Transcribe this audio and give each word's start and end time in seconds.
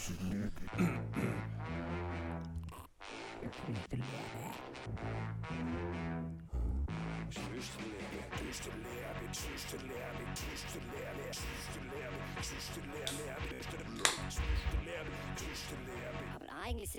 Sind 0.00 0.30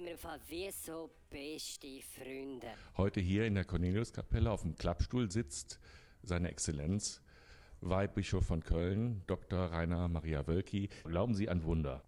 wir 0.06 0.32
wie 0.48 0.72
so 0.72 1.10
beste 1.30 1.88
Freunde. 2.02 2.68
Heute 2.98 3.20
hier 3.20 3.46
in 3.46 3.56
der 3.56 3.66
Corneliuskapelle 3.66 4.52
auf 4.52 4.62
dem 4.62 4.76
Klappstuhl 4.76 5.32
sitzt 5.32 5.80
seine 6.22 6.50
Exzellenz, 6.50 7.22
Weihbischof 7.82 8.46
von 8.46 8.64
Köln, 8.64 9.24
Dr. 9.26 9.72
Rainer 9.72 10.08
Maria 10.08 10.46
Wölki. 10.46 10.90
Glauben 11.04 11.34
Sie 11.34 11.50
an 11.50 11.64
Wunder? 11.64 12.04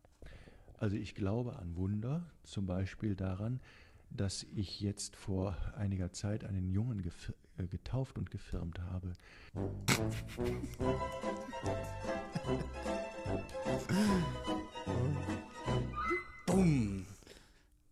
Also 0.83 0.97
ich 0.97 1.15
glaube 1.15 1.55
an 1.55 1.77
Wunder, 1.77 2.29
zum 2.43 2.65
Beispiel 2.65 3.15
daran, 3.15 3.61
dass 4.09 4.45
ich 4.53 4.81
jetzt 4.81 5.15
vor 5.15 5.55
einiger 5.77 6.11
Zeit 6.11 6.43
einen 6.43 6.67
Jungen 6.67 7.09
äh, 7.57 7.67
getauft 7.67 8.17
und 8.17 8.29
gefirmt 8.29 8.81
habe. 8.81 9.13
Bumm. 16.47 17.05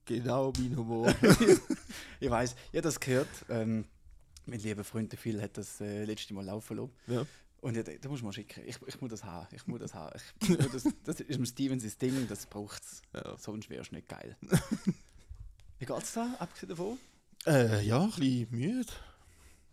Genau 0.03 0.51
mein 0.57 0.75
Humor. 0.75 1.15
ich 2.19 2.29
weiß, 2.29 2.57
ich 2.73 2.77
habe 2.77 2.81
das 2.81 2.99
gehört. 2.99 3.29
Ähm, 3.47 3.85
mein 4.45 4.59
lieber 4.59 4.83
Freund 4.83 5.13
der 5.13 5.17
Phil 5.17 5.41
hat 5.41 5.57
das 5.57 5.79
äh, 5.79 6.03
letzte 6.03 6.33
Mal 6.33 6.43
laufen 6.43 6.75
lassen. 6.75 6.91
Ja. 7.07 7.25
Und 7.61 7.77
ich, 7.77 7.99
da 8.01 8.09
muss 8.09 8.21
man 8.23 8.33
schicken. 8.33 8.63
Ich, 8.65 8.77
ich 8.87 8.99
muss 9.01 9.11
das 9.11 9.23
haben. 9.23 9.47
Ich 9.55 9.65
muss 9.67 9.79
das 9.79 9.93
haben. 9.93 10.19
Ich, 10.41 10.49
muss 10.49 10.57
das, 10.71 10.83
das 11.03 11.19
ist 11.21 11.37
im 11.37 11.45
Stevens 11.45 11.97
Ding, 11.97 12.27
das 12.27 12.45
braucht 12.47 12.81
es. 12.83 13.01
Ja. 13.13 13.37
Sonst 13.37 13.69
wäre 13.69 13.81
es 13.83 13.91
nicht 13.91 14.09
geil. 14.09 14.35
Wie 15.79 15.85
geht's 15.85 16.13
da, 16.13 16.35
abgesehen 16.39 16.69
davon? 16.69 16.97
Äh, 17.45 17.83
ja, 17.85 18.01
ein 18.03 18.09
bisschen 18.09 18.47
müde. 18.51 18.91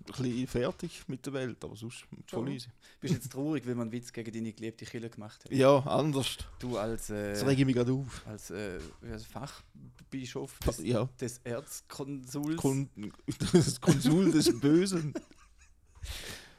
Ein 0.00 0.04
bisschen 0.22 0.46
fertig 0.46 1.02
mit 1.08 1.26
der 1.26 1.32
Welt, 1.34 1.62
aber 1.64 1.76
sonst 1.76 2.04
voll 2.26 2.48
Ja. 2.48 2.54
easy. 2.54 2.68
Bist 3.00 3.14
jetzt 3.14 3.30
traurig, 3.32 3.66
weil 3.66 3.74
man 3.74 3.82
einen 3.88 3.92
Witz 3.92 4.10
gegen 4.12 4.32
deine 4.32 4.52
geliebte 4.52 4.86
Kille 4.86 5.10
gemacht 5.10 5.44
hat? 5.44 5.52
Ja, 5.52 5.78
anders. 5.80 6.38
Du 6.60 6.78
als, 6.78 7.08
Das 7.08 7.42
äh, 7.42 7.46
rege 7.46 7.60
ich 7.62 7.66
mich 7.66 7.74
gerade 7.74 7.92
auf. 7.92 8.26
als, 8.26 8.50
äh, 8.50 8.78
es, 9.02 9.26
Fachbischof 9.26 10.58
des, 10.60 10.78
Ja. 10.78 11.08
des 11.20 11.38
Erzkonsuls. 11.44 12.56
Kon 12.56 12.88
das 13.52 13.80
Konsul 13.80 14.30
des 14.30 14.58
Bösen. 14.60 15.12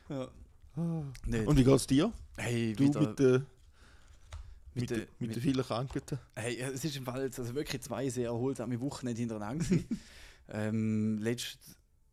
ja. 0.09 0.27
Ah. 0.79 1.03
Nicht. 1.25 1.47
Und 1.47 1.57
wie 1.57 1.63
geht's 1.63 1.87
dir? 1.87 2.11
hey, 2.37 2.73
Du 2.73 2.83
wieder, 2.85 2.99
mit, 3.01 3.19
der 3.19 3.31
mit 3.39 3.45
mit, 4.75 4.89
der- 4.91 5.07
mit 5.19 5.35
den 5.35 5.41
vielen 5.41 5.63
Krankheiten. 5.65 6.19
Hey, 6.35 6.57
es 6.59 6.85
ist 6.85 6.95
im 6.95 7.03
Fall 7.05 7.23
jetzt 7.23 7.39
also 7.39 7.53
wirklich 7.55 7.81
zwei 7.81 8.07
sehr 8.09 8.27
erholsame 8.29 8.79
Wochen 8.79 9.07
nicht 9.07 9.17
hintereinander. 9.17 9.65
ähm, 10.49 11.17
letzt, 11.19 11.57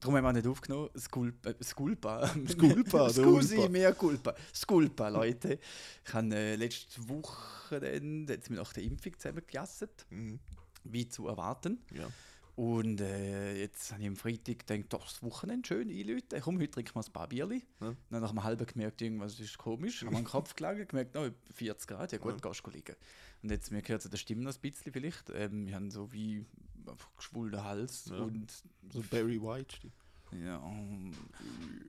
darum 0.01 0.17
haben 0.17 0.25
wir 0.25 0.33
nicht 0.33 0.47
aufgenommen. 0.47 0.89
Sculpa. 0.99 1.55
Sculpa. 1.63 2.27
Sculpa, 2.49 3.11
Scusi, 3.13 3.69
mehr 3.69 3.93
Culpa. 3.95 4.35
Sculpa, 4.55 5.09
Leute. 5.09 5.59
Ich 6.07 6.15
habe 6.15 6.35
äh, 6.35 6.57
letzte 6.57 7.09
Woche 7.09 7.79
dann, 7.81 8.27
jetzt 8.27 8.51
nach 8.51 8.73
der 8.73 8.83
Impfung 8.83 9.13
zusammengejasset, 9.19 10.07
Mhm. 10.11 10.41
wie 10.85 11.09
zu 11.09 11.29
erwarten. 11.29 11.79
Ja. 11.93 12.09
Und 12.57 13.03
äh, 13.03 13.55
jetzt 13.61 13.93
habe 13.93 14.01
ich 14.03 14.09
am 14.09 14.17
Freitag 14.17 14.67
gedacht, 14.67 14.91
doch, 14.93 15.05
das 15.05 15.23
Wochenende 15.23 15.67
schön 15.69 15.91
einläuten. 15.91 16.41
Komm, 16.41 16.59
heute 16.59 16.71
trinken 16.71 16.95
wir 16.95 17.05
ein 17.07 17.13
paar 17.13 17.29
Bierli. 17.29 17.63
Ja. 17.83 17.95
Dann 18.09 18.23
nach 18.23 18.31
einem 18.31 18.43
halben 18.45 18.67
gemerkt, 18.67 19.03
irgendwas 19.03 19.39
ist 19.39 19.59
komisch. 19.59 20.01
Haben 20.03 20.13
wir 20.13 20.21
den 20.21 20.25
Kopf 20.25 20.55
gelegen, 20.55 20.89
gemerkt, 20.89 21.15
no, 21.15 21.29
40 21.53 21.87
Grad, 21.87 22.13
ja 22.13 22.19
gut, 22.19 22.43
Ja. 22.43 22.49
gehst 22.51 22.67
du 22.67 22.71
liegen. 22.71 22.97
Und 23.43 23.51
jetzt, 23.51 23.71
mir 23.71 23.83
gehört 23.83 24.11
der 24.11 24.17
Stimme 24.17 24.43
noch 24.43 24.55
ein 24.55 24.61
bisschen 24.63 24.91
vielleicht. 24.91 25.29
Ähm, 25.35 25.67
wir 25.67 25.75
haben 25.75 25.91
so 25.91 26.11
wie 26.13 26.47
einfach 26.87 27.15
geschwulten 27.17 27.63
Hals 27.63 28.07
Ja. 28.11 28.17
und 28.21 28.51
So 28.91 29.03
Barry 29.11 29.41
White. 29.43 29.77
stimmt. 29.77 29.93
ja, 30.33 30.57
ähm, 30.67 31.13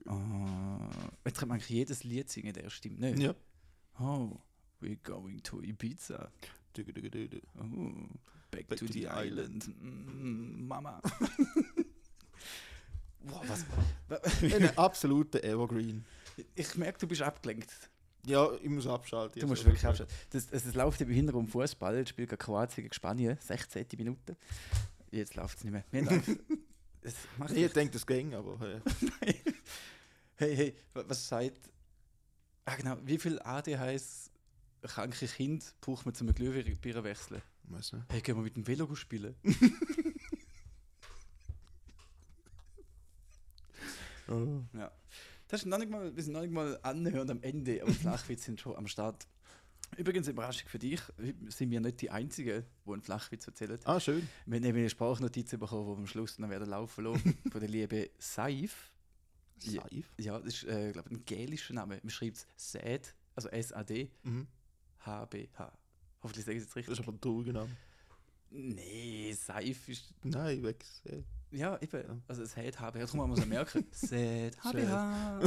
äh, 0.06 1.28
jetzt 1.28 1.38
kann 1.38 1.48
man 1.48 1.56
eigentlich 1.56 1.70
jedes 1.70 2.04
Lied 2.04 2.28
singen, 2.28 2.52
der 2.52 2.68
Stimme. 2.68 2.98
Ne? 2.98 3.14
Ja. 3.18 3.34
Oh, 4.00 4.36
we're 4.82 4.98
going 5.02 5.42
to 5.44 5.62
Ibiza. 5.62 6.30
Oh, 6.76 7.62
back, 8.50 8.68
Back 8.68 8.78
to, 8.78 8.86
to 8.86 8.92
the, 8.92 9.00
the 9.00 9.08
island. 9.08 9.66
Mm, 9.80 10.66
Mama. 10.66 11.00
Boah, 13.20 13.42
was? 13.48 13.64
Ein 14.42 14.76
absoluter 14.78 15.42
Evergreen. 15.44 16.04
Ich 16.54 16.74
merke, 16.76 16.98
du 16.98 17.06
bist 17.06 17.22
abgelenkt. 17.22 17.70
Ja, 18.26 18.50
ich 18.62 18.68
muss 18.68 18.86
abschalten. 18.86 19.40
Du 19.40 19.46
musst 19.46 19.64
wirklich 19.64 19.84
abschalten. 19.84 20.14
Das, 20.30 20.46
das, 20.48 20.64
das 20.64 20.74
läuft 20.74 21.00
im 21.00 21.08
Hintergrund 21.08 21.50
Fußball. 21.50 22.06
Spielt 22.06 22.28
gerade 22.28 22.42
Kroatien 22.42 22.84
gegen 22.84 22.94
Spanien, 22.94 23.36
16. 23.40 23.86
Minute. 23.96 24.36
Jetzt 25.10 25.34
läuft 25.34 25.58
es 25.58 25.64
nicht 25.64 25.72
mehr. 25.72 25.84
Wir 25.90 26.02
es 27.02 27.14
macht 27.38 27.52
ich 27.52 27.72
denke, 27.72 27.92
das 27.92 28.06
ging, 28.06 28.34
aber 28.34 28.58
hey, 30.36 30.56
hey, 30.56 30.74
wa- 30.92 31.04
was 31.08 31.28
sagt. 31.28 31.70
Ah, 32.66 32.74
genau. 32.76 32.96
Wie 33.04 33.18
viel 33.18 33.40
ADHS 33.40 34.30
kranke 34.82 35.26
Kind 35.26 35.74
braucht 35.80 36.04
man 36.04 36.14
zum 36.14 36.32
Glühbirne 36.34 37.04
wechseln? 37.04 37.40
Weiß 37.70 37.92
nicht. 37.92 38.04
Hey, 38.10 38.20
gehen 38.20 38.36
wir 38.36 38.42
mit 38.42 38.56
dem 38.56 38.66
Velo 38.66 38.94
spielen? 38.94 39.34
Oh. 44.28 44.62
Ja. 44.74 44.92
Das 45.48 45.60
ist 45.62 45.66
noch 45.66 45.78
nicht 45.78 45.90
mal, 45.90 46.14
wir 46.14 46.22
sind 46.22 46.34
noch 46.34 46.42
nicht 46.42 46.52
mal 46.52 46.78
annähernd 46.82 47.30
am 47.30 47.42
Ende, 47.42 47.80
aber 47.82 47.92
Flachwitz 47.94 48.44
sind 48.44 48.60
schon 48.60 48.76
am 48.76 48.86
Start. 48.86 49.26
Übrigens, 49.96 50.28
Überraschung 50.28 50.68
für 50.68 50.78
dich, 50.78 51.00
sind 51.48 51.70
wir 51.70 51.80
nicht 51.80 52.02
die 52.02 52.10
Einzigen, 52.10 52.66
die 52.86 52.92
einen 52.92 53.00
Flachwitz 53.00 53.46
erzählen. 53.46 53.78
Ah, 53.84 53.98
schön. 53.98 54.28
Wir 54.44 54.58
haben 54.60 54.66
eine 54.66 54.90
Sprachnotiz 54.90 55.50
bekommen, 55.52 55.86
die 55.86 55.92
wir 55.92 55.96
am 55.98 56.06
Schluss 56.06 56.36
dann 56.36 56.50
werden 56.50 56.68
laufen 56.68 57.04
lassen, 57.04 57.38
von 57.50 57.60
der 57.60 57.70
lieben 57.70 58.06
Saif. 58.18 58.92
Saif. 59.56 60.12
Ja, 60.18 60.38
das 60.38 60.54
ist, 60.62 60.64
äh, 60.64 60.92
glaube 60.92 61.08
ein 61.10 61.24
gälischer 61.24 61.72
Name. 61.72 61.98
Man 62.02 62.10
schreibt 62.10 62.36
es 62.36 62.46
SAD, 62.72 63.14
also 63.34 63.48
S-A-D, 63.48 64.10
Mhm. 64.24 64.46
H-B-H. 65.06 65.72
Hoffentlich 66.22 66.44
sage 66.44 66.58
ich 66.58 66.64
es 66.64 66.74
jetzt 66.74 66.76
Das 66.76 66.82
ist 66.82 66.90
richtig. 66.90 67.08
aber 67.08 67.16
ein 67.16 67.20
trauriger 67.20 67.52
Name. 67.52 67.70
Nee, 68.50 69.32
Saif 69.32 69.88
ist. 69.88 70.14
Nein, 70.22 70.62
weg. 70.62 70.84
Ja, 71.50 71.78
eben. 71.80 71.96
Ja. 72.02 72.18
Also 72.28 72.42
es 72.42 72.56
hat 72.56 72.80
HBH, 72.80 72.90
darum 73.06 73.30
wir 73.30 73.38
es 73.38 73.46
merken. 73.46 73.86
Sad 73.92 74.56
HBH. 74.64 75.40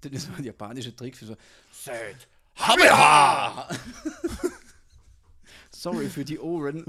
Dann 0.00 0.12
ist 0.12 0.26
so 0.26 0.32
ein 0.34 0.44
japanischer 0.44 0.94
Trick 0.94 1.16
für 1.16 1.26
so 1.26 1.36
Sad 1.72 2.28
HBH. 2.56 3.68
Sorry 5.70 6.08
für 6.08 6.24
die 6.24 6.38
Ohren. 6.38 6.84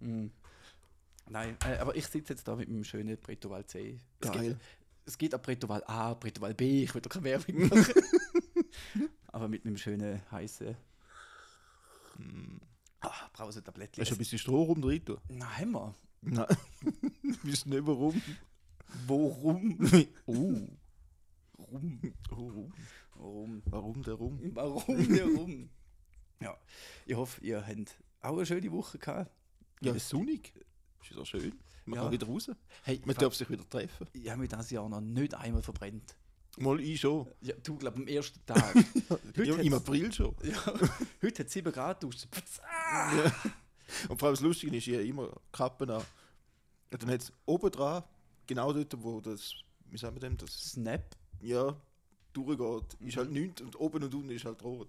Mm. 0.00 0.26
Nein, 1.28 1.56
äh, 1.66 1.78
aber 1.78 1.96
ich 1.96 2.06
sitze 2.06 2.34
jetzt 2.34 2.46
da 2.46 2.54
mit 2.54 2.68
meinem 2.68 2.84
schönen 2.84 3.18
Pretoval 3.20 3.66
C. 3.66 3.98
Es 4.20 4.30
Geil. 4.30 4.48
Gibt, 4.50 4.60
es 5.06 5.18
geht 5.18 5.34
auch 5.34 5.42
Pretoval 5.42 5.82
A, 5.86 6.14
Pretoval 6.14 6.54
B, 6.54 6.84
ich 6.84 6.94
will 6.94 7.02
doch 7.02 7.10
keine 7.10 7.24
Werbung 7.24 7.68
machen. 7.68 7.94
aber 9.28 9.48
mit 9.48 9.64
meinem 9.64 9.76
schönen 9.76 10.20
heißen 10.30 10.76
ah, 13.00 13.28
Brausetablettchen. 13.32 14.00
Hast 14.02 14.10
du 14.10 14.14
ein 14.14 14.18
bisschen 14.18 14.38
Stroh 14.38 14.62
rum 14.64 14.80
drin? 14.82 15.04
tun? 15.04 15.18
Nein. 15.28 15.74
Nein. 16.22 16.46
Wisst 17.42 17.66
nicht 17.66 17.86
warum. 17.86 18.20
Worum? 19.06 19.78
Oh. 20.26 20.32
Rum. 21.58 22.00
oh. 22.30 22.70
Warum? 23.14 23.62
Warum 23.66 24.02
der 24.02 24.14
rum? 24.14 24.38
Warum 24.54 25.14
der 25.14 25.24
Rum? 25.26 25.70
Ja, 26.38 26.54
ich 27.06 27.14
hoffe, 27.16 27.42
ihr 27.42 27.66
habt 27.66 27.96
auch 28.20 28.36
eine 28.36 28.44
schöne 28.44 28.70
Woche 28.70 28.98
gehabt. 28.98 29.30
Ja, 29.80 29.98
sonnig. 29.98 30.52
Ist 31.00 31.16
ja 31.16 31.24
schön. 31.24 31.54
Man 31.86 31.96
Ja. 31.96 32.02
kann 32.02 32.12
wieder 32.12 32.26
raus. 32.26 32.50
Hey, 32.82 33.00
Man 33.06 33.16
darf 33.16 33.34
sich 33.34 33.48
wieder 33.48 33.66
treffen. 33.66 34.06
ich 34.12 34.28
habe 34.28 34.40
mich 34.40 34.50
dieses 34.50 34.70
Jahr 34.70 34.86
noch 34.86 35.00
nicht 35.00 35.32
einmal 35.34 35.62
verbrennt. 35.62 36.14
Mal 36.56 36.80
ich 36.80 37.00
schon. 37.00 37.28
Ja, 37.42 37.54
du, 37.62 37.76
glaube 37.76 37.98
am 37.98 38.06
ersten 38.06 38.44
Tag. 38.46 38.74
Ja, 39.36 39.56
Im 39.56 39.74
April 39.74 40.10
schon. 40.12 40.34
ja, 40.42 40.56
heute 41.22 41.40
hat 41.40 41.46
es 41.48 41.52
7 41.52 41.70
Grad 41.70 42.02
draußen. 42.02 42.28
Ja. 42.88 43.32
Und 44.08 44.18
vor 44.18 44.28
allem 44.28 44.34
das 44.34 44.40
Lustige 44.40 44.74
ist, 44.76 44.86
ich 44.88 44.94
habe 44.94 45.04
immer 45.06 45.30
Kappen 45.52 45.90
an. 45.90 46.02
Und 46.90 47.02
dann 47.02 47.10
hat 47.10 47.20
es 47.20 47.32
oben 47.44 47.70
dran, 47.70 48.02
genau 48.46 48.72
dort, 48.72 49.02
wo 49.02 49.20
das, 49.20 49.52
wie 49.90 49.98
sagen 49.98 50.16
wir 50.16 50.20
dem, 50.20 50.36
das, 50.38 50.70
Snap. 50.70 51.14
ja, 51.40 51.76
durchgeht, 52.32 52.94
ist 53.00 53.16
halt 53.18 53.30
nichts 53.30 53.60
und 53.60 53.78
oben 53.78 54.02
und 54.04 54.14
unten 54.14 54.30
ist 54.30 54.44
halt 54.46 54.62
rot. 54.62 54.88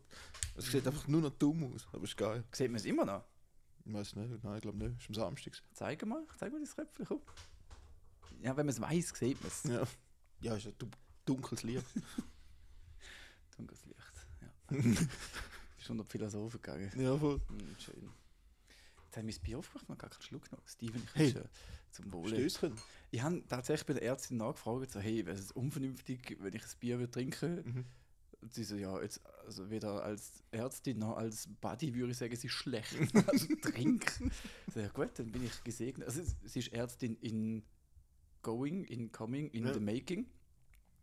Es 0.56 0.72
sieht 0.72 0.88
einfach 0.88 1.08
nur 1.08 1.22
noch 1.22 1.32
dumm 1.32 1.74
aus, 1.74 1.86
aber 1.92 2.04
ist 2.06 2.16
geil. 2.18 2.44
Sieht 2.52 2.68
man 2.70 2.78
es 2.78 2.86
immer 2.86 3.06
noch? 3.06 3.24
Ich 3.86 3.94
weiß 3.94 4.16
nicht, 4.16 4.44
nein, 4.44 4.56
ich 4.56 4.62
glaube 4.62 4.78
nicht, 4.78 5.00
ist 5.02 5.10
am 5.10 5.16
Samstag. 5.16 5.54
Zeig 5.74 6.06
mal, 6.06 6.24
zeig 6.38 6.52
mal 6.52 6.60
das 6.62 6.78
Röpfchen. 6.78 7.06
komm. 7.06 7.22
Ja, 8.42 8.56
wenn 8.56 8.66
man 8.66 8.70
es 8.74 8.82
weiß, 8.82 9.10
sieht 9.18 9.40
man 9.42 9.48
es. 9.50 9.64
Ja, 9.64 9.84
ja 10.42 10.56
ist 10.56 10.68
ein 10.68 10.74
du- 10.78 10.90
dunkles 11.28 11.64
Licht. 11.64 11.86
Dunkles 13.58 13.86
Licht. 13.86 13.98
Ja. 14.42 14.82
ist 15.80 15.90
unter 15.90 16.04
die 16.04 16.10
Philosophen 16.10 16.62
gegangen. 16.62 16.92
ja, 17.00 17.18
voll. 17.18 17.40
Hm, 17.48 17.76
schön. 17.80 18.10
Jetzt 19.06 19.18
haben 19.18 19.26
wir 19.28 19.34
das 19.34 19.40
Bier 19.40 19.58
aufgemacht, 19.58 19.90
noch 19.90 19.98
gar 19.98 20.10
keinen 20.10 20.22
Schluck 20.22 20.52
noch. 20.52 20.68
Steven, 20.68 21.02
ich 21.04 21.16
Hey. 21.16 21.32
hey. 21.34 21.44
zum 21.92 22.12
Wohle. 22.12 22.30
Stößchen. 22.36 22.74
Ich 23.12 23.22
habe 23.22 23.42
tatsächlich 23.48 23.86
bei 23.88 23.94
der 23.94 24.04
Ärztin 24.04 24.38
nachgefragt, 24.38 24.92
so, 24.92 25.00
hey, 25.00 25.26
wäre 25.26 25.38
es 25.38 25.52
unvernünftig, 25.52 26.38
wenn 26.40 26.54
ich 26.54 26.64
ein 26.64 26.70
Bier 26.80 27.00
würde 27.00 27.12
trinken 27.12 27.56
Mhm. 27.66 27.86
Und 28.40 28.54
sie 28.54 28.64
so, 28.64 28.76
ja, 28.76 29.02
jetzt, 29.02 29.26
also 29.48 29.72
weder 29.72 30.04
als 30.04 30.44
Ärztin 30.52 31.00
noch 31.00 31.18
als 31.18 31.48
Buddy 31.60 31.96
würde 31.96 32.12
ich 32.12 32.18
sagen, 32.20 32.36
sie 32.36 32.46
ist 32.48 32.54
schlecht. 32.54 32.96
Also 33.28 33.48
trink. 33.62 34.06
Ich 34.68 34.74
so, 34.76 34.80
ja 34.80 34.90
gut, 34.90 35.18
dann 35.18 35.32
bin 35.32 35.44
ich 35.44 35.64
gesegnet. 35.64 36.08
Also 36.08 36.22
sie 36.44 36.60
ist 36.60 36.72
Ärztin 36.72 37.16
in 37.16 37.64
Going, 38.44 38.84
in 38.84 39.12
Coming, 39.12 39.50
in 39.50 39.66
Ja. 39.66 39.74
the 39.74 39.80
Making. 39.80 40.30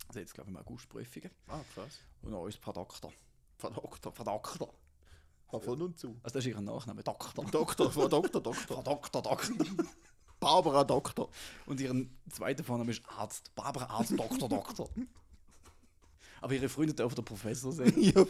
Also 0.09 0.21
jetzt 0.21 0.35
glaube 0.35 0.51
ich 0.51 0.55
mal 0.55 0.61
Augustprüfungen. 0.61 1.31
Ah, 1.49 1.61
krass. 1.75 2.01
Und 2.23 2.31
noch 2.33 2.47
ist 2.47 2.59
Frau 2.59 2.73
Doktor. 2.73 3.13
Frau 3.59 3.71
Doktor. 3.71 4.13
Frau 4.13 4.25
Doktor. 4.25 4.75
Frau 5.47 5.61
von 5.61 5.83
und 5.83 5.99
zu. 5.99 6.17
Also 6.23 6.35
das 6.39 6.45
ist 6.45 6.47
ihr 6.55 6.61
Nachname, 6.61 7.03
Doktor. 7.03 7.45
Doktor, 7.45 7.91
Frau 7.91 8.09
Doktor, 8.09 8.55
Frau 8.55 8.83
Doktor. 8.83 8.83
Doktor, 8.83 9.23
Doktor. 9.23 9.87
Barbara 10.41 10.85
Doktor. 10.85 11.31
Und 11.67 11.81
ihren 11.81 12.11
zweiten 12.31 12.65
Vorname 12.65 12.91
ist 12.91 13.03
Arzt. 13.09 13.55
Barbara 13.55 13.87
Arzt, 13.87 14.19
Doktor, 14.19 14.49
Doktor. 14.49 14.89
Aber 16.41 16.53
ihre 16.55 16.69
Freunde 16.69 16.93
dürfen 16.93 17.15
der 17.15 17.23
Professor 17.23 17.73
sein. 17.73 17.95
ja. 18.01 18.27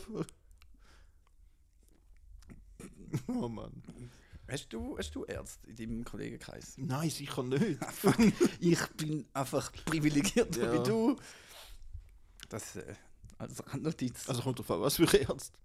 Oh 3.29 3.49
Mann. 3.49 3.83
Hast 4.49 4.73
du, 4.73 4.99
hast 4.99 5.15
du 5.15 5.25
Ärzte 5.25 5.67
in 5.69 5.77
deinem 5.77 6.05
Kollegenkreis? 6.05 6.75
Nein, 6.77 7.09
sicher 7.09 7.43
nicht. 7.43 7.79
Ich 8.61 8.87
bin 8.97 9.27
einfach 9.33 9.73
privilegierter 9.87 10.65
Ja. 10.65 10.73
wie 10.75 10.89
du. 10.89 11.17
Das 12.49 12.77
äh, 12.77 12.95
als 13.39 13.63
Randnotiz. 13.73 14.29
Also 14.29 14.43
kommt 14.43 14.59
drauf 14.59 14.71
an, 14.71 14.81
was 14.81 14.97
für 14.97 15.05
Ärzte. 15.17 15.57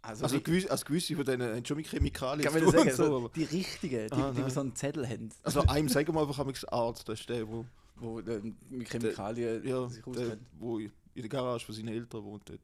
Also, 0.00 0.24
Also, 0.24 0.40
gewisse, 0.40 0.70
also 0.70 0.84
gewisse 0.84 1.16
von 1.16 1.24
denen 1.24 1.54
haben 1.56 1.64
schon 1.64 1.76
mit 1.76 1.88
Chemikalien 1.88 2.44
kann 2.50 2.62
man 2.62 2.70
sagen, 2.72 2.90
so, 2.94 3.06
so, 3.06 3.16
aber- 3.18 3.28
die 3.30 3.42
richtigen, 3.44 4.06
die, 4.06 4.12
Ah, 4.12 4.30
die 4.30 4.40
nein. 4.42 4.50
so 4.50 4.60
einen 4.60 4.76
Zettel 4.76 5.06
haben, 5.08 5.28
Also 5.42 5.62
einem 5.62 5.88
sagen 5.88 6.14
wir 6.14 6.20
einfach 6.20 6.38
einmal 6.38 6.54
Arzt, 6.68 7.08
das 7.08 7.20
ist 7.20 7.28
der, 7.28 7.46
wo, 7.48 7.66
wo 7.96 8.20
äh, 8.20 8.40
mit 8.70 8.88
Chemikalien 8.88 9.66
ja, 9.66 9.88
sich 9.88 10.02
der, 10.04 10.10
auskennt. 10.12 10.46
wo 10.58 10.78
in 10.78 10.92
der 11.16 11.28
Garage 11.28 11.66
von 11.66 11.74
seinen 11.74 11.88
Eltern 11.88 12.22
wohnt. 12.24 12.48
Dort, 12.48 12.60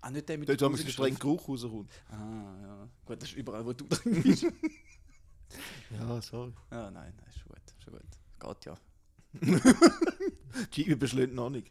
Ah, 0.00 0.10
nicht 0.10 0.28
der 0.28 0.38
mit 0.38 0.48
dort 0.48 0.60
haben 0.62 0.76
wir 0.76 0.90
strengen 0.90 1.18
Geruch 1.18 1.46
rauskommt. 1.48 1.90
Ah, 2.10 2.14
ja. 2.62 2.88
Gut, 3.04 3.22
das 3.22 3.28
ist 3.28 3.36
überall, 3.36 3.64
wo 3.64 3.72
du 3.74 3.84
drin 3.84 4.22
bist. 4.22 4.46
Ja, 5.90 6.20
sorry. 6.22 6.52
ah, 6.70 6.90
nein, 6.90 7.12
nein, 7.16 7.26
ist 7.28 7.38
schon 7.38 7.48
gut, 7.48 7.62
schon 7.84 7.92
gut. 7.92 8.56
Geht 8.56 8.64
ja. 8.64 8.78
Die 10.74 10.82
Scheibe 10.84 10.96
beschlägt 10.96 11.34
noch 11.34 11.50
nicht. 11.50 11.70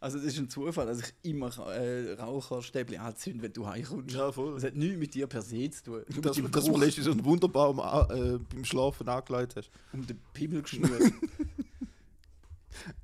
Also 0.00 0.18
es 0.18 0.24
ist 0.24 0.38
ein 0.38 0.50
Zufall, 0.50 0.86
dass 0.86 1.00
ich 1.00 1.14
immer 1.22 1.48
äh, 1.68 2.12
Raucherstäbchen 2.14 2.98
anzünde, 2.98 3.42
wenn 3.42 3.52
du 3.52 3.66
heimkommst. 3.66 4.14
Ja, 4.14 4.30
voll. 4.32 4.54
Das 4.54 4.64
hat 4.64 4.74
nichts 4.76 4.98
mit 4.98 5.14
dir 5.14 5.26
per 5.26 5.40
se 5.42 5.70
zu 5.70 5.82
tun. 5.84 6.02
Nur 6.12 6.22
Das, 6.22 6.36
mit 6.36 6.46
dem 6.46 6.52
das 6.52 6.64
du 6.66 6.76
letztens 6.76 7.06
so 7.06 7.12
einen 7.12 7.24
Wunderbaum 7.24 7.78
äh, 7.78 8.38
beim 8.38 8.64
Schlafen 8.64 9.08
angelegt 9.08 9.56
hast. 9.56 9.70
um 9.92 10.06
den 10.06 10.18
Pimmel 10.34 10.62
geschnürt. 10.62 11.12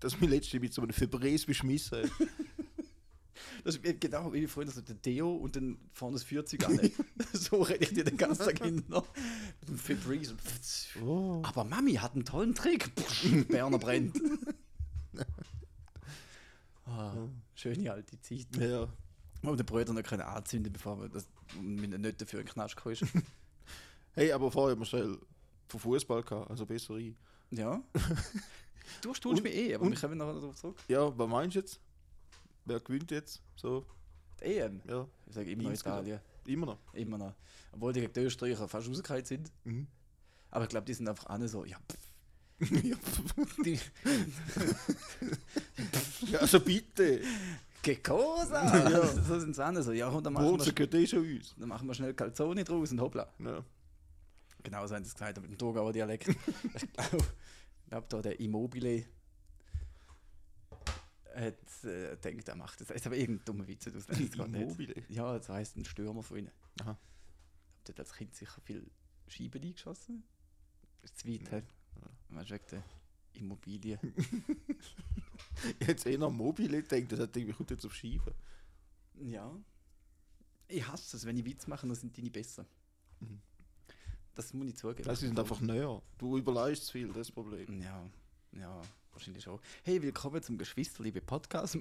Das 0.01 0.21
mir 0.21 0.27
letztens 0.29 0.61
mit 0.61 0.75
so 0.75 0.83
einem 0.83 0.93
Febres 0.93 1.47
beschmissen 1.47 2.03
hast. 2.03 2.13
Das 3.65 3.77
ist 3.77 3.83
genau 4.01 4.33
wie 4.33 4.47
vorhin, 4.47 4.69
also 4.69 4.83
der 4.83 4.97
Deo 4.97 5.33
und 5.33 5.57
dann 5.57 5.79
vorne 5.93 6.15
das 6.17 6.25
Feuerzeug 6.25 6.67
an. 6.67 6.79
so 7.33 7.63
rede 7.63 7.85
ich 7.85 7.95
dir 7.95 8.05
den 8.05 8.17
ganzen 8.19 8.45
Tag 8.45 8.63
hin. 8.63 8.85
noch. 8.89 9.07
Mit 9.61 9.69
dem 9.71 9.79
Febreze. 9.79 10.35
Oh. 11.03 11.41
Aber 11.45 11.65
Mami 11.65 11.95
hat 11.95 12.15
einen 12.15 12.25
tollen 12.27 12.55
Trick. 12.55 12.91
Berner 13.49 13.79
brennt. 13.79 14.21
ah, 16.87 17.13
schöne 17.61 17.93
alte 17.93 18.21
Zeit. 18.21 18.47
Ja. 18.57 18.89
Und 19.43 19.59
den 19.59 19.67
Brüder 19.67 19.93
noch 19.93 20.03
können 20.03 20.23
anzünden, 20.23 20.73
bevor 20.73 21.01
wir 21.01 21.09
das 21.09 21.29
mit 21.61 21.99
nicht 21.99 22.21
dafür 22.21 22.41
in 22.41 22.47
den 22.47 22.53
Knast 22.53 22.77
ist. 22.87 23.05
Hey, 24.13 24.33
aber 24.33 24.51
vorher 24.51 24.73
haben 24.73 24.81
wir 24.81 24.87
schnell 24.87 25.19
von 25.69 25.81
Fußball 25.81 26.25
gehabt, 26.25 26.51
also 26.51 26.67
besser 26.67 26.97
ich. 26.97 27.15
Ja. 27.51 27.81
Du 29.03 29.15
stulst 29.15 29.43
mich 29.45 29.55
eh, 29.55 29.75
aber 29.77 29.85
und- 29.85 29.93
wir 29.93 30.01
kommen 30.01 30.19
nachher 30.19 30.35
darauf 30.35 30.57
zurück. 30.57 30.77
Ja, 30.89 31.17
was 31.17 31.29
meinst 31.29 31.55
du 31.55 31.61
jetzt? 31.61 31.81
Wer 32.65 32.81
gewinnt 32.81 33.09
jetzt? 33.13 33.41
So, 33.55 33.87
Die 34.41 34.47
EM. 34.57 34.81
ja, 34.89 35.07
Ich 35.27 35.35
sage 35.35 35.51
immer 35.53 35.63
noch. 35.63 35.73
Italien. 35.73 36.21
immer 36.47 36.67
noch. 36.67 36.79
Immer 36.95 37.19
noch. 37.19 37.35
Obwohl 37.73 37.93
die 37.93 38.01
gegen 38.01 38.13
die 38.13 38.21
Österreicher 38.21 38.67
fast 38.69 38.89
rausgefallen 38.89 39.25
sind. 39.25 39.53
Mhm. 39.63 39.87
Aber 40.51 40.65
ich 40.65 40.71
glaube, 40.71 40.87
die 40.87 40.95
sind 40.95 41.09
einfach 41.09 41.27
alle 41.27 41.47
so, 41.49 41.65
ja, 41.65 41.77
pff, 41.79 42.10
ja, 46.31 46.39
also 46.41 46.61
bitte. 46.61 47.23
che 47.81 48.01
cosa? 48.01 48.91
Ja. 48.91 49.07
So 49.07 49.41
sind 49.41 49.57
sie 49.57 49.83
so, 49.83 49.93
ja, 49.93 50.09
und 50.09 50.25
dann 50.25 50.33
machen, 50.33 50.47
wir, 50.47 50.53
Wurzeln 50.53 50.75
gehört 50.75 50.95
eh 50.95 51.07
schon 51.07 51.21
uns. 51.21 51.55
dann 51.57 51.69
machen 51.69 51.87
wir 51.87 51.95
schnell 51.95 52.15
Calzone 52.15 52.65
draus 52.65 52.93
und 52.93 53.01
hoppla. 53.01 53.33
Ja. 53.39 53.65
Genau 54.63 54.87
so 54.87 54.95
haben 54.95 55.05
sie 55.05 55.09
es 55.09 55.15
gesagt, 55.15 55.41
mit 55.41 55.51
dem 55.51 55.59
Thurgauer 55.59 55.93
Dialekt. 55.93 56.29
ich 56.29 56.93
glaube, 56.93 57.25
glaub, 57.89 58.09
da 58.09 58.23
der 58.23 58.41
Immobile 58.41 59.07
hat 61.35 61.85
äh, 61.85 62.17
gedacht, 62.17 62.49
er 62.49 62.57
macht 62.57 62.81
das. 62.81 62.89
Das 62.89 62.97
ist 62.97 63.07
aber 63.07 63.17
irgendein 63.17 63.45
dummer 63.45 63.67
Witz, 63.67 63.85
das 63.85 64.07
gar 64.07 64.19
nicht. 64.19 64.37
Immobile. 64.37 64.95
Ja, 65.09 65.39
das 65.39 65.49
heisst 65.49 65.77
ein 65.77 65.85
Stürmer 65.85 66.23
von 66.23 66.39
ihnen. 66.39 66.51
Aha. 66.83 66.99
Ich 67.85 67.91
hat 67.91 68.01
als 68.01 68.13
Kind 68.13 68.35
sicher 68.35 68.61
viel 68.61 68.87
Scheiben 69.27 69.63
eingeschossen. 69.63 70.25
Das 71.01 71.13
ist 71.13 71.21
zu 71.21 71.29
weit, 71.29 71.51
hä? 71.51 71.63
Weißt 72.31 72.51
du, 72.51 72.55
wegen 72.55 72.65
der 72.71 72.85
Immobilie. 73.35 73.99
Jetzt 75.87 76.07
eh 76.07 76.17
noch 76.17 76.31
Mobile 76.31 76.83
denkt, 76.83 77.13
das 77.13 77.21
hat 77.21 77.37
irgendwie 77.37 77.55
kommt 77.55 77.71
jetzt 77.71 77.85
auf 77.85 77.95
Scheibe. 77.95 78.35
ja. 79.21 79.53
Ich 80.73 80.87
hasse 80.87 81.17
es, 81.17 81.27
wenn 81.27 81.37
ich 81.37 81.45
Witz 81.45 81.67
mache, 81.67 81.85
dann 81.85 81.97
sind 81.97 82.17
die 82.17 82.23
nicht 82.23 82.33
besser. 82.33 82.65
Mhm. 83.19 83.41
Das 84.37 84.55
muss 84.55 84.69
ich 84.69 84.77
zugeben. 84.77 85.03
Das 85.03 85.19
sind 85.19 85.37
einfach 85.37 85.61
näher. 85.61 86.01
Du 86.17 86.39
überleist 86.39 86.87
zu 86.87 86.93
viel, 86.93 87.09
das 87.09 87.17
ist 87.17 87.29
das 87.29 87.33
Problem. 87.33 87.83
Ja, 87.83 88.09
ja, 88.53 88.81
wahrscheinlich 89.11 89.43
schon. 89.43 89.59
Hey, 89.83 90.01
willkommen 90.01 90.41
zum 90.43 90.57
Geschwisterliebe 90.57 91.21
Podcast. 91.21 91.77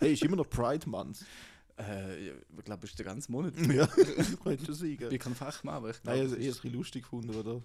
Hey, 0.00 0.12
ist 0.12 0.22
immer 0.22 0.36
noch 0.36 0.48
Pride 0.48 0.88
Month. 0.88 1.24
Äh, 1.78 2.30
ich 2.30 2.64
glaube, 2.64 2.86
ist 2.86 2.98
der 2.98 3.04
ganze 3.04 3.30
Monat. 3.30 3.54
ja, 3.68 3.86
könnte 3.86 4.64
schon 4.64 4.86
Ich 4.88 4.98
sagen. 4.98 5.10
bin 5.10 5.18
kein 5.18 5.34
Fachmann, 5.34 5.74
aber 5.74 5.90
ich 5.90 6.02
Nein, 6.04 6.20
glaube, 6.20 6.28
es 6.28 6.32
ich 6.32 6.38
habe 6.38 6.48
es 6.48 6.56
ein 6.56 6.62
bisschen 6.62 6.72
lustig 6.72 7.02
gefunden, 7.02 7.34
oder? 7.34 7.62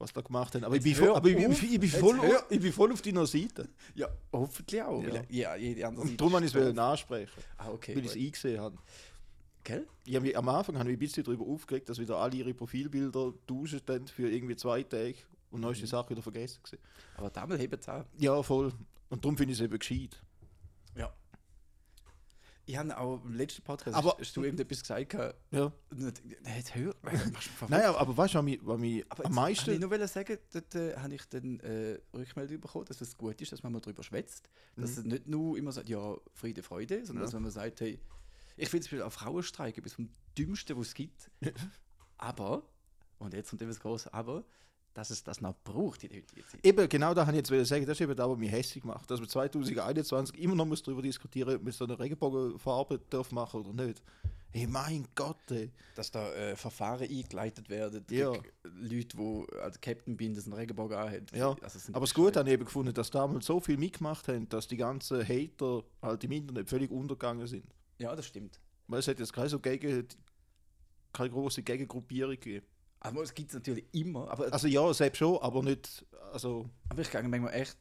Was 0.00 0.12
da 0.12 0.20
gemacht 0.20 0.54
haben. 0.54 0.62
Aber 0.64 0.76
ich 0.76 0.82
bin, 0.82 0.94
voll, 0.94 1.14
aber 1.14 1.28
ich, 1.28 1.36
bin- 1.36 1.50
auf. 1.50 1.60
ich, 1.62 1.80
bin 1.80 1.90
voll, 1.90 2.20
hör. 2.20 2.44
ich 2.48 2.60
bin 2.60 2.72
voll 2.72 2.92
auf 2.92 3.02
deiner 3.02 3.26
Seite. 3.26 3.68
ja, 3.94 4.08
hoffentlich 4.32 4.80
auch. 4.82 5.02
Ja. 5.02 5.22
Ja, 5.28 5.56
jede 5.56 5.86
andere 5.86 6.02
Und 6.02 6.08
Seite 6.08 6.16
darum 6.18 6.32
wollte 6.34 6.46
ich 6.46 6.54
es 6.54 6.78
ansprechen, 6.78 7.32
Ah, 7.56 7.70
okay. 7.70 7.96
weil 7.96 8.04
ich 8.04 8.10
es 8.12 8.16
eingesehen 8.16 8.60
habe. 8.60 8.78
Gell? 9.64 9.86
Ich 10.04 10.14
hab 10.14 10.22
mich, 10.22 10.38
am 10.38 10.48
Anfang 10.48 10.78
habe 10.78 10.90
ich 10.90 10.96
ein 10.96 11.00
bisschen 11.00 11.24
darüber 11.24 11.44
aufgeregt, 11.46 11.88
dass 11.88 11.98
wieder 11.98 12.16
alle 12.16 12.36
ihre 12.36 12.54
Profilbilder 12.54 13.34
tauschen 13.46 13.80
für 14.06 14.30
irgendwie 14.30 14.54
zwei 14.56 14.82
Tage 14.84 15.16
und 15.50 15.62
dann 15.62 15.72
ist 15.72 15.78
die 15.78 15.82
Mhm. 15.82 15.88
Sache 15.88 16.10
wieder 16.10 16.22
vergessen. 16.22 16.60
Gewesen. 16.62 16.80
Aber 17.16 17.30
damals 17.30 17.60
hebt 17.60 17.74
es 17.80 17.88
auch. 17.88 18.04
Ja, 18.18 18.40
voll. 18.42 18.72
Und 19.10 19.24
darum 19.24 19.36
finde 19.36 19.52
ich 19.52 19.58
es 19.58 19.64
eben 19.64 19.78
gescheit. 19.78 20.22
Ich 22.68 22.76
habe 22.76 22.98
auch 22.98 23.24
im 23.24 23.32
letzten 23.32 23.62
Podcast, 23.62 23.96
Aber- 23.96 24.14
hast 24.20 24.36
du 24.36 24.44
irgendetwas 24.44 24.80
gesagt, 24.82 25.08
gehabt, 25.08 25.36
Ja. 25.50 25.72
jetzt 26.54 26.74
hör. 26.74 26.94
Nein, 27.68 27.82
aber, 27.84 27.98
aber 27.98 28.14
weißt 28.14 28.34
du, 28.34 28.38
was 28.38 28.44
mich, 28.44 28.60
was 28.62 28.78
mich 28.78 29.06
Aber 29.08 29.24
am 29.24 29.32
meisten. 29.34 29.62
wollte 29.68 29.72
ich 29.72 29.80
nur 29.80 29.90
wollen 29.90 30.06
sagen, 30.06 30.36
dort 30.52 30.74
äh, 30.74 30.94
habe 30.96 31.14
ich 31.14 31.24
dann 31.30 31.60
äh, 31.60 31.98
Rückmeldung 32.12 32.60
bekommen, 32.60 32.84
dass 32.84 33.00
es 33.00 33.16
gut 33.16 33.40
ist, 33.40 33.52
dass 33.52 33.62
man 33.62 33.72
mal 33.72 33.80
darüber 33.80 34.02
schwätzt. 34.02 34.50
Dass 34.76 34.98
es 34.98 35.04
nicht 35.04 35.26
nur 35.26 35.56
immer 35.56 35.72
sagt, 35.72 35.88
ja, 35.88 36.14
Friede, 36.34 36.62
Freude, 36.62 37.06
sondern 37.06 37.14
Mhm. 37.14 37.20
Ja. 37.20 37.24
dass 37.24 37.34
wenn 37.34 37.42
man 37.42 37.50
sagt, 37.52 37.80
hey, 37.80 37.98
ich 38.58 38.68
finde 38.68 38.84
zum 38.86 38.98
Beispiel 38.98 39.02
auch 39.02 39.12
Frauenstreik 39.12 39.78
etwas 39.78 39.94
vom 39.94 40.10
Dümmsten, 40.36 40.76
was 40.78 40.88
es 40.88 40.94
gibt. 40.94 41.30
aber, 42.18 42.64
und 43.18 43.32
jetzt 43.32 43.48
kommt 43.48 43.62
eben 43.62 43.70
das 43.70 43.80
große 43.80 44.12
Aber, 44.12 44.44
dass 44.98 45.10
es 45.10 45.22
das 45.22 45.40
noch 45.40 45.54
braucht 45.62 46.02
in 46.02 46.10
der 46.10 46.18
heutigen 46.18 46.48
Zeit. 46.48 46.66
Eben, 46.66 46.88
genau 46.88 47.14
da 47.14 47.20
habe 47.20 47.30
ich 47.30 47.36
jetzt 47.36 47.52
wollen 47.52 47.64
sagen, 47.64 47.86
das 47.86 47.98
ist 47.98 48.00
eben 48.00 48.16
da, 48.16 48.28
was 48.28 48.36
mich 48.36 48.50
hässlich 48.50 48.82
macht. 48.82 49.08
Dass 49.08 49.20
man 49.20 49.28
2021 49.28 50.36
immer 50.40 50.56
noch 50.56 50.66
muss 50.66 50.82
darüber 50.82 51.02
diskutieren 51.02 51.54
ob 51.54 51.62
man 51.62 51.72
so 51.72 51.84
eine 51.84 51.96
Regenbogenfarbe 51.96 52.98
darf 53.08 53.30
machen 53.30 53.60
oder 53.60 53.86
nicht. 53.86 54.02
Hey, 54.50 54.66
mein 54.66 55.06
Gott, 55.14 55.52
ey. 55.52 55.70
Dass 55.94 56.10
da 56.10 56.32
äh, 56.32 56.56
Verfahren 56.56 57.08
eingeleitet 57.08 57.68
werden 57.68 58.04
Ja. 58.10 58.32
Leute, 58.64 59.16
die 59.16 59.46
als 59.62 59.80
Captain 59.80 60.16
bin, 60.16 60.34
das 60.34 60.46
einen 60.46 60.54
Regenbogen 60.54 60.96
anhaben. 60.96 61.26
Ja, 61.32 61.54
Also 61.62 61.78
Aber 61.92 62.00
das 62.00 62.14
Gute 62.14 62.40
habe 62.40 62.48
ich 62.48 62.54
eben 62.54 62.64
gefunden, 62.64 62.92
dass 62.92 63.12
damals 63.12 63.46
so 63.46 63.60
viel 63.60 63.76
mitgemacht 63.76 64.26
haben, 64.26 64.48
dass 64.48 64.66
die 64.66 64.78
ganzen 64.78 65.22
Hater 65.22 65.84
halt 66.02 66.24
im 66.24 66.32
Internet 66.32 66.68
völlig 66.68 66.90
untergegangen 66.90 67.46
sind. 67.46 67.66
Ja, 67.98 68.16
das 68.16 68.26
stimmt. 68.26 68.58
Weil 68.88 68.98
es 68.98 69.06
hat 69.06 69.20
jetzt 69.20 69.32
keine 69.32 69.48
so 69.48 69.60
gegen, 69.60 70.08
keine 71.12 71.30
große 71.30 71.62
Gegengruppierung 71.62 72.32
gegeben. 72.32 72.66
Aber 73.00 73.22
es 73.22 73.32
gibt 73.34 73.50
es 73.50 73.54
natürlich 73.54 73.84
immer. 73.92 74.28
Aber, 74.30 74.52
Also 74.52 74.66
ja, 74.66 74.92
selbst 74.92 75.18
schon, 75.18 75.38
aber 75.40 75.62
nicht, 75.62 76.04
also, 76.32 76.68
aber 76.88 77.02
ich 77.02 77.10
gehe 77.10 77.22
manchmal 77.22 77.54
echt 77.54 77.76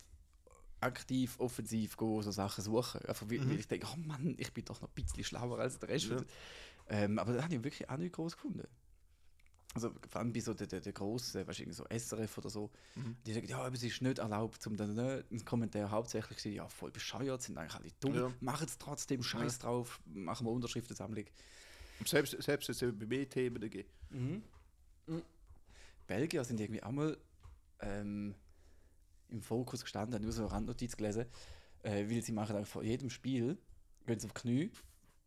aktiv, 0.80 1.40
offensiv 1.40 1.98
gehen, 1.98 2.22
so 2.22 2.32
Sachen 2.32 2.64
suchen. 2.64 3.02
Einfach 3.06 3.28
weil, 3.30 3.40
Mhm. 3.40 3.50
weil 3.50 3.60
ich 3.60 3.68
denke, 3.68 3.88
oh 3.92 3.98
Mann, 3.98 4.36
ich 4.38 4.54
bin 4.54 4.64
doch 4.66 4.80
noch 4.82 4.90
ein 4.90 4.94
bisschen 4.94 5.24
schlauer 5.24 5.58
als 5.60 5.80
der 5.80 5.90
Rest. 5.90 6.10
Ja. 6.12 6.18
Ähm, 6.90 7.18
aber 7.18 7.34
da 7.34 7.44
habe 7.44 7.56
ich 7.56 7.64
wirklich 7.64 7.90
auch 7.90 7.98
nicht 7.98 8.14
groß 8.14 8.36
gefunden. 8.36 8.68
Also 9.74 9.92
vor 10.10 10.22
allem 10.22 10.32
bei 10.34 10.40
so 10.40 10.54
der, 10.54 10.66
der, 10.68 10.82
der 10.82 10.94
grossen, 10.94 11.46
weißt 11.48 11.60
du, 11.60 11.74
so 11.74 11.86
SRF 11.90 12.38
oder 12.38 12.50
so, 12.50 12.72
Mhm. 12.96 13.18
die 13.26 13.34
sagen, 13.34 13.48
ja, 13.48 13.58
aber 13.60 13.76
es 13.76 13.84
ist 13.84 14.02
nicht 14.02 14.20
erlaubt, 14.20 14.62
zum 14.62 14.78
dann 14.78 14.94
ne, 14.94 15.24
ein 15.32 15.44
Kommentar 15.46 15.92
hauptsächlich 15.92 16.38
gesagt, 16.38 16.56
ja, 16.56 16.68
voll 16.68 16.92
bescheuert, 16.92 17.42
sind 17.42 17.58
eigentlich 17.58 17.76
alle 17.76 17.92
dumm, 18.00 18.16
Ja. 18.16 18.32
machen 18.40 18.66
es 18.68 18.78
trotzdem, 18.78 19.22
scheiß 19.22 19.60
drauf, 19.60 20.00
machen 20.06 20.46
wir 20.48 20.52
Unterschriftensammlung. 20.52 21.26
selbst, 22.06 22.42
selbst 22.42 22.70
jetzt 22.70 22.80
bei 23.00 23.06
mehr 23.06 23.28
Themen 23.28 23.60
gegeben. 23.60 23.90
Mhm. 24.12 24.44
Belgier 26.08 26.44
sind 26.44 26.60
irgendwie 26.60 26.84
einmal 26.84 27.18
ähm, 27.82 28.36
im 29.30 29.42
Fokus 29.42 29.82
gestanden, 29.82 30.14
habe 30.14 30.24
nur 30.24 30.34
so 30.34 30.44
eine 30.44 30.52
Randnotiz 30.52 30.96
gelesen, 30.96 31.26
äh, 31.84 32.10
weil 32.10 32.22
sie 32.22 32.32
machen 32.32 32.66
vor 32.66 32.84
jedem 32.84 33.10
Spiel, 33.10 33.58
gehen 34.06 34.20
sie 34.20 34.28
auf 34.28 34.34
die 34.34 34.42
Knie 34.42 34.72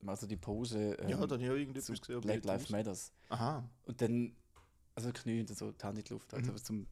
also 0.07 0.27
die 0.27 0.37
Pose 0.37 0.95
ähm, 0.95 1.09
ja, 1.09 1.27
dann 1.27 1.41
ja 1.41 1.49
zu 1.49 1.57
irgendetwas 1.57 2.01
gesehen. 2.01 2.21
Black 2.21 2.37
nicht 2.37 2.45
Lives. 2.47 2.71
Matters. 2.71 3.13
Aha. 3.29 3.69
Und 3.85 4.01
dann, 4.01 4.35
also 4.95 5.13
Knie 5.13 5.41
und 5.41 5.49
so, 5.57 5.73
die 5.73 5.85
Hand 5.85 5.99
in 5.99 6.05
die 6.05 6.13
Luft, 6.13 6.33
also 6.35 6.53
Mhm. 6.53 6.57
zum, 6.57 6.87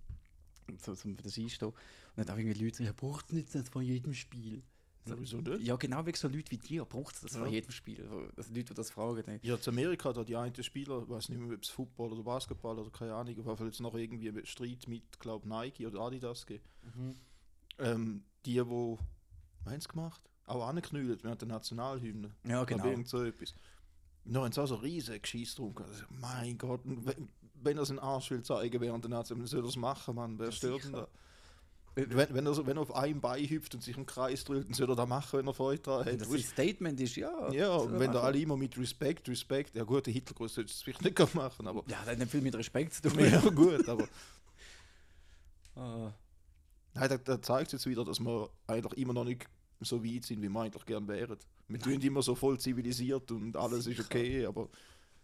zum, 0.78 0.96
zum 0.96 1.16
für 1.16 1.22
das 1.22 1.38
Einstehen. 1.38 1.68
Und 1.68 1.76
dann 2.16 2.30
auch 2.30 2.38
irgendwie 2.38 2.64
Leute, 2.64 2.84
ja, 2.84 2.92
braucht 2.92 3.32
nicht 3.32 3.54
das 3.54 3.68
vor 3.68 3.82
jedem 3.82 4.14
Spiel. 4.14 4.62
Ja, 5.10 5.16
wieso 5.18 5.38
nicht? 5.38 5.60
Ja, 5.62 5.76
genau 5.76 6.04
wegen 6.06 6.16
so 6.16 6.28
Leute 6.28 6.50
wie 6.50 6.58
dir 6.58 6.84
braucht 6.84 7.14
es 7.16 7.20
das 7.22 7.32
Ja. 7.34 7.38
vor 7.40 7.48
jedem 7.48 7.70
Spiel. 7.70 8.02
Also 8.36 8.52
Leute, 8.52 8.64
die 8.64 8.74
das 8.74 8.90
fragen. 8.90 9.22
Ne? 9.26 9.40
Ja, 9.42 9.60
zu 9.60 9.70
Amerika 9.70 10.12
da 10.12 10.24
die 10.24 10.36
einen 10.36 10.62
Spieler, 10.62 11.02
ich 11.02 11.08
weiß 11.08 11.28
nicht 11.30 11.40
mehr, 11.40 11.54
ob 11.56 11.62
es 11.62 11.68
Football 11.70 12.12
oder 12.12 12.22
Basketball 12.22 12.78
oder 12.78 12.90
keine 12.90 13.14
Ahnung, 13.14 13.32
auf 13.38 13.44
jeden 13.46 13.56
Fall 13.56 13.66
jetzt 13.66 13.80
noch 13.80 13.94
irgendwie 13.94 14.28
einen 14.28 14.46
Streit 14.46 14.86
mit, 14.88 15.18
glaube 15.20 15.48
Nike 15.48 15.86
oder 15.86 16.00
Adidas 16.00 16.46
gegeben. 16.46 16.64
Ähm, 17.78 18.24
die, 18.44 18.64
wo, 18.66 18.98
meins 19.64 19.88
gemacht? 19.88 20.22
Auch 20.46 20.66
angeknüllt 20.66 21.22
während 21.24 21.40
der 21.42 21.48
Nationalhymne. 21.48 22.34
Ja, 22.46 22.64
genau. 22.64 22.86
irgend 22.86 23.08
so 23.08 23.22
etwas. 23.22 23.52
Noch 24.24 24.44
auch 24.58 24.66
so 24.66 24.74
riesen 24.76 25.20
Geschiss 25.20 25.54
drum. 25.54 25.74
Also, 25.78 26.04
mein 26.10 26.58
Gott, 26.58 26.80
wenn, 26.84 27.28
wenn 27.54 27.78
er 27.78 27.84
seinen 27.84 27.98
Arsch 27.98 28.30
will 28.30 28.42
zeigen 28.42 28.80
während 28.80 29.04
der 29.04 29.10
Nazi, 29.10 29.34
dann 29.34 29.46
soll 29.46 29.62
er 29.64 29.68
es 29.68 29.76
machen, 29.76 30.14
Mann. 30.14 30.38
Wer 30.38 30.46
Ja, 30.46 30.52
stört 30.52 30.82
sicher. 30.82 30.92
da? 31.02 31.08
Wenn, 32.06 32.32
wenn, 32.32 32.46
er, 32.46 32.66
wenn 32.66 32.76
er 32.76 32.82
auf 32.82 32.94
einem 32.94 33.20
Bein 33.20 33.44
hüpft 33.44 33.74
und 33.74 33.82
sich 33.82 33.96
im 33.96 34.06
Kreis 34.06 34.44
drüllt, 34.44 34.68
dann 34.68 34.74
soll 34.74 34.88
er 34.88 34.94
das 34.94 35.08
machen, 35.08 35.40
wenn 35.40 35.46
er 35.48 35.54
Freude 35.54 35.82
daran 35.82 36.06
hat. 36.06 36.20
Das 36.20 36.28
ist 36.28 36.50
Statement 36.50 37.00
ist, 37.00 37.16
ja. 37.16 37.50
ja, 37.50 37.74
und 37.74 37.98
wenn 37.98 38.12
da 38.12 38.20
alle 38.20 38.38
immer 38.38 38.56
mit 38.56 38.78
Respekt, 38.78 39.28
Respekt, 39.28 39.74
ja 39.74 39.82
gut, 39.82 40.06
der 40.06 40.12
Hitlergruß 40.12 40.54
sollte 40.54 40.70
es 40.70 40.82
vielleicht 40.82 41.02
nicht 41.02 41.34
machen, 41.34 41.66
aber. 41.66 41.82
Ja, 41.88 41.98
das 41.98 42.10
hat 42.10 42.18
nicht 42.18 42.30
viel 42.30 42.40
mit 42.40 42.54
Respekt 42.54 42.94
zu 42.94 43.02
tun. 43.02 43.18
Ja, 43.18 43.40
gut, 43.50 43.88
aber. 43.88 44.08
Ah, 45.74 46.12
Nein, 46.94 47.08
da, 47.08 47.16
da 47.16 47.42
zeigt 47.42 47.68
es 47.68 47.72
jetzt 47.72 47.86
wieder, 47.86 48.04
dass 48.04 48.20
wir 48.20 48.48
eigentlich 48.66 48.98
immer 48.98 49.12
noch 49.12 49.24
nicht 49.24 49.46
so 49.80 50.04
weit 50.04 50.24
sind, 50.24 50.40
wie 50.42 50.48
wir 50.48 50.60
eigentlich 50.60 50.86
gern 50.86 51.06
wären. 51.08 51.36
Wir 51.68 51.78
tun 51.80 52.00
immer 52.00 52.22
so 52.22 52.34
voll 52.34 52.58
zivilisiert 52.58 53.30
und 53.30 53.56
alles 53.56 53.86
ist 53.86 53.96
Sicher. 53.96 54.04
okay, 54.04 54.46
aber. 54.46 54.68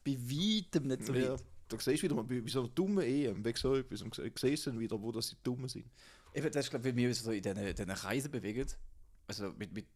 bei 0.05 0.17
weitem 0.17 0.89
nicht 0.89 1.07
so 1.07 1.15
ja, 1.15 1.33
weit. 1.33 1.45
da 1.69 1.79
siehst 1.79 2.03
du 2.03 2.07
wieder, 2.07 2.15
mal, 2.15 2.29
wie 2.29 2.45
wie 2.45 2.51
so 2.51 2.61
eine 2.61 2.69
dumme 2.69 3.05
Ehe, 3.05 3.35
wegen 3.45 3.57
so 3.57 3.75
etwas. 3.75 4.03
Und 4.03 4.21
siehst 4.39 4.67
dann 4.67 4.79
wieder, 4.79 5.01
wo 5.01 5.11
das 5.11 5.31
die 5.31 5.37
Dummen 5.43 5.69
sind. 5.69 5.87
Eben, 6.35 6.51
das 6.51 6.67
ist, 6.67 6.71
glaube 6.71 6.89
ich, 6.89 6.95
wie 6.95 7.03
wir 7.03 7.09
uns 7.09 7.23
so 7.23 7.31
in 7.31 7.43
diesen 7.43 7.65
diesen 7.75 7.87
Kreisen 7.95 8.31
bewegen. 8.31 8.67
Also 9.27 9.53
mit, 9.57 9.73
mit 9.73 9.87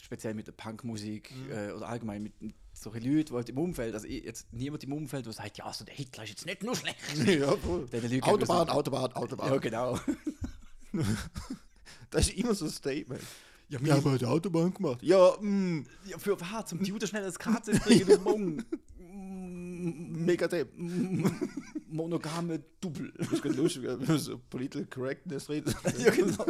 speziell 0.00 0.32
mit 0.32 0.46
der 0.46 0.52
Punkmusik 0.52 1.30
Mhm. 1.30 1.50
äh, 1.52 1.72
oder 1.72 1.88
allgemein 1.88 2.22
mit, 2.22 2.40
mit 2.40 2.54
solchen 2.72 3.02
Leuten, 3.04 3.26
die 3.28 3.34
halt 3.34 3.48
im 3.50 3.58
Umfeld, 3.58 3.92
also 3.94 4.06
jetzt 4.06 4.50
niemand 4.52 4.82
im 4.84 4.92
Umfeld, 4.94 5.26
der 5.26 5.32
sagt, 5.34 5.58
ja, 5.58 5.70
so 5.72 5.84
der 5.84 5.94
Hitler 5.94 6.24
ist 6.24 6.30
jetzt 6.30 6.46
nicht 6.46 6.62
nur 6.62 6.74
schlecht. 6.74 6.96
ja, 7.26 7.50
Leuten 7.92 8.22
Autobahn, 8.22 8.66
geben 8.66 8.70
Autobahn, 8.78 9.12
Autobahn. 9.12 9.48
so- 9.48 9.54
Ja, 9.54 9.60
genau. 9.60 10.00
Das 12.10 12.28
ist 12.28 12.36
immer 12.36 12.54
so 12.54 12.66
ein 12.66 12.70
Statement. 12.70 13.22
Ja, 13.68 13.82
Wir 13.82 13.94
haben 13.94 14.18
die 14.18 14.26
Autobahn 14.26 14.72
gemacht. 14.74 15.02
Ja, 15.02 15.32
mm, 15.40 15.86
ja 16.04 16.18
für 16.18 16.38
was? 16.38 16.66
Zum 16.66 16.82
Jude 16.84 17.06
schnell 17.06 17.22
das 17.22 17.38
Karte 17.38 17.72
bringen, 17.72 18.06
du 18.06 18.18
Mong. 18.18 18.64
Mega 20.32 20.48
depp. 20.48 20.72
Monogame 21.88 22.64
Double. 22.80 23.12
Ist 23.18 23.42
ganz 23.42 23.56
lustig, 23.56 23.84
man 23.84 24.18
so 24.18 24.38
Political 24.38 24.86
Correctness 24.86 25.50
redet. 25.50 25.76
ja, 25.98 26.10
genau. 26.10 26.46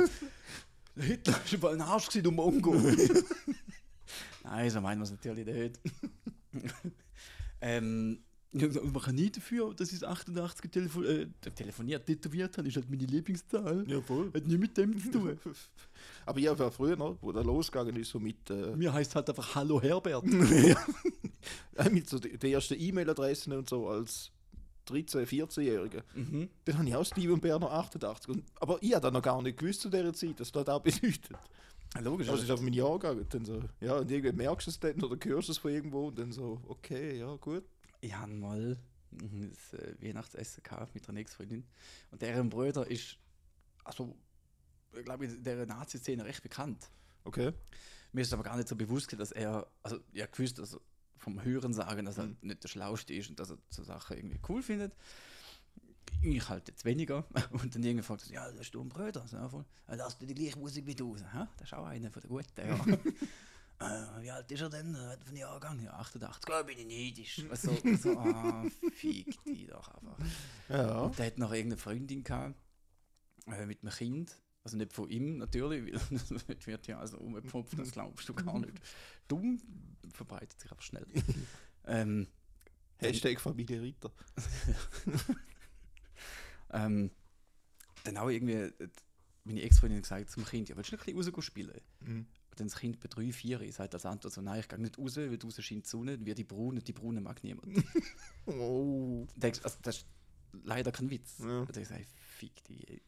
Hitler 0.94 1.40
ist 1.44 1.52
überall 1.52 1.74
ein 1.74 1.80
Arsch 1.80 2.06
gewesen, 2.06 2.22
du 2.22 2.30
Mongo. 2.30 2.74
Nein, 4.44 4.70
so 4.70 4.80
meinen 4.80 5.00
wir 5.00 5.04
es 5.04 5.10
natürlich 5.10 5.46
nicht. 5.46 5.80
ähm, 7.60 8.22
ja, 8.54 8.68
man 8.82 9.02
kann 9.02 9.14
nie 9.14 9.30
dafür, 9.30 9.72
dass 9.74 9.92
ich 9.92 10.00
das 10.00 10.08
88 10.08 10.70
telefo 10.70 11.02
äh, 11.02 11.26
telefoniert, 11.54 12.04
tätowiert 12.06 12.58
habe, 12.58 12.68
ist 12.68 12.76
halt 12.76 12.90
meine 12.90 13.06
Lieblingszahl. 13.06 13.84
Ja, 13.88 14.00
voll. 14.00 14.30
Hat 14.34 14.46
nie 14.46 14.58
mit 14.58 14.76
dem 14.76 14.98
zu 14.98 15.10
tun. 15.10 15.38
Aber 16.26 16.38
ja, 16.38 16.58
war 16.58 16.70
früher 16.70 16.96
noch, 16.96 17.16
wo 17.22 17.32
der 17.32 17.44
losgegangen 17.44 17.96
ist, 17.96 18.10
so 18.10 18.20
mit, 18.20 18.50
äh, 18.50 18.76
Mir 18.76 18.92
heißt 18.92 19.14
halt 19.14 19.28
einfach 19.28 19.54
Hallo 19.54 19.80
Herbert. 19.80 20.24
äh, 21.76 21.90
mit 21.90 22.08
so 22.08 22.18
die 22.18 22.52
ersten 22.52 22.74
E-Mail-Adressen 22.78 23.54
und 23.54 23.68
so 23.70 23.88
als 23.88 24.30
13-, 24.88 25.24
14-Jähriger. 25.26 26.02
mhm. 26.14 26.48
Dann 26.64 26.78
habe 26.78 26.88
ich 26.88 26.94
auch 26.94 27.04
Steven 27.04 27.40
Berner 27.40 27.70
88. 27.70 28.28
Und, 28.28 28.44
aber 28.56 28.78
ich 28.82 28.92
habe 28.92 29.02
dann 29.02 29.14
noch 29.14 29.22
gar 29.22 29.40
nicht 29.40 29.58
gewusst 29.58 29.80
zu 29.80 29.88
dieser 29.88 30.12
Zeit, 30.12 30.38
dass 30.40 30.52
das 30.52 30.68
auch 30.68 30.80
bedeutet. 30.82 31.30
Logisch. 32.00 32.28
Also 32.28 32.42
ist 32.42 32.50
auf 32.50 32.60
mein 32.60 32.72
Jahr 32.72 32.98
gegangen. 32.98 33.26
Dann 33.28 33.44
so, 33.44 33.62
ja, 33.80 33.96
und 33.96 34.10
irgendwie 34.10 34.32
merkst 34.32 34.66
du 34.66 34.70
es 34.70 34.80
dann 34.80 35.02
oder 35.02 35.16
hörst 35.24 35.48
du 35.48 35.52
es 35.52 35.58
von 35.58 35.70
irgendwo 35.70 36.08
und 36.08 36.18
dann 36.18 36.32
so, 36.32 36.60
okay, 36.68 37.18
ja, 37.18 37.34
gut. 37.36 37.64
Ich 38.02 38.14
habe 38.14 38.32
mal 38.32 38.76
mhm, 39.12 39.50
das 39.50 39.80
äh, 39.80 39.94
Weihnachtsessen 40.00 40.62
gehabt 40.62 40.94
mit 40.94 41.08
einer 41.08 41.20
Ex-Freundin. 41.20 41.64
Und 42.10 42.20
deren 42.20 42.50
Bruder 42.50 42.86
ist, 42.90 43.16
also, 43.84 44.14
ich 44.92 45.04
glaube, 45.04 45.24
in 45.26 45.42
der 45.42 45.64
Nazi-Szene 45.66 46.24
recht 46.24 46.42
bekannt. 46.42 46.90
Okay. 47.24 47.52
Mir 48.12 48.22
ist 48.22 48.32
aber 48.32 48.42
gar 48.42 48.56
nicht 48.56 48.68
so 48.68 48.74
bewusst, 48.76 49.18
dass 49.18 49.30
er, 49.32 49.66
also, 49.84 50.00
ja, 50.12 50.26
gewusst, 50.26 50.58
dass 50.58 50.74
er 50.74 50.80
vom 51.16 51.42
Hören 51.44 51.72
sagen, 51.72 52.04
dass 52.04 52.18
er 52.18 52.26
Mhm. 52.26 52.36
nicht 52.40 52.64
der 52.64 52.68
Schlauste 52.68 53.14
ist 53.14 53.30
und 53.30 53.38
dass 53.38 53.50
er 53.50 53.58
so 53.70 53.84
Sachen 53.84 54.16
irgendwie 54.16 54.40
cool 54.48 54.62
findet. 54.62 54.92
Ich 56.20 56.48
halt 56.48 56.66
jetzt 56.68 56.84
weniger. 56.84 57.24
Und 57.52 57.74
dann 57.74 57.82
irgendwann 57.82 58.04
fragt 58.04 58.26
er, 58.28 58.32
ja, 58.34 58.50
das 58.50 58.60
ist 58.62 58.74
du 58.74 58.80
ein 58.80 58.88
Bruder. 58.88 59.26
So, 59.26 59.36
ja, 59.36 59.48
voll. 59.48 59.64
Ja, 59.88 59.96
das 59.96 60.14
ist 60.14 60.20
die 60.22 60.34
gleiche 60.34 60.58
Musik 60.58 60.86
wie 60.86 60.94
du. 60.94 61.16
So, 61.16 61.24
das 61.56 61.68
ist 61.68 61.74
auch 61.74 61.86
einer 61.86 62.10
von 62.10 62.22
der 62.22 62.28
Guten, 62.28 62.68
ja. 62.68 62.78
Äh, 63.82 64.22
wie 64.22 64.30
alt 64.30 64.50
ist 64.50 64.60
er 64.60 64.70
denn? 64.70 64.94
Äh, 64.94 65.16
Von 65.24 65.36
Jahrgang? 65.36 65.82
Ja, 65.82 65.94
88. 65.94 66.48
Ja, 66.48 66.62
bin 66.62 66.78
ich 66.78 66.86
neidisch. 66.86 67.42
So, 67.54 67.96
so, 67.96 68.18
ah, 68.18 68.64
fick 68.92 69.42
die 69.44 69.66
doch 69.66 69.88
einfach. 69.88 70.18
Ja. 70.68 71.00
Und 71.00 71.18
der 71.18 71.26
hat 71.26 71.38
noch 71.38 71.52
irgendeine 71.52 71.80
Freundin 71.80 72.22
gehabt, 72.22 72.56
äh, 73.46 73.66
mit 73.66 73.82
einem 73.82 73.92
Kind. 73.92 74.36
Also 74.64 74.76
nicht 74.76 74.92
von 74.92 75.10
ihm 75.10 75.38
natürlich, 75.38 75.92
weil 75.92 76.18
das 76.28 76.66
wird 76.66 76.86
ja 76.86 76.98
also 76.98 77.18
umgepfropft, 77.18 77.78
das 77.78 77.90
glaubst 77.90 78.28
du 78.28 78.34
gar 78.34 78.60
nicht. 78.60 78.74
Dumm 79.26 79.60
verbreitet 80.12 80.60
sich 80.60 80.70
aber 80.70 80.82
schnell. 80.82 81.06
ähm, 81.86 82.28
Hashtag 82.98 83.40
Familie 83.40 83.82
Ritter. 83.82 84.12
ähm, 86.72 87.10
dann 88.04 88.16
auch 88.18 88.28
irgendwie 88.28 88.52
äh, 88.52 88.88
meine 89.44 89.62
Ex-Freundin 89.62 90.02
gesagt 90.02 90.30
zum 90.30 90.44
Kind, 90.44 90.68
ja, 90.68 90.76
willst 90.76 90.92
du 90.92 90.96
nicht 90.96 91.08
ein 91.08 91.16
bisschen 91.16 91.34
rausgehen 91.34 91.42
spielen? 91.42 91.80
Mhm. 92.00 92.26
Und 92.52 92.60
dann 92.60 92.68
das 92.68 92.76
Kind 92.76 93.00
bei 93.00 93.08
drei, 93.08 93.32
vier 93.32 93.72
sagt 93.72 93.94
als 93.94 94.04
Antwort 94.04 94.34
so, 94.34 94.42
nein, 94.42 94.60
ich 94.60 94.68
gehe 94.68 94.78
nicht 94.78 94.98
raus, 94.98 95.16
weil 95.16 95.38
draußen 95.38 95.64
scheint 95.64 95.86
die 95.86 95.88
Sonne, 95.88 96.18
dann 96.18 96.26
wird 96.26 96.36
die 96.36 96.44
Braune, 96.44 96.82
die 96.82 96.92
Braune 96.92 97.22
mag 97.22 97.42
niemand. 97.42 97.82
Oh. 98.46 99.26
denkst, 99.36 99.60
also 99.62 99.78
das 99.80 99.98
ist 99.98 100.06
leider 100.64 100.92
kein 100.92 101.08
Witz. 101.08 101.38
Ja. 101.38 101.60
Und 101.60 101.74
ich 101.74 101.88
sage, 101.88 102.04
fick 102.36 102.62
die. 102.64 102.86
ey. 102.88 103.02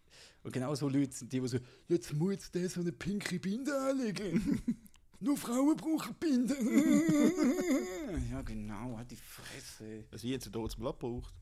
Und 0.45 0.53
genau 0.53 0.75
so 0.75 0.89
Leute 0.89 1.13
sind 1.13 1.31
die, 1.31 1.41
die 1.41 1.49
so, 1.49 1.59
jetzt 1.89 2.15
muss 2.15 2.51
der 2.53 2.71
so 2.71 2.81
eine 2.81 2.93
pinke 2.93 3.39
Binde 3.39 3.79
anlegen. 3.79 4.63
Nur 5.21 5.37
Frauen 5.37 5.77
brauchen 5.77 6.15
Binden. 6.15 6.57
ja, 8.31 8.41
genau, 8.43 8.97
hat 8.97 9.11
die 9.11 9.17
Fresse. 9.17 10.05
Also, 10.11 10.27
ich 10.27 10.43
sie 10.43 10.51
dort 10.51 10.73
zum 10.73 10.81
Blatt 10.81 10.99
gebraucht. 11.01 11.35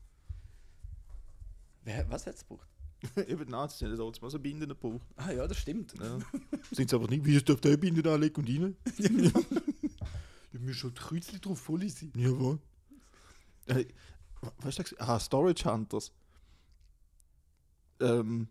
Wer, 1.83 2.09
was 2.09 2.27
hat 2.27 2.35
es 2.35 2.41
gebraucht? 2.41 2.72
Eben 3.27 3.45
die 3.45 3.51
Nazis 3.51 3.81
haben 3.87 3.97
dort 3.97 4.21
mal 4.21 4.29
so 4.29 4.39
Binden 4.39 4.69
gebraucht. 4.69 5.07
Ah 5.15 5.31
ja, 5.31 5.47
das 5.47 5.57
stimmt. 5.57 5.93
Ja. 5.99 6.19
Sind 6.71 6.89
sie 6.89 6.95
aber 6.95 7.07
nicht, 7.07 7.25
wie 7.25 7.35
ist 7.35 7.49
auf 7.51 7.61
der 7.61 7.77
Binde 7.77 8.09
anlegen 8.11 8.35
und 8.35 8.49
rein? 8.49 8.75
Da 10.53 10.59
müssen 10.59 10.75
schon 10.75 10.93
die 10.93 11.01
Kreuzchen 11.01 11.41
drauf 11.41 11.59
voll 11.59 11.89
sein. 11.89 12.13
Jawohl. 12.15 12.59
Äh, 13.65 13.85
was 14.59 14.65
hast 14.65 14.77
du 14.77 14.83
gesagt? 14.83 15.01
Ah, 15.01 15.19
Storage 15.19 15.65
Hunters. 15.65 16.11
Ähm, 17.99 18.47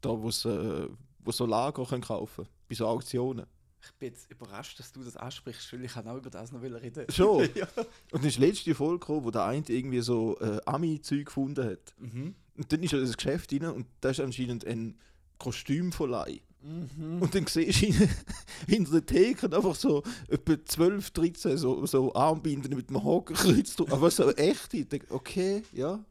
da, 0.00 0.08
wo 0.08 0.28
sie 0.32 0.50
äh, 0.50 0.90
wo 1.20 1.30
so 1.30 1.46
Lager 1.46 1.84
können 1.84 2.02
kaufen 2.02 2.48
bei 2.68 2.74
so 2.74 2.86
Auktionen. 2.86 3.46
Ich 3.82 3.92
bin 3.92 4.08
jetzt 4.08 4.30
überrascht, 4.30 4.78
dass 4.78 4.92
du 4.92 5.02
das 5.02 5.16
ansprichst, 5.16 5.72
weil 5.72 5.84
ich 5.84 5.92
kann 5.92 6.06
auch 6.06 6.16
über 6.16 6.28
das 6.28 6.52
noch 6.52 6.60
reden. 6.60 7.06
Schon? 7.10 7.48
ja. 7.54 7.66
Und 8.10 8.22
dann 8.22 8.24
ist 8.24 8.36
die 8.36 8.40
letzte 8.42 8.74
Folge 8.74 8.98
gekommen, 8.98 9.24
wo 9.24 9.30
der 9.30 9.44
eine 9.44 9.64
irgendwie 9.68 10.00
so 10.00 10.38
äh, 10.40 10.60
Ami-Zeug 10.66 11.26
gefunden 11.26 11.64
hat. 11.64 11.94
Mhm. 11.98 12.34
Und 12.60 12.70
dann 12.70 12.82
ist 12.82 12.92
er 12.92 12.98
in 12.98 13.06
das 13.06 13.16
Geschäft 13.16 13.52
rein 13.54 13.64
und 13.70 13.86
da 14.02 14.10
ist 14.10 14.20
anscheinend 14.20 14.66
ein 14.66 14.98
Kostümverleih. 15.38 16.40
Mhm. 16.62 17.22
Und 17.22 17.34
dann 17.34 17.46
siehst 17.46 17.80
du 17.80 17.86
ihn 17.86 17.94
hinter 18.68 19.00
der 19.00 19.06
Theke 19.06 19.46
einfach 19.56 19.74
so 19.74 20.02
etwa 20.28 20.62
12, 20.62 21.10
13 21.10 21.56
so, 21.56 21.86
so 21.86 22.14
Armbinden 22.14 22.76
mit 22.76 22.90
dem 22.90 23.02
Hakenkreuz 23.02 23.76
drauf. 23.76 23.90
Aber 23.92 24.10
so 24.10 24.30
echt. 24.32 24.74
Ich 24.74 24.86
denke, 24.88 25.06
okay, 25.12 25.62
ja. 25.72 26.04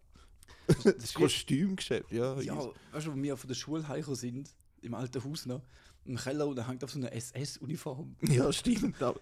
Das, 0.66 0.86
ist 0.86 1.16
wie- 1.16 1.20
Kostümgeschäft, 1.22 2.12
ja. 2.12 2.40
Ja, 2.42 2.58
weißt 2.94 3.06
du, 3.06 3.14
wo 3.16 3.22
wir 3.22 3.38
von 3.38 3.48
der 3.48 3.56
Schule 3.56 3.88
heimgekommen 3.88 4.20
sind, 4.20 4.50
im 4.82 4.96
alten 4.96 5.24
Haus 5.24 5.46
noch, 5.46 5.62
im 6.10 6.18
Keller 6.18 6.48
und 6.48 6.56
da 6.56 6.68
hängt 6.68 6.84
auf 6.84 6.92
so 6.92 7.00
eine 7.00 7.12
SS-Uniform. 7.12 8.16
ja 8.22 8.52
stimmt. 8.52 9.02
Aber, 9.02 9.20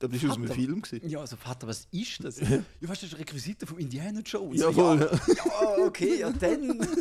aber 0.00 0.08
das 0.08 0.22
war 0.22 0.30
aus 0.30 0.36
einem. 0.36 0.48
Film. 0.48 0.82
Gewesen. 0.82 1.08
Ja, 1.08 1.20
also 1.20 1.36
Vater, 1.36 1.66
was 1.66 1.86
ist 1.90 2.24
das? 2.24 2.40
ja, 2.40 2.48
weißt 2.48 2.62
du, 2.80 2.86
das 2.86 3.02
ist 3.04 3.18
Requisite 3.18 3.66
von 3.66 3.78
Indiana 3.78 4.20
Jones. 4.20 4.60
Ja, 4.60 4.72
voll. 4.72 5.00
ja, 5.00 5.36
ja, 5.78 5.84
okay, 5.84 6.20
ja 6.20 6.30
dann. 6.30 6.86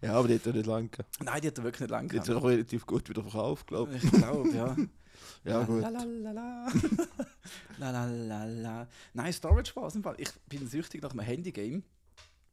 Ja, 0.00 0.12
aber 0.14 0.28
die 0.28 0.34
hat 0.36 0.46
ja 0.46 0.52
nicht 0.52 0.66
lange 0.66 0.88
gehabt. 0.88 1.10
Nein, 1.24 1.40
die 1.40 1.48
hat 1.48 1.58
er 1.58 1.64
wirklich 1.64 1.80
nicht 1.80 1.90
lange 1.90 2.08
Die 2.08 2.18
hat 2.18 2.24
gehabt. 2.26 2.40
ja 2.40 2.46
auch 2.46 2.48
relativ 2.48 2.86
gut 2.86 3.08
wieder 3.08 3.22
verkauft, 3.22 3.66
glaube 3.66 3.96
ich. 3.96 4.04
Ich 4.04 4.10
glaube, 4.12 4.48
ja. 4.50 4.76
Ja, 5.44 5.62
gut. 5.64 5.80
La, 5.82 5.88
la, 5.88 6.04
la, 6.04 6.32
la. 6.32 6.66
la, 7.78 7.90
la, 7.90 8.04
la, 8.06 8.44
la. 8.44 8.88
Nein, 9.12 9.32
Storage 9.32 9.74
war 9.76 9.86
es 9.86 9.94
im 9.94 10.02
Fall. 10.02 10.14
Ich 10.18 10.28
bin 10.48 10.66
süchtig 10.68 11.02
nach 11.02 11.10
einem 11.10 11.20
Handygame. 11.20 11.82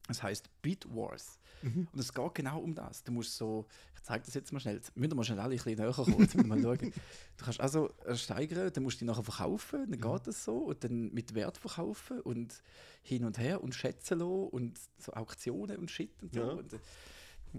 Es 0.09 0.21
heißt 0.21 0.49
Beat 0.61 0.85
Wars. 0.93 1.39
Mhm. 1.63 1.87
Und 1.91 1.99
es 1.99 2.13
geht 2.13 2.35
genau 2.35 2.59
um 2.59 2.75
das. 2.75 3.03
Du 3.03 3.11
musst 3.11 3.35
so, 3.37 3.65
ich 3.95 4.03
zeige 4.03 4.25
das 4.25 4.33
jetzt 4.33 4.51
mal 4.51 4.59
schnell, 4.59 4.81
müssen 4.95 5.11
wir 5.11 5.15
mal 5.15 5.23
schnell 5.23 5.39
alle 5.39 5.55
ein 5.55 5.57
bisschen 5.57 5.77
näher 5.77 5.93
kommen, 5.93 6.47
mal 6.47 6.61
schauen. 6.61 6.93
Du 7.37 7.45
kannst 7.45 7.59
also 7.59 7.89
äh, 8.05 8.15
steigern, 8.15 8.71
dann 8.71 8.83
musst 8.83 8.97
du 8.97 9.05
die 9.05 9.05
nachher 9.05 9.23
verkaufen, 9.23 9.89
dann 9.89 9.99
geht 9.99 10.27
das 10.27 10.43
so 10.43 10.57
und 10.57 10.83
dann 10.83 11.13
mit 11.13 11.33
Wert 11.33 11.57
verkaufen 11.57 12.21
und 12.21 12.61
hin 13.01 13.25
und 13.25 13.39
her 13.39 13.63
und 13.63 13.73
schätzen 13.73 14.19
lassen 14.19 14.47
und 14.49 14.79
so 14.99 15.13
Auktionen 15.13 15.77
und 15.77 15.89
Shit 15.89 16.11
und 16.21 16.33
so. 16.33 16.39
Ja. 16.39 16.47
Und, 16.47 16.73
äh, 16.73 16.79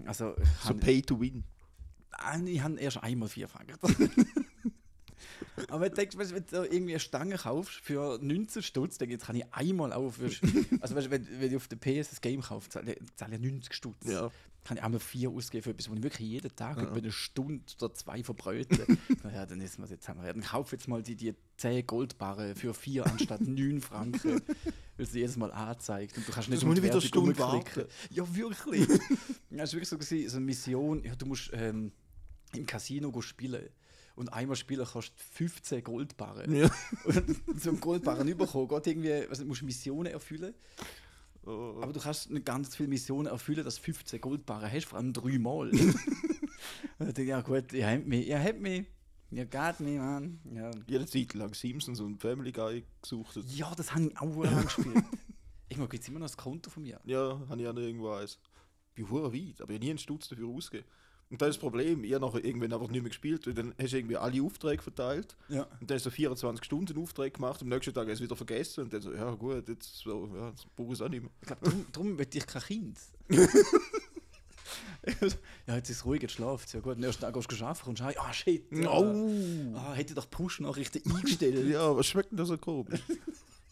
also, 0.05 0.35
So 0.63 0.73
Pay 0.73 1.01
to 1.01 1.19
Win. 1.19 1.43
Ich 2.45 2.61
habe 2.61 2.79
erst 2.79 3.03
einmal 3.03 3.27
vier 3.27 3.47
Franken. 3.47 3.77
Aber 5.69 5.81
wenn 5.81 5.91
du 5.93 6.17
wenn 6.17 6.45
du 6.45 6.63
irgendwie 6.63 6.93
eine 6.93 6.99
Stange 6.99 7.35
kaufst 7.37 7.75
für 7.75 8.19
19 8.21 8.61
Stutz, 8.61 8.97
dann 8.97 9.17
kann 9.17 9.35
ich 9.35 9.45
einmal 9.53 9.93
auf. 9.93 10.19
Also 10.81 10.95
weißt, 10.95 11.09
wenn, 11.09 11.27
wenn 11.39 11.49
ich 11.49 11.55
auf 11.55 11.67
der 11.67 11.77
PS 11.77 12.09
das 12.09 12.21
Game 12.21 12.41
kaufe, 12.41 12.69
zahle 12.69 12.93
ich 12.93 12.99
zahle 13.15 13.35
ich 13.35 13.41
90 13.41 13.73
Stutz. 13.73 14.05
Ja. 14.05 14.31
Kann 14.63 14.77
ich 14.77 14.83
einmal 14.83 14.99
vier 14.99 15.29
ausgeben 15.29 15.63
für 15.63 15.69
etwas, 15.69 15.89
wo 15.89 15.93
ich 15.93 16.01
wirklich 16.03 16.27
jeden 16.27 16.55
Tag 16.55 16.77
Ja. 16.77 16.83
über 16.83 16.97
eine 16.97 17.11
Stunde 17.11 17.63
oder 17.79 17.93
zwei 17.93 18.23
verbrötle. 18.23 18.85
ja, 19.23 19.45
dann 19.45 19.61
ist 19.61 19.77
es 19.77 19.89
jetzt 19.91 20.09
haben 20.09 20.21
wir. 20.23 20.33
Dann 20.33 20.41
kauf 20.41 20.71
jetzt 20.71 20.87
mal 20.87 21.03
die, 21.03 21.15
die 21.15 21.35
10 21.57 21.85
Goldbarren 21.85 22.55
für 22.55 22.73
4 22.73 23.05
anstatt 23.05 23.41
9 23.47 23.79
Franken, 23.79 24.41
weil 24.97 25.05
sie 25.05 25.19
jedes 25.19 25.37
Mal 25.37 25.51
anzeigt. 25.51 26.17
Und 26.17 26.27
du 26.27 26.31
kannst 26.31 26.49
nicht 26.49 26.61
Das 26.61 26.67
muss 26.67 26.77
wieder 26.77 26.93
eine 26.93 27.03
Werbung 27.03 27.33
Stunde 27.35 27.43
rumklicken. 27.43 27.85
Ja, 28.09 28.35
wirklich. 28.35 28.87
ja, 29.51 29.63
es 29.63 29.71
war 29.73 29.79
wirklich 29.81 29.89
so, 29.89 29.97
gewesen, 29.99 30.29
so 30.29 30.37
eine 30.37 30.45
Mission, 30.45 31.03
ja, 31.03 31.15
du 31.15 31.27
musst 31.27 31.51
ähm, 31.53 31.91
im 32.55 32.65
Casino 32.65 33.21
spielen. 33.21 33.69
Und 34.15 34.29
einmal 34.29 34.55
spielen 34.55 34.85
kostet 34.85 35.19
15 35.19 35.83
Goldbarren. 35.83 36.55
Ja. 36.55 36.71
Und 37.03 37.67
einen 37.67 37.79
Goldbarren 37.81 38.27
überkommen, 38.27 38.67
geht 38.69 38.87
irgendwie, 38.87 39.13
also 39.13 39.43
du 39.43 39.49
musst 39.49 39.63
Missionen 39.63 40.13
erfüllen. 40.13 40.53
Oh. 41.45 41.79
Aber 41.81 41.93
du 41.93 41.99
kannst 41.99 42.31
nicht 42.31 42.45
ganz 42.45 42.75
viele 42.75 42.89
Missionen 42.89 43.27
erfüllen, 43.27 43.63
dass 43.63 43.75
du 43.75 43.83
15 43.83 44.21
Goldbarren 44.21 44.71
hast, 44.71 44.85
vor 44.85 44.97
allem 44.97 45.13
dreimal. 45.13 45.69
und 45.69 45.95
dann 46.97 47.07
denke 47.07 47.23
ich, 47.23 47.27
ja 47.27 47.41
gut, 47.41 47.73
ihr 47.73 47.87
habt 47.87 48.07
mich, 48.07 48.27
ihr 48.27 48.41
habt 48.41 48.61
mich, 48.61 48.85
ihr 49.31 49.45
geht 49.45 49.79
mich, 49.81 49.97
Mann. 49.97 50.39
Ja. 50.53 50.71
Jede 50.87 51.05
Zeit 51.05 51.33
lang 51.33 51.53
Simpsons 51.53 51.99
und 51.99 52.19
Family 52.19 52.51
Guy 52.51 52.83
gesucht. 53.01 53.37
ja, 53.47 53.73
das 53.75 53.93
habe 53.93 54.05
ich 54.05 54.17
auch 54.17 54.43
lange 54.43 54.63
gespielt. 54.63 55.03
Irgendwo 55.67 55.87
gibt 55.87 56.03
es 56.03 56.09
immer 56.09 56.19
noch 56.19 56.27
das 56.27 56.37
Konto 56.37 56.69
von 56.69 56.83
mir. 56.83 56.99
Ja, 57.03 57.39
habe 57.49 57.61
ich 57.61 57.67
auch 57.67 57.73
noch 57.73 57.81
irgendwo 57.81 58.11
eins. 58.11 58.39
Wie 58.95 59.03
hure 59.03 59.33
weit, 59.33 59.61
aber 59.61 59.71
ich 59.71 59.75
habe 59.75 59.85
nie 59.85 59.89
einen 59.89 59.99
Stutz 59.99 60.29
dafür 60.29 60.47
ausgegeben. 60.47 60.87
Und 61.31 61.41
das 61.41 61.49
ist 61.49 61.55
das 61.55 61.61
Problem, 61.61 62.03
ich 62.03 62.13
habe 62.13 62.23
nachher 62.25 62.45
irgendwann 62.45 62.71
einfach 62.71 62.87
nicht 62.87 63.01
mehr 63.01 63.09
gespielt, 63.09 63.47
weil 63.47 63.55
dann 63.55 63.73
hast 63.81 63.93
du 63.93 63.97
irgendwie 63.97 64.17
alle 64.17 64.41
Aufträge 64.43 64.81
verteilt 64.83 65.35
Ja. 65.49 65.63
und 65.81 65.89
dann 65.89 65.95
hast 65.95 66.05
du 66.05 66.11
24 66.11 66.63
Stunden 66.63 66.97
Aufträge 66.99 67.31
gemacht 67.31 67.61
und 67.61 67.67
am 67.67 67.69
nächsten 67.77 67.93
Tag 67.95 68.03
hast 68.03 68.19
du 68.19 68.23
es 68.25 68.29
wieder 68.29 68.35
vergessen 68.35 68.83
und 68.83 68.93
dann 68.93 69.01
so, 69.01 69.11
ja 69.13 69.31
gut, 69.33 69.67
jetzt, 69.67 69.95
so, 69.97 70.29
ja, 70.35 70.49
jetzt 70.49 70.67
brauche 70.75 70.89
ich 70.89 70.93
es 70.93 71.01
auch 71.01 71.09
nicht 71.09 71.23
mehr. 71.23 71.31
Ich 71.41 71.47
glaube, 71.47 71.61
darum, 71.65 71.85
darum 71.91 72.17
will 72.19 72.27
ich 72.31 72.45
kein 72.47 72.61
Kind. 72.61 72.99
ja, 75.67 75.75
jetzt 75.75 75.89
ist 75.89 75.97
es 75.97 76.05
ruhig, 76.05 76.21
jetzt 76.21 76.33
schlaft 76.33 76.71
Ja 76.73 76.79
gut, 76.79 76.93
am 76.93 76.99
nächsten 76.99 77.21
Tag 77.21 77.33
gehst 77.33 77.51
du 77.51 77.65
arbeiten 77.65 77.89
und 77.89 77.97
schau, 77.99 78.11
ah 78.17 78.33
shit. 78.33 78.71
Ja. 78.71 78.91
Oh! 78.91 79.73
Ah, 79.75 79.93
hätte 79.93 80.13
doch 80.13 80.29
Push-Nachrichten 80.29 81.01
eingestellt. 81.11 81.67
Ja, 81.67 81.95
was 81.95 82.05
schmeckt 82.07 82.31
denn 82.31 82.37
das 82.37 82.47
so 82.49 82.57
komisch? 82.57 83.01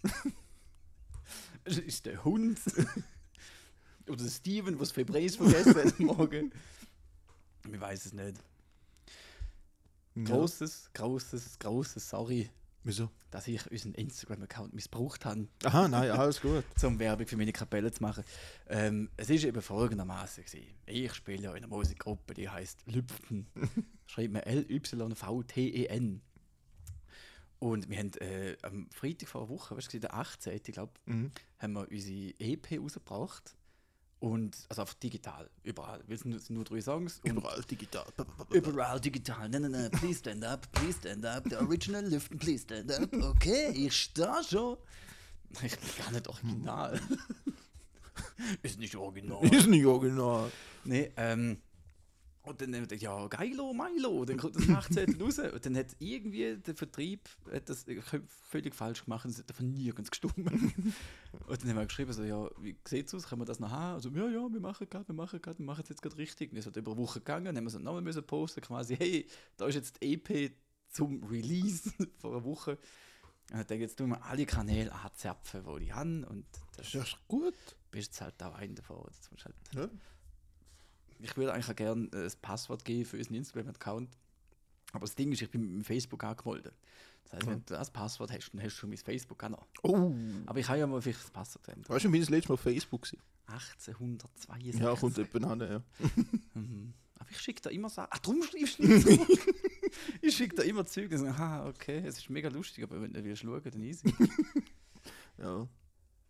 Ist 1.65 2.05
der 2.05 2.23
Hund. 2.25 2.59
Oder 4.07 4.17
der 4.23 4.29
Steven, 4.29 4.79
was 4.79 4.91
Febres 4.91 5.37
vergessen 5.37 5.75
hat 5.75 5.99
morgen. 5.99 6.51
Ich 7.71 7.79
weiß 7.79 8.05
es 8.07 8.13
nicht. 8.13 8.37
Großes, 10.15 10.91
großes, 10.93 11.57
großes 11.59 12.09
Sorry, 12.09 12.49
Wieso? 12.83 13.09
dass 13.31 13.47
ich 13.47 13.69
unseren 13.71 13.93
Instagram-Account 13.95 14.73
missbraucht 14.73 15.25
habe, 15.25 15.47
Aha, 15.63 15.87
nein, 15.87 16.11
alles 16.11 16.39
gut. 16.41 16.63
um 16.83 16.99
Werbung 16.99 17.25
für 17.25 17.37
meine 17.37 17.51
Kapelle 17.53 17.91
zu 17.91 18.03
machen. 18.03 18.23
Ähm, 18.67 19.09
es 19.17 19.29
ist 19.31 19.43
eben 19.43 19.61
folgendermaßen 19.61 20.43
gewesen. 20.45 20.67
Ich 20.85 21.13
spiele 21.15 21.41
ja 21.43 21.51
in 21.51 21.57
einer 21.63 21.67
Musikgruppe, 21.67 22.35
die 22.35 22.47
heißt 22.47 22.83
Lüpfen. 22.85 23.47
Schreibt 24.05 24.33
man 24.33 24.43
L-Y-V-T-E-N. 24.43 26.21
Und 27.59 27.89
wir 27.89 27.97
haben 27.97 28.11
äh, 28.19 28.57
am 28.61 28.89
Freitag 28.91 29.29
vor 29.29 29.41
einer 29.41 29.49
Woche, 29.49 29.75
weißt 29.75 29.93
du, 29.93 29.99
der 29.99 30.13
18. 30.13 30.53
ich 30.55 30.63
glaube, 30.73 30.91
Mhm. 31.05 31.31
haben 31.57 31.73
wir 31.73 31.87
unsere 31.89 32.33
EP 32.39 32.77
rausgebracht. 32.79 33.55
Und, 34.23 34.55
also 34.69 34.83
einfach 34.83 34.93
digital, 34.93 35.49
überall. 35.63 36.01
Wir 36.07 36.17
sind, 36.17 36.41
sind 36.41 36.55
nur 36.55 36.63
drei 36.63 36.79
Songs. 36.79 37.19
Überall 37.25 37.61
digital. 37.63 38.05
Überall 38.51 38.97
digital. 39.01 39.49
Nein, 39.49 39.63
nein, 39.63 39.71
nein, 39.71 39.91
please 39.91 40.19
stand 40.19 40.45
up, 40.45 40.65
please 40.71 40.97
stand 40.97 41.25
up. 41.25 41.43
The 41.49 41.57
original 41.57 42.05
Lüften, 42.05 42.39
please 42.39 42.63
stand 42.63 42.89
up. 42.89 43.13
Okay, 43.13 43.71
ich 43.75 43.93
stehe 43.93 44.41
schon. 44.49 44.77
Ich 45.61 45.77
bin 45.77 45.89
gar 45.97 46.11
nicht 46.13 46.25
original. 46.29 47.01
Ist 48.63 48.79
nicht 48.79 48.95
original. 48.95 49.43
Ist 49.43 49.67
nicht 49.67 49.85
original. 49.85 50.49
nee, 50.85 51.11
ähm. 51.17 51.57
Und 52.45 52.59
dann 52.59 52.67
haben 52.75 52.81
wir 52.81 52.87
gedacht, 52.87 53.01
ja, 53.01 53.27
geilo, 53.27 53.73
Milo. 53.73 54.25
Dann 54.25 54.35
kommt 54.37 54.57
das 54.57 54.67
18. 54.69 55.21
raus. 55.21 55.39
Und 55.39 55.65
dann 55.65 55.77
hat 55.77 55.87
irgendwie 55.99 56.57
der 56.57 56.75
Vertrieb 56.75 57.29
hat 57.49 57.69
das 57.69 57.85
völlig 58.49 58.75
falsch 58.75 59.05
gemacht. 59.05 59.23
und 59.23 59.31
Es 59.31 59.37
hat 59.39 59.49
davon 59.49 59.73
nirgends 59.73 60.11
gestimmt. 60.11 60.35
und 60.37 60.51
dann 60.51 61.69
haben 61.69 61.77
wir 61.77 61.85
geschrieben, 61.85 62.11
so, 62.11 62.23
ja, 62.23 62.49
wie 62.59 62.75
sieht 62.85 63.07
es 63.07 63.13
aus? 63.13 63.27
Können 63.27 63.41
wir 63.41 63.45
das 63.45 63.61
noch 63.61 63.71
haben? 63.71 63.93
Also, 63.95 64.09
ja, 64.09 64.27
ja, 64.27 64.51
wir 64.51 64.59
machen 64.59 64.87
gerade, 64.89 65.07
wir 65.07 65.15
machen 65.15 65.41
gerade, 65.41 65.57
wir 65.57 65.65
machen 65.65 65.83
es 65.83 65.89
jetzt 65.89 66.01
gerade 66.01 66.17
richtig. 66.17 66.51
Und 66.51 66.57
es 66.57 66.65
hat 66.65 66.75
über 66.75 66.91
eine 66.91 66.99
Woche 67.01 67.19
gegangen. 67.19 67.45
Dann 67.45 67.55
haben 67.55 67.63
wir 67.63 67.69
es 67.69 67.79
nochmal 67.79 68.01
müssen 68.01 68.23
posten, 68.25 68.59
quasi, 68.59 68.97
hey, 68.97 69.25
da 69.55 69.65
ist 69.67 69.75
jetzt 69.75 70.01
die 70.03 70.13
EP 70.13 70.51
zum 70.89 71.23
Release 71.23 71.91
vor 72.19 72.31
einer 72.33 72.43
Woche. 72.43 72.71
Und 73.51 73.57
dann 73.59 73.67
denke 73.67 73.83
jetzt 73.85 73.97
tun 73.97 74.09
wir 74.09 74.23
alle 74.25 74.45
Kanäle 74.45 74.91
anzapfen, 74.93 75.63
die 75.79 75.85
ich 75.85 75.93
habe. 75.93 76.25
Und 76.27 76.45
das 76.75 76.91
Das 76.91 77.07
ist 77.07 77.17
gut. 77.27 77.53
bist 77.89 78.07
jetzt 78.11 78.21
halt 78.21 78.43
auch 78.43 78.53
einer 78.55 78.73
davon. 78.73 79.03
Das 79.07 79.31
musst 79.31 79.45
halt 79.45 79.55
Ja. 79.73 79.89
Ich 81.23 81.37
würde 81.37 81.53
eigentlich 81.53 81.69
auch 81.69 81.75
gerne 81.75 82.05
äh, 82.07 82.23
das 82.23 82.35
Passwort 82.35 82.83
geben 82.85 83.05
für 83.05 83.17
unseren 83.17 83.35
Instagram-Account. 83.35 84.09
Aber 84.91 85.05
das 85.05 85.15
Ding 85.15 85.31
ist, 85.31 85.41
ich 85.41 85.49
bin 85.49 85.77
mit 85.77 85.85
Facebook 85.87 86.23
angemeldet. 86.23 86.75
Das 87.23 87.33
heißt, 87.33 87.47
wenn 87.47 87.65
du 87.65 87.73
das 87.73 87.89
Passwort 87.89 88.31
hast, 88.31 88.51
dann 88.51 88.61
hast 88.61 88.75
du 88.75 88.79
schon 88.79 88.89
mein 88.89 88.97
Facebook 88.97 89.43
auch 89.43 89.49
noch. 89.49 89.67
Oh. 89.81 90.13
Aber 90.45 90.59
ich 90.59 90.67
habe 90.67 90.79
ja 90.79 90.85
mal 90.85 91.01
vielleicht 91.01 91.21
das 91.21 91.31
Passwort 91.31 91.67
ändern. 91.69 91.89
Weißt 91.89 92.05
du, 92.05 92.11
wie 92.11 92.19
das 92.19 92.29
letzte 92.29 92.49
Mal 92.49 92.53
auf 92.53 92.59
Facebook 92.59 93.11
war? 93.11 93.55
1862. 93.55 94.81
Ja, 94.81 94.95
kommt 94.95 95.17
jemand 95.17 95.45
an, 95.45 95.59
ja. 95.59 95.83
Mhm. 96.53 96.93
Aber 97.15 97.31
ich 97.31 97.39
schicke 97.39 97.61
da 97.61 97.69
immer 97.69 97.89
Sachen. 97.89 98.09
Ach, 98.11 98.19
drum 98.19 98.43
schreibst 98.43 98.79
du 98.79 98.87
nicht 98.87 99.07
zurück. 99.07 99.27
Ich 100.21 100.35
schicke 100.35 100.55
da 100.55 100.63
immer 100.63 100.85
Züge. 100.85 101.17
So, 101.19 101.27
aha, 101.27 101.67
okay, 101.67 102.01
es 102.05 102.17
ist 102.17 102.29
mega 102.29 102.49
lustig, 102.49 102.83
aber 102.83 102.99
wenn 102.99 103.13
du 103.13 103.23
willst 103.23 103.43
schauen, 103.43 103.61
dann 103.63 103.81
easy. 103.81 104.13
Ja. 105.37 105.67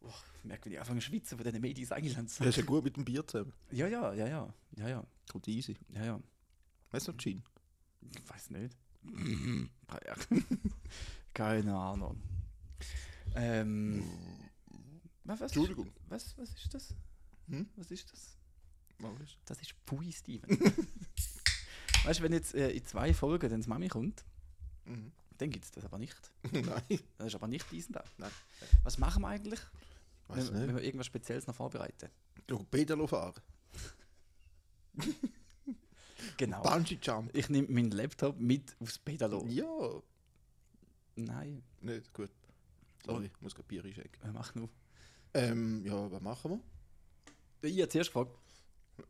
Oh, 0.02 0.10
ich 0.38 0.44
merke, 0.44 0.70
wie 0.70 0.74
ich 0.74 0.80
anfange 0.80 1.00
zu 1.00 1.08
schwitzen 1.08 1.38
von 1.38 1.46
diesen 1.46 1.62
Medis 1.62 1.92
Englands. 1.92 2.38
Das 2.38 2.48
ist 2.48 2.58
ja 2.58 2.64
gut 2.64 2.84
mit 2.84 2.96
dem 2.96 3.06
Bier 3.06 3.26
zusammen. 3.26 3.54
Ja, 3.72 3.88
ja, 3.88 4.14
ja, 4.14 4.28
ja. 4.28 4.54
Ja, 4.78 4.88
ja. 4.90 5.04
Kommt 5.32 5.48
easy. 5.48 5.78
Ja, 5.90 6.06
ja. 6.06 6.20
Weißt 6.92 7.08
du 7.08 7.14
Gin? 7.14 7.44
Ich 8.02 8.30
weiß 8.30 8.50
nicht. 8.52 8.76
Keine 11.34 11.76
Ahnung. 11.76 12.22
Ähm, 13.36 14.04
was, 15.24 15.40
was, 15.42 15.52
Entschuldigung. 15.52 15.92
Was, 16.10 16.38
was 16.38 16.50
ist 16.52 16.74
das? 16.74 16.94
Hm? 17.48 17.68
Was 17.76 17.92
ist 17.92 18.12
das? 18.12 18.38
Was 19.00 19.20
ist? 19.22 19.38
Das 19.46 19.62
ist 19.62 19.74
Pfui, 19.86 20.12
Steven. 20.12 20.50
weißt 22.04 22.20
du, 22.20 22.24
wenn 22.24 22.34
jetzt 22.34 22.54
äh, 22.54 22.70
in 22.72 22.86
zwei 22.86 23.14
Folgen 23.14 23.50
dann 23.50 23.60
das 23.62 23.68
Mami 23.68 23.88
kommt, 23.88 24.24
Mhm. 24.86 25.14
dann 25.38 25.50
gibt 25.50 25.64
es 25.64 25.72
das 25.72 25.86
aber 25.86 25.98
nicht. 25.98 26.18
Nein. 26.52 27.00
Das 27.18 27.28
ist 27.28 27.36
aber 27.36 27.48
nicht 27.48 27.72
diesen 27.72 27.94
da. 27.94 28.04
Nein. 28.18 28.32
Was 28.84 28.98
machen 28.98 29.22
wir 29.22 29.30
eigentlich, 29.30 29.62
Weiß 30.28 30.52
wenn, 30.54 30.68
wenn 30.68 30.76
wir 30.76 30.84
irgendwas 30.84 31.08
Spezielles 31.08 31.48
noch 31.48 31.56
vorbereiten? 31.56 32.10
Du 32.48 32.62
Pedalo 32.66 33.08
fahren. 33.08 33.42
Genau. 36.38 36.62
Bungee 36.64 36.98
Jump. 37.02 37.36
Ich 37.36 37.50
nehme 37.50 37.68
meinen 37.68 37.92
Laptop 37.92 38.40
mit 38.40 38.76
aufs 38.80 38.98
Pedalo. 38.98 39.46
Ja. 39.48 40.02
Nein, 41.16 41.62
Nicht 41.82 42.14
gut. 42.14 42.32
Sorry, 43.06 43.26
ich 43.26 43.42
muss 43.42 43.54
gerade 43.54 43.68
Bier 43.68 43.84
einchecken. 43.84 44.24
äh, 44.24 44.32
mach 44.32 44.56
nur. 44.56 44.70
Ähm, 45.34 45.86
ja, 45.86 46.10
was 46.10 46.22
machen 46.22 46.62
Ich 47.62 47.78
habe 47.80 47.90
zuerst 47.90 48.10
gefragt. 48.10 48.32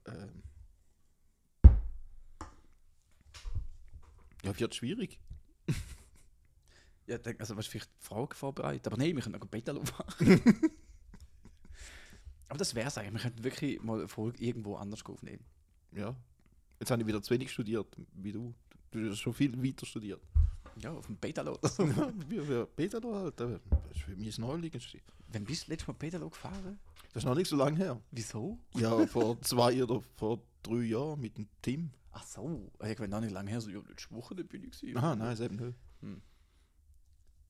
wir? 0.05 0.13
Ähm. 0.13 0.43
Ja, 4.43 4.59
wird 4.59 4.75
schwierig. 4.75 5.19
Ja, 7.05 7.17
also 7.39 7.57
was 7.57 7.67
vielleicht 7.67 7.91
Fragen 7.99 8.33
vorbereitet. 8.33 8.87
Aber 8.87 8.95
nein, 8.95 9.13
wir 9.13 9.21
können 9.21 9.37
noch 9.37 9.51
Pedalo 9.51 9.81
machen. 9.99 10.41
aber 12.47 12.57
das 12.57 12.73
wäre 12.75 12.87
es 12.87 12.97
eigentlich. 12.97 13.15
Wir 13.15 13.29
könnten 13.29 13.43
wirklich 13.43 13.83
mal 13.83 13.99
eine 13.99 14.07
Folge 14.07 14.41
irgendwo 14.41 14.77
anders 14.77 15.05
aufnehmen. 15.05 15.43
Ja. 15.95 16.15
Jetzt 16.79 16.91
habe 16.91 17.01
ich 17.01 17.07
wieder 17.07 17.21
zu 17.21 17.33
wenig 17.33 17.51
studiert, 17.51 17.87
wie 18.13 18.31
du. 18.31 18.53
Du 18.91 19.09
hast 19.09 19.19
schon 19.19 19.33
viel 19.33 19.61
weiter 19.63 19.85
studiert. 19.85 20.21
Ja, 20.77 20.91
auf 20.91 21.05
dem 21.05 21.17
wie 22.29 22.65
Pedalo 22.75 23.15
halt. 23.15 23.39
Das 23.39 23.51
ist 23.91 24.01
für 24.01 24.15
mich 24.15 24.27
das 24.27 24.37
Neuliegendste. 24.39 24.99
Wann 25.29 25.45
bist 25.45 25.67
du 25.67 25.71
letztes 25.71 25.87
Mal 25.87 25.93
Pedalo 25.93 26.29
gefahren? 26.29 26.79
Das 27.13 27.23
ist 27.23 27.25
noch 27.25 27.35
nicht 27.35 27.47
so 27.47 27.55
lange 27.55 27.77
her. 27.77 28.01
Wieso? 28.11 28.59
Ja, 28.75 29.05
vor 29.07 29.39
zwei 29.41 29.83
oder 29.83 30.01
vor 30.15 30.41
drei 30.63 30.83
Jahren 30.83 31.21
mit 31.21 31.37
dem 31.37 31.47
Team. 31.61 31.91
Ach 32.11 32.23
so. 32.23 32.71
Ich 32.83 32.99
weiß 32.99 33.09
noch 33.09 33.21
nicht 33.21 33.31
lange 33.31 33.49
her. 33.49 33.61
So, 33.61 33.69
ja, 33.69 33.79
letzte 33.87 34.13
Woche 34.13 34.35
bin 34.35 34.63
ich 34.63 34.71
gewesen. 34.71 34.97
Aha, 34.97 35.15
nein, 35.15 35.39
eben 35.41 35.55
nicht. 35.55 35.77
Hm. 36.01 36.21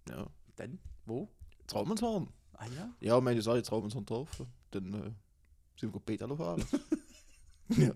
Ja. 0.10 0.28
Dann? 0.56 0.80
Wo? 1.06 1.30
Traumenzorn. 1.68 2.30
Ah 2.54 2.68
ja? 2.68 2.94
Ja, 3.00 3.22
meine 3.22 3.40
jetzt 3.40 3.68
Traumenzorn 3.68 4.06
getroffen. 4.06 4.48
Dann 4.72 4.94
äh, 4.94 5.12
Sind 5.80 5.94
wir 5.94 6.00
Pedalo 6.00 6.36
fahren? 6.36 6.64
ja. 7.70 7.94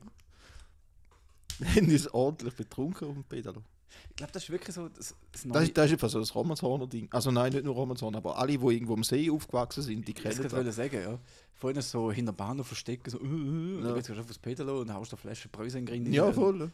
Haben 1.75 1.89
uns 1.91 2.07
ordentlich 2.13 2.53
betrunken 2.55 3.07
auf 3.07 3.13
dem 3.13 3.23
Pedalo. 3.23 3.63
Ich 4.09 4.15
glaube, 4.15 4.31
das 4.31 4.43
ist 4.43 4.49
wirklich 4.49 4.75
so 4.75 4.89
das, 4.89 5.07
das 5.09 5.15
Das 5.31 5.45
neue... 5.45 5.63
ist, 5.63 5.77
das 5.77 5.85
ist 5.87 5.93
etwa 5.93 6.09
so 6.09 6.19
das 6.19 6.35
Romanshorner-Ding. 6.35 7.07
Also 7.11 7.31
nein, 7.31 7.53
nicht 7.53 7.63
nur 7.65 7.73
Romanshorner, 7.75 8.17
aber 8.17 8.37
alle, 8.37 8.57
die 8.57 8.65
irgendwo 8.65 8.93
am 8.93 9.03
See 9.03 9.29
aufgewachsen 9.29 9.81
sind, 9.83 10.07
die 10.07 10.11
ich 10.11 10.17
kennen 10.17 10.37
wollte 10.37 10.63
das. 10.63 10.75
sagen, 10.75 11.01
ja. 11.01 11.19
Vorhin 11.53 11.81
so 11.81 12.11
hinter 12.11 12.31
der 12.33 12.37
Bahnhof 12.37 12.67
verstecken, 12.67 13.09
so, 13.09 13.17
uh, 13.19 13.21
uh, 13.23 13.25
und 13.25 13.79
Ja. 13.79 13.85
dann 13.85 13.95
gehst 13.95 14.09
du 14.09 14.19
auf 14.19 14.27
das 14.27 14.37
Pedalo 14.37 14.81
und 14.81 14.93
haust 14.93 15.13
eine 15.13 15.17
Flasche 15.19 15.49
Brösel 15.49 15.87
in 15.89 16.05
den 16.05 16.13
Ja, 16.13 16.31
voll. 16.31 16.71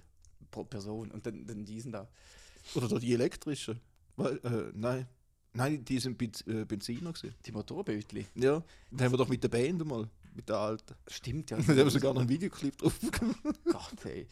pro 0.51 0.63
Person. 0.65 1.11
Und 1.11 1.25
dann, 1.25 1.45
dann 1.45 1.63
diesen 1.63 1.91
da. 1.91 2.07
Oder 2.75 2.87
da 2.87 2.99
die 2.99 3.13
elektrischen. 3.13 3.79
Weil, 4.15 4.37
äh, 4.43 4.71
nein. 4.73 5.07
Nein, 5.53 5.85
die 5.85 5.99
sind 5.99 6.17
Benz 6.17 6.41
äh, 6.47 6.65
Benziner 6.65 7.13
gewesen. 7.13 7.35
Die 7.45 7.51
Motorbötli. 7.51 8.25
Ja, 8.35 8.63
da 8.91 9.05
haben 9.05 9.13
wir 9.13 9.17
doch 9.17 9.29
mit 9.29 9.43
der 9.43 9.49
Band 9.49 9.85
mal, 9.85 10.09
mit 10.33 10.49
der 10.49 10.57
alten. 10.57 10.95
Stimmt 11.07 11.51
ja. 11.51 11.57
Da 11.61 11.63
haben 11.67 11.75
wir 11.77 11.89
sogar 11.91 12.13
noch 12.13 12.21
einen 12.21 12.29
Videoclip 12.29 12.75
drauf 12.77 12.99
gemacht. 12.99 13.59
Gott, 13.65 14.05
ey. 14.05 14.25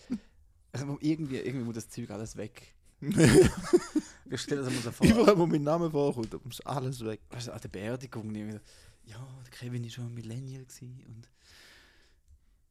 Also 0.71 0.97
irgendwie, 1.01 1.37
irgendwie 1.37 1.65
muss 1.65 1.75
das 1.75 1.89
Zeug 1.89 2.09
alles 2.11 2.35
weg. 2.37 2.73
Wir 3.01 4.37
stellen 4.37 4.65
uns 4.65 4.85
mal 4.85 4.91
vor. 4.91 5.07
Überall, 5.07 5.37
wo 5.37 5.45
mein 5.45 5.63
Name 5.63 5.89
vorkommt, 5.89 6.45
muss 6.45 6.61
alles 6.61 7.03
weg. 7.03 7.19
du, 7.29 7.53
an 7.53 7.59
der 7.61 7.67
Beerdigung 7.69 8.31
nehmen 8.31 8.53
wir, 8.53 8.61
ja, 9.03 9.27
der 9.43 9.51
Kevin 9.51 9.83
ist 9.83 9.93
schon 9.93 10.05
ein 10.05 10.13
Millennial 10.13 10.65
und 10.81 11.27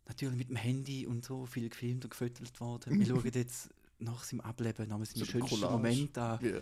natürlich 0.07 0.37
mit 0.37 0.49
dem 0.49 0.57
Handy 0.57 1.07
und 1.07 1.25
so 1.25 1.45
viel 1.47 1.69
gefilmt 1.69 2.05
und 2.05 2.11
gefüttert 2.11 2.59
worden. 2.61 2.99
Wir 2.99 3.07
schauen 3.15 3.31
jetzt 3.35 3.71
nach 3.99 4.25
seinem 4.25 4.41
Ableben 4.41 4.89
noch 4.89 5.05
seine 5.05 5.25
So 5.25 5.25
schönsten. 5.25 5.61
Momente 5.61 6.23
an. 6.23 6.39
Ja. 6.43 6.61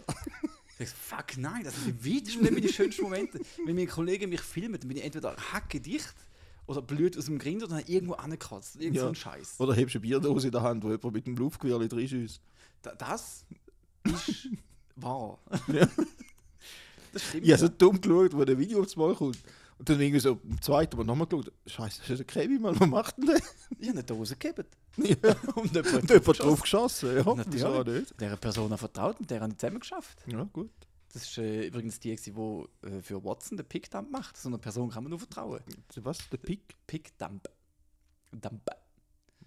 Ich 0.80 0.88
sag, 0.88 0.96
fuck 0.96 1.38
nein, 1.38 1.64
das 1.64 1.74
sind 1.82 2.04
weitest 2.04 2.40
nicht 2.40 2.52
meine 2.52 2.68
schönsten 2.68 3.02
Momente. 3.02 3.40
Wenn 3.64 3.74
meine 3.74 3.86
Kollegen 3.88 4.30
mich 4.30 4.40
filmen, 4.40 4.78
dann 4.78 4.88
bin 4.88 4.96
ich 4.96 5.04
entweder 5.04 5.36
hacke 5.36 5.80
dicht 5.80 6.14
oder 6.68 6.80
blöd 6.82 7.18
aus 7.18 7.24
dem 7.24 7.38
Grind 7.38 7.62
oder 7.64 7.76
dann 7.76 7.84
irgendwo 7.86 8.14
angekratzt. 8.14 8.76
Irgend 8.76 8.98
so 8.98 9.02
Ja. 9.04 9.08
ein 9.08 9.14
Scheiß. 9.16 9.56
Oder 9.58 9.72
hast 9.74 9.80
du 9.80 9.98
eine 9.98 10.00
Bierdose 10.00 10.46
in 10.48 10.52
der 10.52 10.62
Hand, 10.62 10.84
wo 10.84 10.88
jemand 10.90 11.12
mit 11.14 11.26
dem 11.26 11.36
Luftgewehr 11.36 11.80
reinschießt. 11.80 12.40
Da, 12.82 12.94
das 12.94 13.44
ist 14.04 14.48
wahr. 14.96 15.38
Ja. 15.66 15.88
Das 17.10 17.22
stimmt. 17.26 17.44
Ich 17.46 17.52
habe 17.52 17.60
so 17.60 17.68
dumm 17.68 17.98
geschaut, 18.00 18.34
wo 18.34 18.44
der 18.44 18.58
Video 18.58 18.80
aufs 18.82 18.94
Mal 18.94 19.14
kommt. 19.14 19.38
Und 19.78 19.88
dann 19.88 19.98
irgendwie 19.98 20.20
so 20.20 20.38
im 20.44 20.60
zweiten 20.60 20.94
Mal 20.98 21.04
nochmal 21.04 21.26
geschaut. 21.26 21.50
Scheiße, 21.66 22.00
das 22.02 22.10
ist 22.10 22.18
der 22.18 22.26
Kevin, 22.26 22.60
Mann, 22.60 22.78
was 22.78 22.86
macht 22.88 23.16
denn 23.16 23.26
der? 23.26 23.36
Ich 23.78 23.88
habe 23.88 23.98
eine 23.98 24.04
Dose 24.04 24.36
gegeben. 24.36 24.66
Ja. 24.98 25.14
Und 25.54 25.74
Und 25.76 26.10
jemand 26.10 26.38
drauf 26.40 26.60
geschossen, 26.60 27.16
ja. 27.16 27.34
Natürlich. 27.34 27.64
Auch 27.64 27.84
nicht? 27.84 28.20
Der 28.20 28.36
Person 28.36 28.76
vertraut, 28.76 29.18
mit 29.20 29.30
der 29.30 29.46
ich 29.46 29.56
zusammen 29.56 29.78
geschafft. 29.80 30.18
Ja, 30.26 30.42
gut. 30.52 30.70
Das 31.18 31.30
ist 31.30 31.38
äh, 31.38 31.66
übrigens 31.66 31.98
die, 31.98 32.14
die 32.14 32.30
äh, 32.30 33.02
für 33.02 33.24
Watson 33.24 33.56
den 33.56 33.66
Pickdump 33.66 34.12
macht. 34.12 34.36
So 34.36 34.48
einer 34.48 34.58
Person 34.58 34.90
kann 34.90 35.02
man 35.02 35.10
nur 35.10 35.18
vertrauen. 35.18 35.60
Was? 35.96 36.28
Der 36.30 36.36
Pick? 36.36 36.76
Pickdump. 36.86 37.48
Dump. 38.30 38.62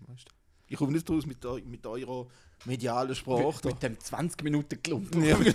Weißt 0.01 0.27
du? 0.27 0.33
Ich 0.67 0.75
komme 0.75 0.91
nicht 0.91 1.09
raus 1.09 1.25
mit, 1.25 1.45
mit 1.65 1.87
eurer 1.87 2.27
medialen 2.65 3.15
Sprache. 3.15 3.45
Mit, 3.45 3.63
mit 3.63 3.83
dem 3.83 3.97
20 3.97 4.43
Minuten 4.43 4.83
Klump. 4.83 5.15
Ja. 5.15 5.39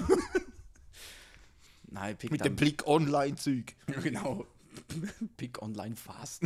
Nein, 1.88 2.16
Mit 2.30 2.44
dem. 2.44 2.56
Blick 2.56 2.86
Online-Zeug. 2.86 3.74
Ja, 3.88 4.00
genau. 4.00 4.46
Pick 5.36 5.60
online 5.60 5.96
fast. 5.96 6.44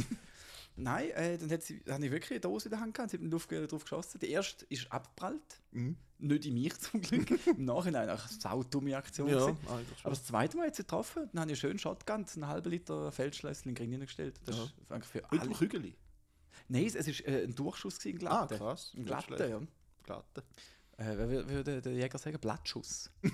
Nein, 0.83 1.11
äh, 1.11 1.39
dann 1.39 1.51
hat 1.51 1.63
sie, 1.63 1.83
habe 1.89 2.05
ich 2.05 2.11
wirklich 2.11 2.31
eine 2.33 2.41
Dose 2.41 2.67
in 2.67 2.71
der 2.71 2.81
Hand 2.81 2.95
gehabt, 2.95 3.11
sie 3.11 3.17
hat 3.17 3.23
mit 3.23 3.31
dem 3.31 3.33
Luftgewehr 3.33 3.67
drauf 3.67 3.83
geschossen. 3.85 4.19
Die 4.21 4.31
erste 4.31 4.65
ist 4.67 4.91
abgeprallt. 4.91 5.61
Mhm. 5.73 5.97
Nicht 6.19 6.47
in 6.47 6.55
mich 6.55 6.79
zum 6.79 7.01
Glück. 7.01 7.31
Im 7.47 7.65
Nachhinein 7.65 8.09
eine 8.09 8.19
saudumme 8.19 8.97
Aktion. 8.97 9.29
Ja, 9.29 9.41
schon. 9.41 9.57
Aber 9.67 10.11
das 10.11 10.25
zweite 10.25 10.57
Mal 10.57 10.67
hat 10.67 10.77
sie 10.77 10.83
getroffen, 10.83 11.29
dann 11.33 11.43
habe 11.43 11.53
ich 11.53 11.57
einen 11.57 11.61
schönen 11.73 11.79
Shotgun, 11.79 12.27
einen 12.35 12.47
halben 12.47 12.71
Liter 12.71 13.11
Feldschlüssel 13.13 13.69
in 13.69 13.75
den 13.75 13.91
Ring 13.91 14.01
gestellt. 14.01 14.39
Das 14.45 14.57
Ja. 14.57 14.65
ist 14.65 14.73
eigentlich 14.93 15.07
für 15.07 15.19
Mit 15.31 15.41
alle. 15.41 15.41
dem 15.51 15.53
Kügeli. 15.55 15.95
Nein, 16.69 16.85
es 16.87 16.95
ist 16.95 17.27
äh, 17.27 17.45
ein 17.45 17.55
Durchschuss 17.55 17.99
gewesen, 17.99 18.21
ein 18.21 18.27
Ah, 18.29 18.47
glatter. 18.47 18.59
krass. 18.59 18.93
Ein 18.97 19.05
glatter, 19.05 19.49
ja. 19.49 19.61
Glatte. 20.05 20.45
Äh, 20.99 21.17
wie 21.17 21.49
würde 21.49 21.81
der 21.83 21.93
Jäger 21.95 22.19
sagen? 22.19 22.39
Blattschuss. 22.39 23.11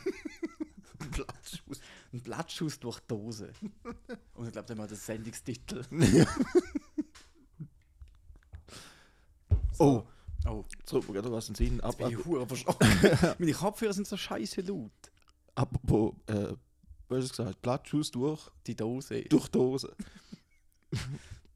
Blattschuss. 1.11 1.80
Ein 2.12 2.20
Blattschuss 2.22 2.78
durch 2.78 3.00
Dose. 3.00 3.52
Und 4.35 4.46
ich 4.46 4.52
glaube, 4.52 4.66
das 4.68 4.78
war 4.78 4.87
der 4.87 4.96
Sendungstitel. 4.96 5.82
Oh, 9.79 10.03
Oh, 10.49 10.65
mir 10.93 11.01
gerade 11.15 11.33
was 11.33 11.49
in 11.49 11.55
den 11.55 11.67
Sinn. 11.67 11.81
Ab, 11.81 11.99
bin 11.99 12.09
ich 12.09 12.17
ab, 12.19 12.25
hure 12.25 12.47
verschrocken. 12.49 12.89
Meine 13.39 13.53
Kopfhörer 13.53 13.93
sind 13.93 14.07
so 14.07 14.17
scheiße 14.17 14.61
laut. 14.61 14.93
apropos, 15.57 16.15
äh, 16.27 16.53
was 17.09 17.25
hast 17.25 17.39
du 17.39 17.43
gesagt? 17.43 17.62
Blattschuss 17.62 18.11
durch, 18.12 18.41
Die 18.67 18.77
Dose. 18.77 19.23
durch 19.23 19.49
die 19.49 19.59
Hose. 19.59 19.93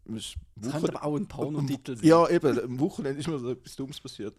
Das 0.07 0.35
könnte 0.61 0.77
aber 0.77 1.05
auch 1.05 1.17
ein 1.17 1.29
Pornotitel 1.29 1.97
sein. 1.97 2.05
Ja, 2.07 2.29
eben, 2.29 2.59
am 2.61 2.81
Wochenende 2.81 3.21
ist 3.21 3.29
mir 3.29 3.39
so 3.39 3.51
etwas 3.53 3.77
Dummes 3.77 4.01
passiert. 4.01 4.35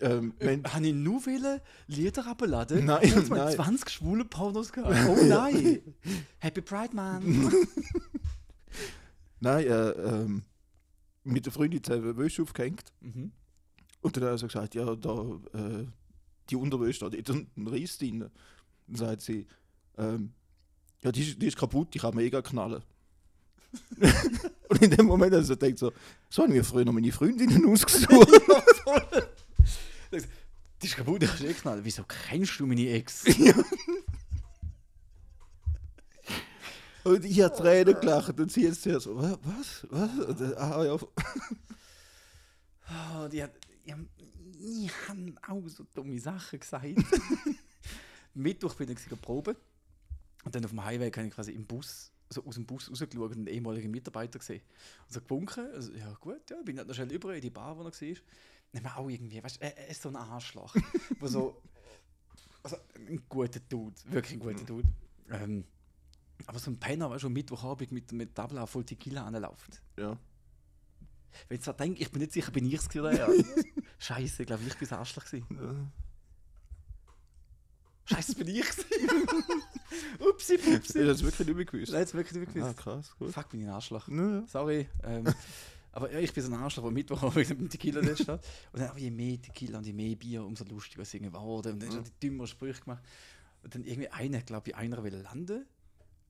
Ähm, 0.00 0.34
wenn, 0.38 0.62
Habe 0.64 0.86
ich 0.86 0.94
nur 0.94 1.24
wollen 1.26 1.60
Lieder 1.86 2.26
abladen? 2.26 2.84
Nein, 2.84 3.00
Ich 3.02 3.16
habe 3.16 3.26
nein. 3.34 3.52
20 3.54 3.88
schwule 3.90 4.24
Pornos 4.26 4.70
gehabt. 4.70 4.94
Oh 5.08 5.24
nein! 5.24 5.80
Happy 6.38 6.60
Pride, 6.60 6.94
man! 6.94 7.50
nein, 9.40 9.66
äh, 9.66 9.90
ähm, 9.90 10.42
mit 11.28 11.46
der 11.46 11.52
Freundin 11.52 11.82
zusammen 11.82 12.16
Wäsche 12.16 12.42
aufgehängt. 12.42 12.92
mhm. 13.00 13.32
Und 14.00 14.16
dann 14.16 14.24
hat 14.24 14.30
er 14.30 14.38
so 14.38 14.46
gesagt, 14.46 14.74
ja, 14.76 14.94
da, 14.94 15.40
äh, 15.54 15.86
die 16.48 16.56
Unterwäsche, 16.56 17.10
da 17.10 17.16
ist 17.16 17.30
ein 17.30 17.48
Riss 17.66 17.98
drin. 17.98 18.30
Dann 18.86 18.96
sagt 18.96 19.22
sie, 19.22 19.46
ähm, 19.96 20.32
ja, 21.02 21.10
die 21.10 21.22
ist, 21.22 21.42
die 21.42 21.46
ist 21.46 21.56
kaputt, 21.56 21.92
die 21.92 21.98
kann 21.98 22.14
mega 22.14 22.40
knallen. 22.40 22.82
und 24.68 24.82
in 24.82 24.90
dem 24.90 25.06
Moment 25.06 25.32
hat 25.32 25.40
er 25.40 25.44
so 25.44 25.56
gedacht, 25.56 25.92
so, 26.30 26.42
haben 26.42 26.54
wir 26.54 26.64
früher 26.64 26.84
noch 26.84 26.92
meine 26.92 27.10
Freundinnen 27.12 27.66
ausgesucht. 27.66 28.30
Die 30.80 30.86
ist 30.86 30.96
kaputt, 30.96 31.22
ich 31.22 31.30
habe 31.30 31.54
knallen. 31.54 31.84
Wieso 31.84 32.04
kennst 32.04 32.60
du 32.60 32.66
meine 32.66 32.88
Ex? 32.88 33.24
Und 37.04 37.24
ich 37.24 37.40
habe 37.40 37.54
Tränen 37.56 37.98
gelacht 38.00 38.38
und 38.38 38.50
sie 38.52 38.64
jetzt 38.64 38.82
so, 38.82 39.16
"Wa- 39.16 39.38
was, 39.42 39.86
was? 39.90 40.26
Und 40.26 40.40
dann, 40.40 40.54
ah, 40.54 40.84
ja, 40.84 40.96
Oh, 42.90 43.28
die, 43.28 43.42
hat, 43.42 43.52
die, 43.84 43.92
haben, 43.92 44.08
die 44.54 44.90
haben 45.08 45.36
auch 45.46 45.68
so 45.68 45.84
dumme 45.94 46.18
Sachen 46.18 46.58
gesagt. 46.58 46.86
Mittwoch 48.34 48.74
bin 48.74 48.90
ich 48.90 49.20
proben. 49.20 49.56
Und 50.44 50.54
dann 50.54 50.64
auf 50.64 50.70
dem 50.70 50.84
Highway 50.84 51.10
habe 51.10 51.26
ich 51.26 51.32
quasi 51.34 51.52
im 51.52 51.66
Bus, 51.66 52.10
so 52.30 52.44
aus 52.44 52.54
dem 52.54 52.64
Bus 52.64 52.90
rausgeschaut 52.90 53.30
und 53.32 53.38
einen 53.38 53.46
ehemaligen 53.48 53.90
Mitarbeiter 53.90 54.38
gesehen. 54.38 54.62
Und 55.06 55.12
so 55.12 55.20
gewunken. 55.20 55.66
Also, 55.74 55.92
ja, 55.92 56.12
gut, 56.20 56.48
ja, 56.50 56.56
bin 56.62 56.76
dann 56.76 56.92
schnell 56.94 57.12
über 57.12 57.34
in 57.34 57.42
die 57.42 57.50
Bar, 57.50 57.76
wo 57.76 57.82
er 57.82 57.86
war. 57.86 58.16
Haben 58.74 58.84
wir 58.84 58.96
auch 58.96 59.08
irgendwie, 59.08 59.42
weißt 59.42 59.56
du, 59.56 59.64
er, 59.64 59.76
er 59.76 59.88
ist 59.88 60.00
so 60.02 60.08
ein 60.08 60.16
Arschloch. 60.16 60.74
wo 61.20 61.26
so, 61.26 61.60
also 62.62 62.76
ein 62.96 63.22
guter 63.28 63.60
Dude, 63.60 63.96
wirklich 64.06 64.34
ein 64.34 64.40
guter 64.40 64.64
Dude. 64.64 64.88
Ähm, 65.30 65.64
aber 66.46 66.58
so 66.58 66.70
ein 66.70 66.78
Penner, 66.78 67.16
du, 67.16 67.26
am 67.26 67.32
Mittwochabend 67.32 67.92
mit, 67.92 68.12
mit 68.12 68.34
Tabla 68.34 68.66
voll 68.66 68.84
Tequila 68.84 69.24
anläuft. 69.26 69.82
ja. 69.98 70.16
Wenn 71.48 71.58
ich 71.58 71.64
so 71.64 71.72
denke, 71.72 72.00
ich 72.02 72.10
bin 72.10 72.20
nicht 72.22 72.32
sicher, 72.32 72.50
bin 72.50 72.66
ich 72.66 72.74
es 72.74 72.88
oder 72.96 73.12
er. 73.18 73.28
Scheiße, 73.98 74.42
ich 74.42 74.46
glaube, 74.46 74.62
ich 74.66 74.74
bin 74.76 74.88
das 74.88 74.98
Arschloch. 74.98 75.24
gewesen. 75.26 75.46
ja. 75.60 75.74
Scheiße, 78.06 78.34
bin 78.36 78.48
ich 78.48 78.62
gewesen. 78.62 78.84
Upsi, 80.30 80.54
Ich 80.54 80.66
habe 80.66 80.78
pupsi. 80.78 81.04
das 81.04 81.22
wirklich 81.22 81.46
nicht 81.46 81.56
mehr 81.56 81.64
gewusst. 81.66 81.92
Nein, 81.92 82.00
jetzt 82.00 82.14
wirklich 82.14 82.38
nicht 82.38 82.48
Ah, 82.62 82.68
gewusst. 82.72 82.78
krass, 82.78 83.14
gut. 83.18 83.32
Fuck, 83.32 83.50
bin 83.50 83.60
ich 83.60 83.66
ein 83.66 83.72
Arschloch. 83.72 84.08
Ja, 84.08 84.46
Sorry. 84.46 84.88
Ähm, 85.04 85.24
aber 85.92 86.10
ja, 86.12 86.18
ich 86.18 86.32
bin 86.32 86.42
so 86.42 86.50
ein 86.50 86.58
Arschloch, 86.58 86.84
der 86.84 86.92
Mittwoch 86.92 87.34
mit 87.34 87.70
Tequila 87.70 88.00
dort 88.00 88.18
steht. 88.18 88.28
Und 88.72 88.80
dann, 88.80 88.88
aber 88.88 88.98
je 88.98 89.10
mehr 89.10 89.40
Tequila 89.40 89.78
und 89.78 89.84
je 89.84 89.92
mehr 89.92 90.16
Bier, 90.16 90.42
umso 90.44 90.64
lustiger 90.64 91.02
es 91.02 91.12
irgendwie 91.12 91.32
wurde. 91.34 91.72
Und 91.74 91.82
dann 91.82 91.90
hat 91.90 91.96
er 91.96 92.02
die 92.02 92.20
dümmeren 92.28 92.46
Sprüche 92.46 92.80
gemacht. 92.80 93.02
Und 93.62 93.74
dann 93.74 93.84
irgendwie 93.84 94.08
einer, 94.08 94.40
glaube 94.40 94.70
ich, 94.70 94.76
einer 94.76 95.02
will 95.04 95.14
landen. 95.16 95.66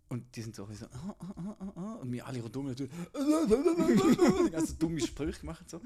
Und 0.09 0.37
die 0.37 0.43
sind 0.43 0.57
so, 0.57 0.67
so 0.73 0.87
ah, 0.87 1.17
ah, 1.19 1.73
ah. 1.77 1.95
und 2.01 2.11
wir 2.11 2.27
alle 2.27 2.41
natürlich, 2.41 2.91
die 3.15 4.51
ganzen 4.51 4.79
dumme 4.79 5.01
Sprüche 5.01 5.41
gemacht. 5.41 5.61
und 5.63 5.71
So. 5.71 5.81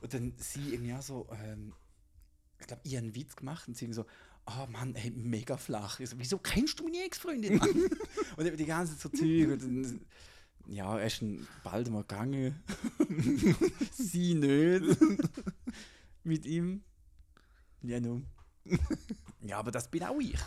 Und 0.00 0.14
dann 0.14 0.34
sie 0.36 0.74
irgendwie 0.74 0.94
auch 0.94 1.02
so, 1.02 1.28
ähm, 1.32 1.72
ich 2.60 2.66
glaube, 2.66 2.82
ich 2.84 2.96
habe 2.96 3.04
einen 3.04 3.14
Witz 3.14 3.36
gemacht 3.36 3.68
und 3.68 3.76
sie 3.76 3.92
so, 3.92 4.04
oh 4.46 4.66
Mann, 4.68 4.94
ey, 4.96 5.10
mega 5.10 5.56
flach. 5.56 6.00
Ich 6.00 6.10
so, 6.10 6.18
wieso 6.18 6.38
kennst 6.38 6.80
du 6.80 6.84
meine 6.84 7.04
Ex-Freundin, 7.04 7.56
Mann? 7.56 7.70
und 8.36 8.46
eben 8.46 8.56
die 8.56 8.66
ganze 8.66 8.98
Zeit 8.98 9.12
so 9.12 9.18
Zeug. 9.18 9.50
Und 9.52 9.62
dann, 9.62 10.00
ja, 10.68 10.98
er 10.98 11.06
ist 11.06 11.22
bald 11.62 11.90
mal 11.90 12.02
gegangen. 12.02 12.60
sie 13.92 14.34
nicht. 14.34 14.98
Mit 16.24 16.44
ihm. 16.46 16.82
Ja, 17.82 18.00
nun. 18.00 18.26
Ja, 19.42 19.58
aber 19.58 19.70
das 19.70 19.88
bin 19.88 20.02
auch 20.02 20.18
ich. 20.18 20.40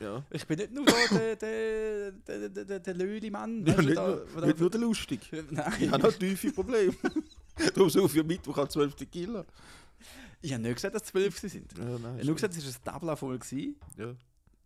Ja. 0.00 0.24
Ich 0.30 0.46
bin 0.46 0.58
nicht 0.58 0.72
nur 0.72 0.84
da 0.84 0.92
der, 1.10 1.36
der, 1.36 2.12
der, 2.12 2.48
der, 2.64 2.80
der, 2.80 2.94
Löli-Mann. 2.94 3.64
Ja, 3.66 3.80
nicht, 3.80 3.96
da- 3.96 4.06
nur, 4.34 4.46
nicht 4.46 4.60
nur 4.60 4.70
der 4.70 4.80
lustig. 4.80 5.20
Ich 5.32 5.50
Nein, 5.50 5.90
habe 5.92 6.02
noch 6.02 6.12
tiefe 6.12 6.52
Probleme. 6.52 6.94
Darum 7.74 7.88
so 7.90 8.06
für 8.08 8.22
Mittwoch 8.24 8.58
an 8.58 8.68
12 8.68 8.96
Kilo. 9.10 9.44
ich 10.42 10.52
habe 10.52 10.62
nicht 10.62 10.74
gesagt, 10.74 10.94
dass 10.94 11.02
es 11.02 11.08
zwölf 11.08 11.38
sind. 11.38 11.72
Ich 11.72 11.78
Ja, 11.78 11.84
nein. 11.84 12.02
habe 12.04 12.24
nur 12.24 12.34
gesagt, 12.34 12.54
es 12.56 12.64
war 12.64 12.72
eine 12.74 12.84
Tabla 12.84 13.16
voll. 13.16 13.38
ja. 13.96 14.14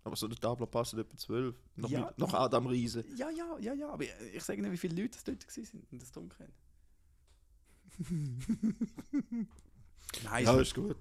Aber 0.03 0.17
so 0.17 0.27
eine 0.27 0.35
Tabla 0.35 0.65
passt 0.67 0.95
etwa 0.95 1.17
12. 1.17 1.55
Noch, 1.77 1.91
Ja. 1.91 2.07
mit, 2.07 2.19
noch 2.19 2.33
Adam 2.35 2.67
Riese. 2.67 3.05
Ja, 3.17 3.29
ja, 3.31 3.57
ja, 3.61 3.75
ja. 3.75 3.91
Aber 3.91 4.03
ich, 4.03 4.11
ich 4.33 4.43
sage 4.43 4.63
nicht, 4.63 4.73
wie 4.73 4.77
viele 4.79 5.01
Leute 5.03 5.17
es 5.19 5.25
dort 5.25 5.47
waren 5.47 5.83
und 5.93 6.03
das 6.03 6.11
dunkel. 6.11 6.49
Nein, 10.25 10.45
Ja, 10.45 10.55
es 10.59 10.69
ist 10.69 10.75
gut. 10.75 10.97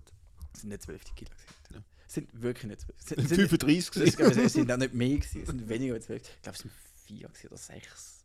sind 0.54 0.70
nicht 0.70 0.82
12 0.84 1.04
Kilo. 1.16 1.30
gewesen. 1.32 1.46
Es 1.64 1.76
sind 2.14 2.42
wirklich 2.42 2.66
nicht 2.68 2.82
12. 2.82 2.96
Es 3.00 3.06
sind, 3.06 3.18
Sind 3.18 3.26
es 3.26 3.30
sind, 3.30 3.50
35 3.50 3.78
es, 4.04 4.18
gewesen. 4.18 4.46
es 4.46 4.54
sind 4.54 4.72
auch 4.72 4.78
nicht 4.78 4.94
mehr 4.94 5.10
gewesen, 5.18 5.42
es 5.42 5.48
sind 5.50 5.70
weniger 5.70 5.94
als 5.96 6.06
12. 6.06 6.22
Ich 6.22 6.42
glaube, 6.42 6.56
es 6.56 6.62
sind 6.62 6.72
4 7.06 7.28
gewesen 7.28 7.48
oder 7.48 7.58
6. 7.58 8.24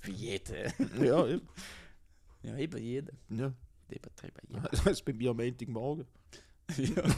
Für 0.00 0.10
jeden. 0.10 0.72
Ja, 1.04 1.26
eben. 1.26 1.48
Ja, 2.42 2.56
eben 2.56 2.78
jeden. 2.78 3.18
Ja. 3.30 3.52
Übertrieben. 3.88 4.40
jeden. 4.48 4.62
Das 4.70 4.84
heißt 4.84 5.04
bei 5.04 5.12
mir 5.12 5.30
am 5.30 5.36
Montagmorgen. 5.36 6.06
Ja. 6.76 7.02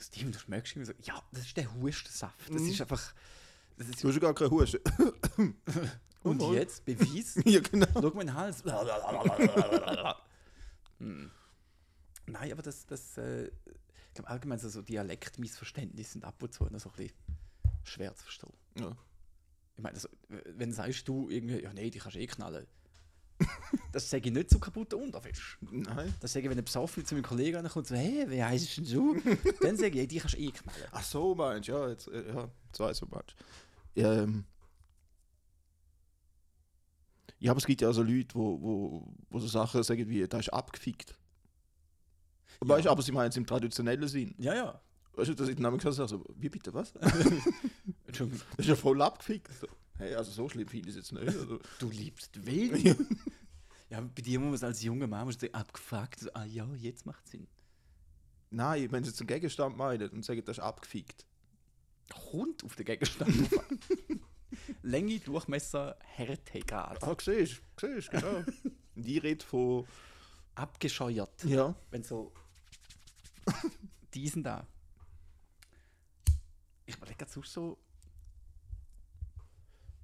Steven, 0.00 0.30
du 0.32 0.38
schmeckst 0.38 0.74
irgendwie 0.76 0.92
so, 0.92 0.98
ja, 1.02 1.22
das 1.32 1.46
ist 1.46 1.56
der 1.56 1.72
Hustensaft. 1.74 2.48
Das 2.52 2.62
Mhm. 2.62 2.68
ist 2.70 2.80
einfach. 2.80 3.14
Das 3.76 3.88
ist, 3.88 4.02
Du 4.02 4.08
hast 4.08 4.14
ja 4.14 4.20
gar 4.20 4.34
keine 4.34 4.50
Husten. 4.50 4.80
und 6.22 6.38
mal. 6.40 6.54
jetzt, 6.54 6.84
Beweis. 6.84 7.38
ja, 7.44 7.60
genau. 7.60 7.86
Schau 7.94 8.10
meinen 8.10 8.34
Hals. 8.34 8.62
Hm. 10.98 11.30
Nein, 12.26 12.52
aber 12.52 12.62
das, 12.62 12.84
das 12.86 13.16
äh, 13.18 13.50
glaube 14.18 14.30
allgemein 14.30 14.58
so, 14.58 14.68
so 14.68 14.82
Dialektmissverständnisse 14.82 16.12
sind 16.12 16.24
ab 16.24 16.42
und 16.42 16.52
zu 16.52 16.64
noch 16.64 16.80
so 16.80 16.90
ein 16.90 16.96
bisschen 16.96 17.16
schwer 17.84 18.14
zu 18.14 18.24
verstehen. 18.24 18.52
Ja. 18.78 18.96
Ich 19.76 19.82
meine, 19.82 19.94
also, 19.94 20.08
wenn 20.28 20.72
sagst 20.72 21.06
du 21.06 21.30
irgendwie, 21.30 21.62
ja 21.62 21.72
nee, 21.72 21.90
die 21.90 21.98
kannst 21.98 22.16
du 22.16 22.20
eh 22.20 22.26
knallen. 22.26 22.66
das 23.92 24.10
sage 24.10 24.28
ich 24.28 24.34
nicht 24.34 24.50
zu 24.50 24.58
kaputten 24.58 25.00
Unterfisch. 25.00 25.58
Nein. 25.60 26.12
Das 26.20 26.32
sage 26.32 26.46
ich, 26.46 26.50
wenn 26.50 26.58
ein 26.58 26.64
besoffen 26.64 27.06
zu 27.06 27.14
meinem 27.14 27.22
Kollegen 27.22 27.62
kommt 27.62 27.76
und 27.76 27.86
so, 27.86 27.94
hey, 27.94 28.28
wie 28.28 28.42
heißt 28.42 28.78
denn 28.78 28.84
du? 28.84 29.14
Dann 29.60 29.76
sage 29.76 29.90
ich, 29.90 29.98
hey, 29.98 30.06
die 30.08 30.18
kannst 30.18 30.34
du 30.34 30.40
eh 30.40 30.50
knallen. 30.50 30.88
Ach 30.90 31.04
so, 31.04 31.34
meinst 31.36 31.68
du? 31.68 31.72
Ja, 31.72 31.88
jetzt, 31.88 32.08
äh, 32.08 32.26
ja, 32.26 32.50
jetzt 32.66 32.80
weiss 32.80 33.00
ich, 33.00 33.08
meinst. 33.08 33.36
Ähm, 33.94 34.44
ja, 37.38 37.52
aber 37.52 37.58
es 37.58 37.66
gibt 37.66 37.80
ja 37.80 37.92
so 37.92 38.02
Leute, 38.02 38.34
wo, 38.34 38.60
wo, 38.60 39.14
wo 39.30 39.38
so 39.38 39.46
Sachen 39.46 39.84
sagen 39.84 40.08
wie, 40.08 40.26
da 40.26 40.40
ist 40.40 40.52
abgefickt. 40.52 41.16
Weißt 42.60 42.86
du, 42.86 42.90
aber 42.90 43.02
sie 43.02 43.12
meinen 43.12 43.30
es 43.30 43.36
im 43.36 43.46
traditionellen 43.46 44.08
Sinn. 44.08 44.34
Ja, 44.38 44.54
ja. 44.54 44.80
Weißt 45.14 45.30
du, 45.30 45.34
dass 45.34 45.48
ich 45.48 45.56
den 45.56 45.62
Namen 45.62 45.78
gesagt 45.78 45.98
habe, 45.98 46.08
so, 46.08 46.24
wie 46.36 46.48
bitte, 46.48 46.72
was? 46.74 46.92
Das 48.06 48.20
ist 48.56 48.68
ja 48.68 48.74
voll 48.74 49.00
abgefickt. 49.02 49.52
So. 49.60 49.66
Hey, 49.98 50.14
also 50.14 50.30
so 50.30 50.48
schlimm 50.48 50.66
finde 50.66 50.88
ich 50.88 50.96
es 50.96 51.02
jetzt 51.02 51.12
nicht. 51.12 51.26
Also, 51.26 51.58
du 51.78 51.90
liebst 51.90 52.46
Welt. 52.46 52.96
ja, 53.90 54.00
bei 54.00 54.22
dir 54.22 54.38
muss 54.40 54.46
man 54.46 54.54
es 54.54 54.64
als 54.64 54.82
junger 54.82 55.06
Mann 55.06 55.26
musst 55.26 55.42
du 55.42 55.52
abgefragt, 55.52 56.20
so, 56.20 56.30
ah 56.32 56.44
ja, 56.44 56.66
jetzt 56.76 57.04
macht 57.04 57.28
Sinn. 57.28 57.46
nein, 58.50 58.90
wenn 58.90 59.04
sie 59.04 59.12
einen 59.18 59.26
Gegenstand 59.26 59.76
meinen 59.76 60.08
und 60.10 60.24
sagen, 60.24 60.42
das 60.44 60.58
ist 60.58 60.64
abgefickt. 60.64 61.26
Hund 62.32 62.64
auf 62.64 62.76
den 62.76 62.86
Gegenstand. 62.86 63.30
Länge, 64.82 65.20
Durchmesser, 65.20 65.96
Härtegrad. 66.00 67.02
Ah, 67.02 67.16
siehst 67.20 67.60
du, 67.76 68.00
genau. 68.10 68.44
Und 68.96 69.06
ich 69.06 69.22
rede 69.22 69.44
von, 69.44 69.86
Abgescheuert. 70.54 71.44
ja, 71.44 71.74
Wenn 71.90 72.02
so 72.02 72.32
diesen 74.14 74.42
da. 74.42 74.66
Ich 76.86 76.96
überlege 76.96 77.18
gerade 77.18 77.30
sonst 77.30 77.52
so. 77.52 77.78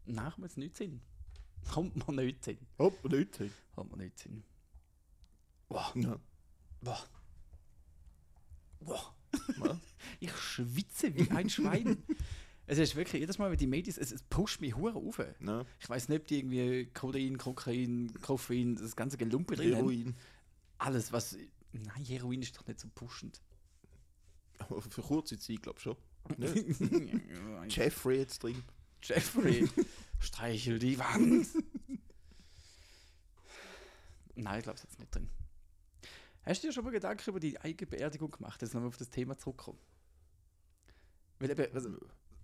Nein, 0.07 0.25
kommt 0.27 0.39
mir 0.39 0.47
jetzt 0.47 0.59
nicht 0.59 0.77
Sinn. 0.77 1.01
Kommt 1.71 1.97
mir 1.97 2.15
nicht 2.25 2.45
Sinn. 2.45 2.59
hopp, 2.79 2.99
Leute. 3.05 3.51
Kommt 3.75 3.93
mir 3.97 4.05
nicht 4.05 4.19
Sinn. 4.19 4.45
Boah, 5.69 5.93
Ja. 5.95 6.19
Boah. 6.81 7.03
Ja. 8.87 9.15
Ich 10.21 10.37
schwitze 10.37 11.15
wie 11.15 11.31
ein 11.31 11.49
Schwein. 11.51 12.03
es 12.67 12.79
ist 12.79 12.95
wirklich 12.95 13.21
jedes 13.21 13.39
Mal, 13.39 13.51
wenn 13.51 13.59
die 13.59 13.67
Medis, 13.67 13.99
es, 13.99 14.13
es 14.13 14.23
pusht 14.23 14.61
mich 14.61 14.77
hure 14.77 14.95
auf. 14.95 15.21
Ja. 15.41 15.65
Ich 15.81 15.89
weiß 15.89 16.09
nicht, 16.09 16.21
ob 16.21 16.27
die 16.29 16.39
irgendwie 16.39 16.87
Kodein, 16.93 17.39
Kokain, 17.39 18.13
Koffein, 18.21 18.77
das 18.77 18.95
ganze 18.95 19.17
Gelumpe 19.17 19.57
drin. 19.57 19.75
Heroin. 19.75 20.17
Alles, 20.79 21.13
was. 21.13 21.37
Nein, 21.83 22.05
Heroin 22.05 22.43
ist 22.43 22.57
doch 22.57 22.67
nicht 22.67 22.81
so 22.81 22.89
pushend. 22.89 23.41
Aber 24.59 24.81
für 24.81 25.03
kurze 25.03 25.39
Zeit, 25.39 25.63
glaube 25.63 25.79
ich 25.79 25.83
schon. 25.83 25.97
Jeffrey 27.69 28.19
jetzt 28.19 28.43
drin. 28.43 28.63
Jeffrey, 29.03 29.69
streichel 30.21 30.79
die 30.79 30.99
Wand. 30.99 31.49
Nein, 34.37 34.59
ich 34.59 34.63
glaube, 34.65 34.79
es 34.79 34.85
ist 34.85 34.91
jetzt 34.91 34.99
nicht 34.99 35.15
drin. 35.15 35.29
Hast 36.45 36.63
du 36.63 36.69
dir 36.69 36.73
schon 36.73 36.85
mal 36.85 36.91
Gedanken 36.91 37.29
über 37.29 37.41
die 37.41 37.61
eigene 37.61 37.91
Beerdigung 37.91 38.31
gemacht? 38.31 38.63
Jetzt 38.63 38.75
nochmal 38.75 38.89
auf 38.89 38.97
das 38.97 39.11
Thema 39.11 39.37
zurückkommen. 39.37 39.79
Weil 41.39 41.51
eben, 41.51 41.75
also, 41.75 41.99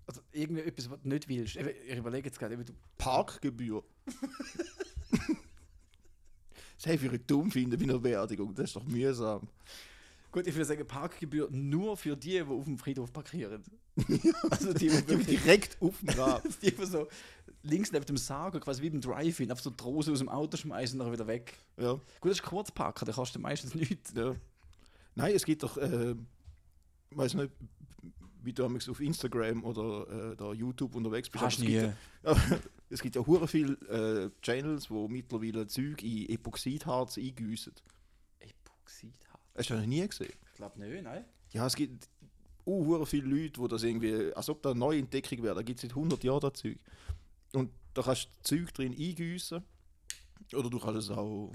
also 0.06 0.22
irgendwie 0.32 0.62
etwas, 0.62 0.90
was 0.90 1.00
du 1.02 1.08
nicht 1.08 1.28
willst. 1.28 1.56
Eben, 1.56 1.68
ich 1.68 1.96
überlege 1.96 2.28
jetzt 2.28 2.38
gerade, 2.38 2.54
eben, 2.54 2.64
du, 2.64 2.74
Parkgebühr. 2.98 3.84
für 6.80 7.18
dumm 7.18 7.50
finden 7.50 7.78
bei 7.78 7.84
einer 7.84 7.98
Beerdigung. 7.98 8.54
Das 8.54 8.66
ist 8.66 8.76
doch 8.76 8.84
mühsam. 8.84 9.46
gut, 10.32 10.46
ich 10.46 10.54
würde 10.54 10.64
sagen, 10.64 10.86
Parkgebühr 10.86 11.48
nur 11.50 11.96
für 11.96 12.16
die, 12.16 12.30
die 12.30 12.42
auf 12.42 12.64
dem 12.64 12.78
Friedhof 12.78 13.12
parkieren. 13.12 13.62
also 14.50 14.72
die, 14.72 14.88
die 14.88 14.88
Die 14.88 15.08
wirklich 15.08 15.26
direkt 15.42 15.76
auf 15.80 15.98
dem 15.98 16.08
Grab. 16.08 16.42
die, 16.62 16.70
die 16.70 16.86
so 16.86 17.08
links 17.62 17.92
neben 17.92 18.06
dem 18.06 18.16
Sarg, 18.16 18.58
quasi 18.60 18.82
wie 18.82 18.90
beim 18.90 19.00
Drive-In, 19.00 19.52
auf 19.52 19.60
so 19.60 19.70
die 19.70 19.82
Rose 19.82 20.10
aus 20.12 20.18
dem 20.18 20.28
Auto 20.28 20.56
schmeißen 20.56 20.98
und 20.98 21.04
dann 21.06 21.12
wieder 21.12 21.26
weg. 21.26 21.54
ja, 21.76 21.92
Gut, 22.20 22.30
das 22.30 22.38
ist 22.38 22.42
Kurzparken, 22.42 23.06
da 23.06 23.12
kostet 23.12 23.42
meistens 23.42 23.74
nichts. 23.74 24.12
ja. 24.16 24.34
Nein, 25.14 25.34
es 25.34 25.44
gibt 25.44 25.62
doch, 25.62 25.76
äh, 25.76 26.14
weiß 27.10 27.34
nicht, 27.34 27.50
wie 28.42 28.52
du 28.52 28.64
auf 28.64 29.00
Instagram 29.00 29.64
oder 29.64 30.32
äh, 30.32 30.36
da 30.36 30.52
YouTube 30.52 30.94
unterwegs 30.94 31.28
bist. 31.28 31.44
es 31.44 31.58
nie. 31.58 31.66
gibt 31.66 31.94
es 32.90 33.00
gibt 33.00 33.14
ja 33.14 33.24
hure 33.24 33.46
viele 33.46 33.74
äh, 33.88 34.30
Channels, 34.42 34.90
wo 34.90 35.08
mittlerweile 35.08 35.66
Zeug 35.66 36.02
in 36.02 36.28
Epoxidharz 36.28 37.18
eingießen. 37.18 37.72
Epoxidharz. 38.40 39.40
Hast 39.56 39.70
du 39.70 39.74
das 39.74 39.82
noch 39.82 39.88
nie 39.88 40.06
gesehen? 40.06 40.32
Ich 40.52 40.56
glaube 40.56 40.78
nicht, 40.80 41.02
nein. 41.02 41.24
Ja, 41.52 41.66
es 41.66 41.76
gibt 41.76 42.08
uh, 42.66 43.04
viele 43.04 43.28
Leute, 43.28 43.60
die 43.60 43.68
das 43.68 43.82
irgendwie, 43.82 44.34
als 44.34 44.48
ob 44.48 44.62
da 44.62 44.70
eine 44.70 44.80
Neuentdeckung 44.80 45.42
wäre, 45.42 45.54
da 45.54 45.62
gibt 45.62 45.78
es 45.78 45.82
seit 45.82 45.92
100 45.92 46.22
Jahren 46.24 46.40
das 46.40 46.54
Zeug. 46.54 46.78
Und 47.52 47.70
da 47.94 48.02
kannst 48.02 48.26
du 48.26 48.56
Zeug 48.56 48.74
drin 48.74 48.92
eingießen 48.92 49.62
oder 50.54 50.70
du 50.70 50.78
kannst 50.78 51.10
es 51.10 51.10
auch, 51.10 51.52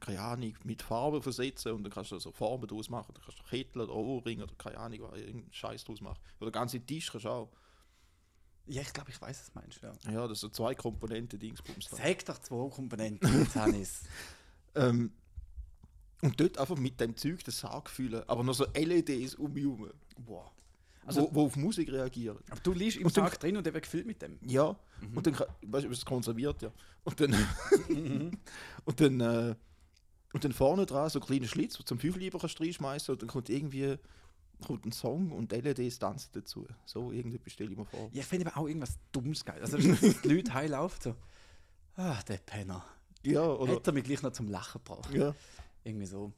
keine 0.00 0.20
Ahnung, 0.20 0.54
mit 0.64 0.82
Farbe 0.82 1.22
versetzen 1.22 1.72
und 1.72 1.84
dann 1.84 1.92
kannst 1.92 2.12
du 2.12 2.18
so 2.18 2.32
Farben 2.32 2.66
draus 2.66 2.88
machen. 2.88 3.12
Dann 3.14 3.22
kannst 3.24 3.40
du 3.40 3.44
Kittel 3.44 3.82
oder 3.82 3.94
Ohrringe 3.94 4.44
oder 4.44 4.54
keine 4.56 4.78
Ahnung, 4.78 5.00
was, 5.02 5.18
irgendeinen 5.18 5.52
Scheiß 5.52 5.84
draus 5.84 6.00
machen. 6.00 6.20
Oder 6.40 6.50
ganze 6.50 6.80
Tisch 6.80 7.10
kannst 7.10 7.26
du 7.26 7.30
auch. 7.30 7.50
Ja, 8.68 8.82
ich 8.82 8.92
glaube, 8.92 9.10
ich 9.10 9.20
weiß, 9.20 9.40
was 9.40 9.52
du 9.52 9.58
meinst. 9.58 9.80
Ja. 9.82 9.92
Ja, 10.12 10.28
das 10.28 10.40
sind 10.40 10.54
so 10.54 10.62
zwei 10.64 10.74
Komponenten 10.74 11.38
Dingsbums. 11.38 11.88
Sag 11.90 12.24
doch 12.26 12.38
zwei 12.38 12.68
Komponenten, 12.68 13.46
ich's. 13.80 14.02
Ähm, 14.74 15.10
und 16.20 16.38
dort 16.40 16.58
einfach 16.58 16.76
mit 16.76 17.00
dem 17.00 17.16
Zeug 17.16 17.42
den 17.44 17.52
Sarg 17.52 17.88
füllen, 17.88 18.22
aber 18.26 18.42
noch 18.42 18.54
so 18.54 18.66
LEDs 18.74 19.36
um 19.36 19.52
mich 19.52 19.62
herum, 19.64 19.90
Boah. 20.18 20.50
also, 21.06 21.22
wo, 21.22 21.34
wo 21.34 21.44
auf 21.46 21.56
Musik 21.56 21.90
reagieren. 21.90 22.38
Aber 22.50 22.60
du 22.60 22.72
liegst 22.72 22.98
im 22.98 23.06
Und 23.06 23.16
dann- 23.16 23.24
Sarg 23.24 23.38
drin 23.40 23.56
und 23.56 23.64
der 23.64 23.72
wird 23.72 23.84
gefüllt 23.84 24.06
mit 24.06 24.20
dem. 24.20 24.38
Ja, 24.46 24.76
und 25.14 25.26
dann, 25.26 25.34
weißt 25.62 25.86
du, 25.86 25.90
es 25.90 26.04
konserviert 26.04 26.60
ja. 26.62 26.72
Und 27.04 27.20
dann, 27.20 27.32
und 28.84 29.00
dann, 29.00 29.20
äh, 29.20 29.54
und 30.34 30.44
dann 30.44 30.52
vorne 30.52 30.84
dran 30.86 31.08
so 31.08 31.20
ein 31.20 31.26
kleiner 31.26 31.46
Schlitz, 31.46 31.74
wo 31.76 31.78
du 31.78 31.84
zum 31.86 31.98
Fünfliber 32.00 32.38
kannst 32.38 32.60
reinschmeißen 32.60 33.12
und 33.14 33.22
dann 33.22 33.28
kommt 33.30 33.48
irgendwie 33.48 33.96
kommt 34.64 34.84
ein 34.86 34.92
Song 34.92 35.30
und 35.32 35.52
LEDs 35.52 35.98
tanzen 35.98 36.30
dazu. 36.32 36.66
So 36.84 37.12
irgendwie 37.12 37.38
stelle 37.50 37.70
ich 37.70 37.76
mir 37.76 37.84
vor. 37.84 38.10
Ja, 38.12 38.20
ich 38.20 38.26
finde 38.26 38.46
aber 38.46 38.58
auch 38.58 38.66
irgendwas 38.66 38.98
Dummes 39.12 39.44
geil. 39.44 39.60
Also, 39.60 39.78
dass 39.78 40.00
die 40.22 40.28
Leute 40.28 40.52
heilaufen 40.54 41.00
so. 41.02 41.16
Ah, 41.96 42.22
der 42.22 42.38
Penner. 42.38 42.84
Ja, 43.22 43.42
oder? 43.42 43.72
Hätte 43.74 43.90
er 43.90 43.94
mich 43.94 44.04
gleich 44.04 44.22
noch 44.22 44.32
zum 44.32 44.48
Lachen 44.48 44.82
gebracht. 44.84 45.12
Ja, 45.12 45.34
Irgendwie 45.84 46.06
so. 46.06 46.32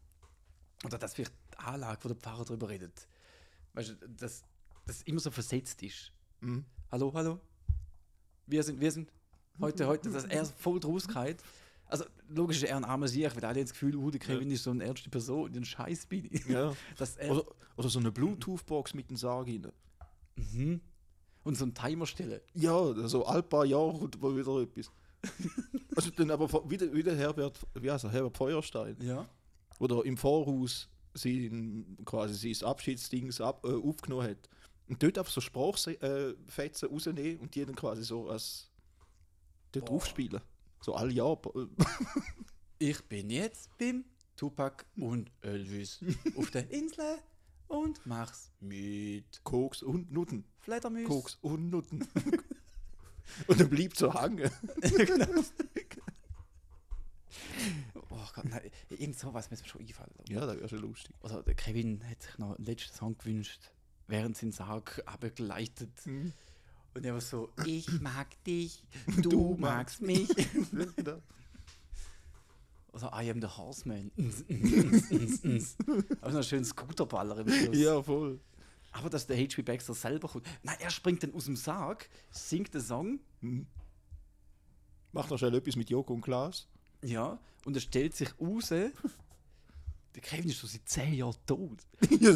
Oder 0.84 0.98
dass 0.98 1.14
vielleicht 1.14 1.32
die 1.52 1.58
Anlage, 1.58 2.02
wo 2.04 2.08
der 2.08 2.16
Pfarrer 2.16 2.44
drüber 2.44 2.68
redet. 2.68 3.06
Weißt 3.74 3.90
du, 3.90 4.08
dass 4.08 4.42
das 4.86 5.02
immer 5.02 5.20
so 5.20 5.30
versetzt 5.30 5.82
ist. 5.82 6.12
mhm. 6.40 6.64
Hallo, 6.90 7.12
hallo. 7.14 7.38
Wir 8.46 8.62
sind, 8.64 8.80
wir 8.80 8.90
sind. 8.90 9.12
Heute, 9.60 9.86
heute, 9.86 10.10
dass 10.10 10.24
er 10.24 10.44
voll 10.44 10.80
draus 10.80 11.06
geht. 11.06 11.42
Also, 11.90 12.04
logisch 12.28 12.58
ist 12.58 12.68
er 12.68 12.76
ein 12.76 12.84
armer 12.84 13.08
Sieg, 13.08 13.34
weil 13.34 13.44
alle 13.44 13.62
das 13.62 13.72
Gefühl, 13.72 13.96
uh, 13.96 14.10
der 14.10 14.20
Kevin 14.20 14.50
ist 14.50 14.62
so 14.64 14.70
eine 14.70 14.84
ernste 14.84 15.10
Person, 15.10 15.52
den 15.52 15.64
Scheiß 15.64 16.06
bin 16.06 16.28
ich. 16.30 16.46
ja. 16.46 16.72
Er, 17.18 17.30
Oder, 17.30 17.44
oder 17.76 17.88
so 17.88 17.98
eine 17.98 18.12
Bluetooth-Box 18.12 18.94
mit 18.94 19.10
dem 19.10 19.16
Sarg 19.16 19.46
rein. 19.48 19.66
mhm. 20.36 20.80
Und 21.42 21.56
so 21.56 21.64
einen 21.64 21.74
Timer 21.74 22.06
stellen. 22.06 22.40
Ja, 22.54 23.08
so 23.08 23.24
all 23.24 23.42
paar 23.42 23.64
Jahre 23.64 23.98
kommt 23.98 24.20
mal 24.20 24.36
wieder 24.36 24.60
etwas. 24.60 24.90
also 25.96 26.10
dann 26.10 26.30
aber 26.30 26.48
wieder, 26.70 26.92
wieder 26.92 27.16
Herbert, 27.16 27.58
wie 27.74 27.90
heißt 27.90 28.04
er, 28.04 28.10
Herbert 28.10 28.36
Feuerstein. 28.36 28.96
Ja. 29.00 29.26
oder 29.78 30.04
im 30.04 30.16
Voraus 30.16 30.88
sein, 31.14 31.96
quasi 32.04 32.54
sein 32.54 32.68
Abschiedsdings 32.68 33.40
ab, 33.40 33.64
äh, 33.64 33.72
aufgenommen 33.72 34.28
hat. 34.28 34.48
Und 34.88 35.02
dort 35.02 35.18
einfach 35.18 35.32
so 35.32 35.40
Sprachfetzen 35.40 36.00
äh, 36.00 36.92
rausnehmen 36.92 37.38
und 37.40 37.54
die 37.54 37.64
dann 37.64 37.74
quasi 37.74 38.02
so 38.02 38.28
als 38.28 38.70
dort 39.72 39.86
Boah. 39.86 39.94
aufspielen. 39.94 40.40
So 40.80 40.94
alle 40.94 41.12
Jahre. 41.12 41.68
Ich 42.82 43.04
bin 43.04 43.28
jetzt 43.28 43.76
beim 43.76 44.06
Tupac 44.36 44.86
und 44.96 45.30
Elvis 45.42 46.02
auf 46.34 46.50
der 46.50 46.70
Insel 46.70 47.18
und 47.68 48.00
mach's 48.06 48.50
mit 48.58 49.44
Koks 49.44 49.82
und 49.82 50.10
Nutten. 50.10 50.46
Fledermaus. 50.60 51.04
Koks 51.04 51.38
und 51.42 51.68
Nutten. 51.68 52.08
und 53.48 53.60
dann 53.60 53.68
blieb 53.68 53.94
so 53.96 54.18
hängen. 54.18 54.50
Oh, 58.12 58.26
Gott, 58.34 58.46
nein, 58.46 58.70
irgend 58.88 59.18
sowas 59.18 59.50
müssen 59.50 59.64
wir 59.64 59.68
schon 59.68 59.80
einfallen. 59.82 60.10
Ja, 60.28 60.46
das 60.46 60.56
wäre 60.56 60.68
schon 60.68 60.80
lustig. 60.80 61.14
Der 61.22 61.54
Kevin 61.54 62.02
hat 62.08 62.22
sich 62.22 62.38
noch 62.38 62.56
einen 62.56 62.64
letzten 62.64 62.96
Song 62.96 63.18
gewünscht, 63.18 63.70
während 64.08 64.36
sein 64.36 64.50
Sarg 64.50 65.02
abgleitet. 65.06 66.06
Mhm. 66.06 66.32
Und 66.94 67.06
er 67.06 67.14
war 67.14 67.20
so, 67.20 67.50
ich 67.66 67.88
mag 68.00 68.28
dich, 68.44 68.82
du, 69.22 69.56
magst 69.58 70.02
mich. 70.02 70.28
Oder 72.92 73.12
I 73.14 73.30
am 73.30 73.40
the 73.40 73.46
Horseman. 73.46 74.10
Aber 76.20 76.32
noch 76.32 76.42
schön 76.42 76.64
Scooterballer 76.64 77.38
im 77.38 77.48
Schluss. 77.48 77.76
ja, 77.78 78.02
voll. 78.02 78.40
Aber 78.92 79.08
dass 79.08 79.28
der 79.28 79.36
H.P. 79.36 79.62
Baxter 79.62 79.94
selber 79.94 80.26
kommt. 80.26 80.44
Nein, 80.64 80.74
er 80.80 80.90
springt 80.90 81.22
dann 81.22 81.32
aus 81.32 81.44
dem 81.44 81.54
Sarg, 81.54 82.08
singt 82.30 82.74
den 82.74 82.80
Song, 82.80 83.20
Mhm. 83.42 83.66
Mach 85.12 85.28
noch 85.30 85.38
schnell 85.38 85.54
etwas 85.54 85.76
mit 85.76 85.88
Joko 85.90 86.12
und 86.14 86.20
Klaas. 86.20 86.66
ja, 87.02 87.38
und 87.64 87.74
er 87.76 87.80
stellt 87.80 88.14
sich 88.14 88.28
raus. 88.40 88.68
Der 88.70 88.92
Kevin 90.22 90.50
ist 90.50 90.58
schon 90.58 90.68
seit 90.68 90.88
10 90.88 91.14
Jahren 91.14 91.36
tot. 91.46 91.78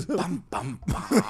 Bam, 0.08 0.44
bam, 0.48 0.78
bam. 0.86 1.22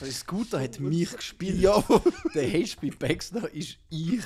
Der 0.00 0.10
Scooter 0.12 0.60
hat 0.60 0.78
mich 0.80 1.10
gespielt. 1.16 1.58
ja. 1.60 1.82
Der 2.34 2.48
H.P. 2.52 2.90
Baxter 2.90 3.52
ist 3.52 3.78
ich. 3.90 4.22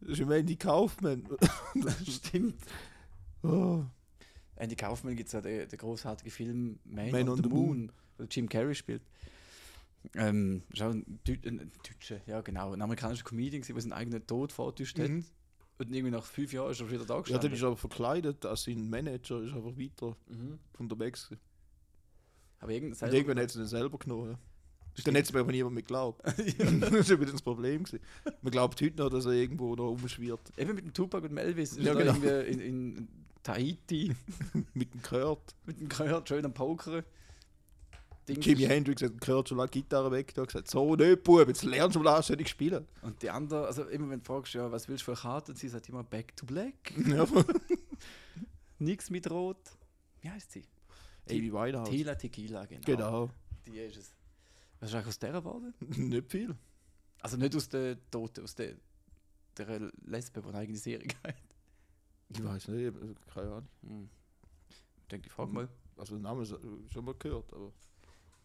das 0.00 0.10
ist 0.12 0.20
im 0.20 0.30
Andy 0.30 0.56
Kaufmann. 0.56 1.26
Das 1.74 2.06
stimmt. 2.14 2.60
Oh. 3.42 3.84
Andy 4.56 4.76
Kaufman 4.76 5.16
gibt 5.16 5.28
es 5.28 5.32
ja 5.32 5.40
den, 5.40 5.68
den 5.68 5.78
großartigen 5.78 6.30
Film 6.30 6.78
Man, 6.84 7.10
Man 7.10 7.28
on, 7.28 7.38
on 7.38 7.42
the 7.42 7.48
Moon, 7.48 7.66
Moon. 7.66 7.92
wo 8.18 8.24
Jim 8.24 8.48
Carrey 8.48 8.74
spielt. 8.74 9.02
Ähm, 10.14 10.62
ist 10.72 10.82
auch 10.82 10.90
ein, 10.90 11.20
Deu 11.26 11.36
ein 11.44 11.70
Deutscher, 11.86 12.20
ja 12.26 12.40
genau, 12.40 12.72
ein 12.72 12.80
amerikanischer 12.80 13.24
Comedian, 13.24 13.62
der 13.62 13.80
seinen 13.80 13.92
eigenen 13.92 14.26
Tod 14.26 14.52
vorgetäuscht 14.52 14.98
hat. 14.98 15.10
Mhm. 15.10 15.24
Und 15.78 15.92
irgendwie 15.94 16.10
nach 16.10 16.24
fünf 16.24 16.52
Jahren 16.52 16.72
ist 16.72 16.80
er 16.80 16.90
wieder 16.90 17.04
da 17.04 17.14
Ja, 17.14 17.20
gestanden. 17.20 17.42
dann 17.48 17.52
ist 17.54 17.62
er 17.62 17.68
aber 17.68 17.76
verkleidet 17.76 18.44
als 18.44 18.64
sein 18.64 18.88
Manager, 18.90 19.42
ist 19.42 19.54
einfach 19.54 19.76
weiter 19.78 20.16
mhm. 20.28 20.58
von 20.72 20.88
der 20.88 20.98
gewesen. 20.98 21.38
Aber 22.60 22.72
irgend 22.72 22.96
selber, 22.96 23.14
irgendwann 23.14 23.38
hat 23.42 23.50
sie 23.50 23.58
ihn 23.60 23.66
selber 23.66 23.98
genommen. 23.98 24.36
Dann 25.04 25.16
hat 25.16 25.24
es 25.24 25.32
mir 25.32 25.44
niemand 25.44 25.74
mehr 25.74 25.82
geglaubt. 25.82 26.20
das 26.26 26.36
war 27.10 27.20
wieder 27.20 27.32
das 27.32 27.42
Problem. 27.42 27.84
Gewesen. 27.84 28.00
Man 28.42 28.50
glaubt 28.50 28.80
heute 28.82 28.96
noch, 29.02 29.08
dass 29.08 29.24
er 29.24 29.32
irgendwo 29.32 29.74
noch 29.74 29.86
rumschwirrt. 29.88 30.40
Eben 30.58 30.74
mit 30.74 30.84
dem 30.84 30.92
Tupac 30.92 31.22
und 31.22 31.30
dem 31.30 31.38
Elvis. 31.38 31.72
Ist 31.72 31.80
Ja, 31.84 31.94
genau. 31.94 32.12
irgendwie 32.14 32.52
in, 32.52 32.60
in 32.60 33.08
Tahiti 33.42 34.14
Mit 34.74 34.92
dem 34.92 35.00
Kurt. 35.02 35.54
mit 35.64 35.80
dem 35.80 35.88
Gehört 35.88 36.28
schön 36.28 36.44
am 36.44 36.52
Pokern. 36.52 37.02
Ding 38.28 38.40
Jimi 38.42 38.64
ist- 38.64 38.68
Hendrix 38.70 39.02
hat 39.02 39.12
den 39.12 39.20
Kurt 39.20 39.48
schon 39.48 39.56
lange 39.58 39.70
Gitarre 39.70 40.10
weg. 40.10 40.34
Da 40.34 40.44
gesagt: 40.44 40.68
So, 40.68 40.94
nicht, 40.94 41.22
Bub, 41.22 41.48
jetzt 41.48 41.64
lernst 41.64 41.96
du 41.96 42.00
mal 42.00 42.16
anständig 42.16 42.48
spielen. 42.48 42.86
Und 43.00 43.22
die 43.22 43.30
andere, 43.30 43.66
also 43.66 43.84
immer 43.84 44.10
wenn 44.10 44.18
du 44.18 44.24
fragst, 44.26 44.52
ja, 44.52 44.70
was 44.70 44.86
willst 44.88 45.02
du 45.02 45.04
für 45.06 45.12
eine 45.12 45.20
Karte, 45.20 45.52
und 45.52 45.56
sie 45.56 45.68
sagt 45.68 45.88
immer 45.88 46.04
Back 46.04 46.36
to 46.36 46.44
Black. 46.44 46.92
ja, 47.08 47.26
Nix 48.78 49.08
mit 49.10 49.30
Rot. 49.30 49.56
Wie 50.20 50.28
heißt 50.30 50.52
sie? 50.52 50.64
Amy 51.28 51.52
Winehouse. 51.52 51.90
Tila 51.90 52.14
Tequila, 52.14 52.64
genau. 52.66 52.82
Genau. 52.84 53.30
Die 53.66 53.78
ist 53.78 53.96
es. 53.96 54.14
Was 54.80 54.90
ist 54.90 54.94
eigentlich 54.94 55.08
aus 55.08 55.18
der 55.18 55.32
geworden? 55.32 55.74
nicht 55.80 56.30
viel. 56.30 56.56
Also 57.20 57.36
nicht 57.36 57.54
aus 57.54 57.68
der 57.68 57.98
Toten, 58.10 58.44
aus 58.44 58.54
der, 58.54 58.76
der 59.56 59.90
Lesbe, 60.04 60.40
die 60.40 60.48
eine 60.48 60.58
eigene 60.58 60.78
Serie 60.78 61.08
hat. 61.24 61.34
Ich 62.30 62.42
weiß 62.42 62.68
nicht, 62.68 62.94
keine 63.34 63.48
Ahnung. 63.48 63.68
Hm. 63.82 64.10
Ich 65.02 65.08
denke, 65.08 65.26
ich 65.26 65.32
frage 65.32 65.52
mal. 65.52 65.68
Also, 65.96 66.14
den 66.14 66.22
Namen 66.22 66.46
schon 66.46 67.04
mal 67.04 67.14
gehört, 67.14 67.52
aber. 67.52 67.72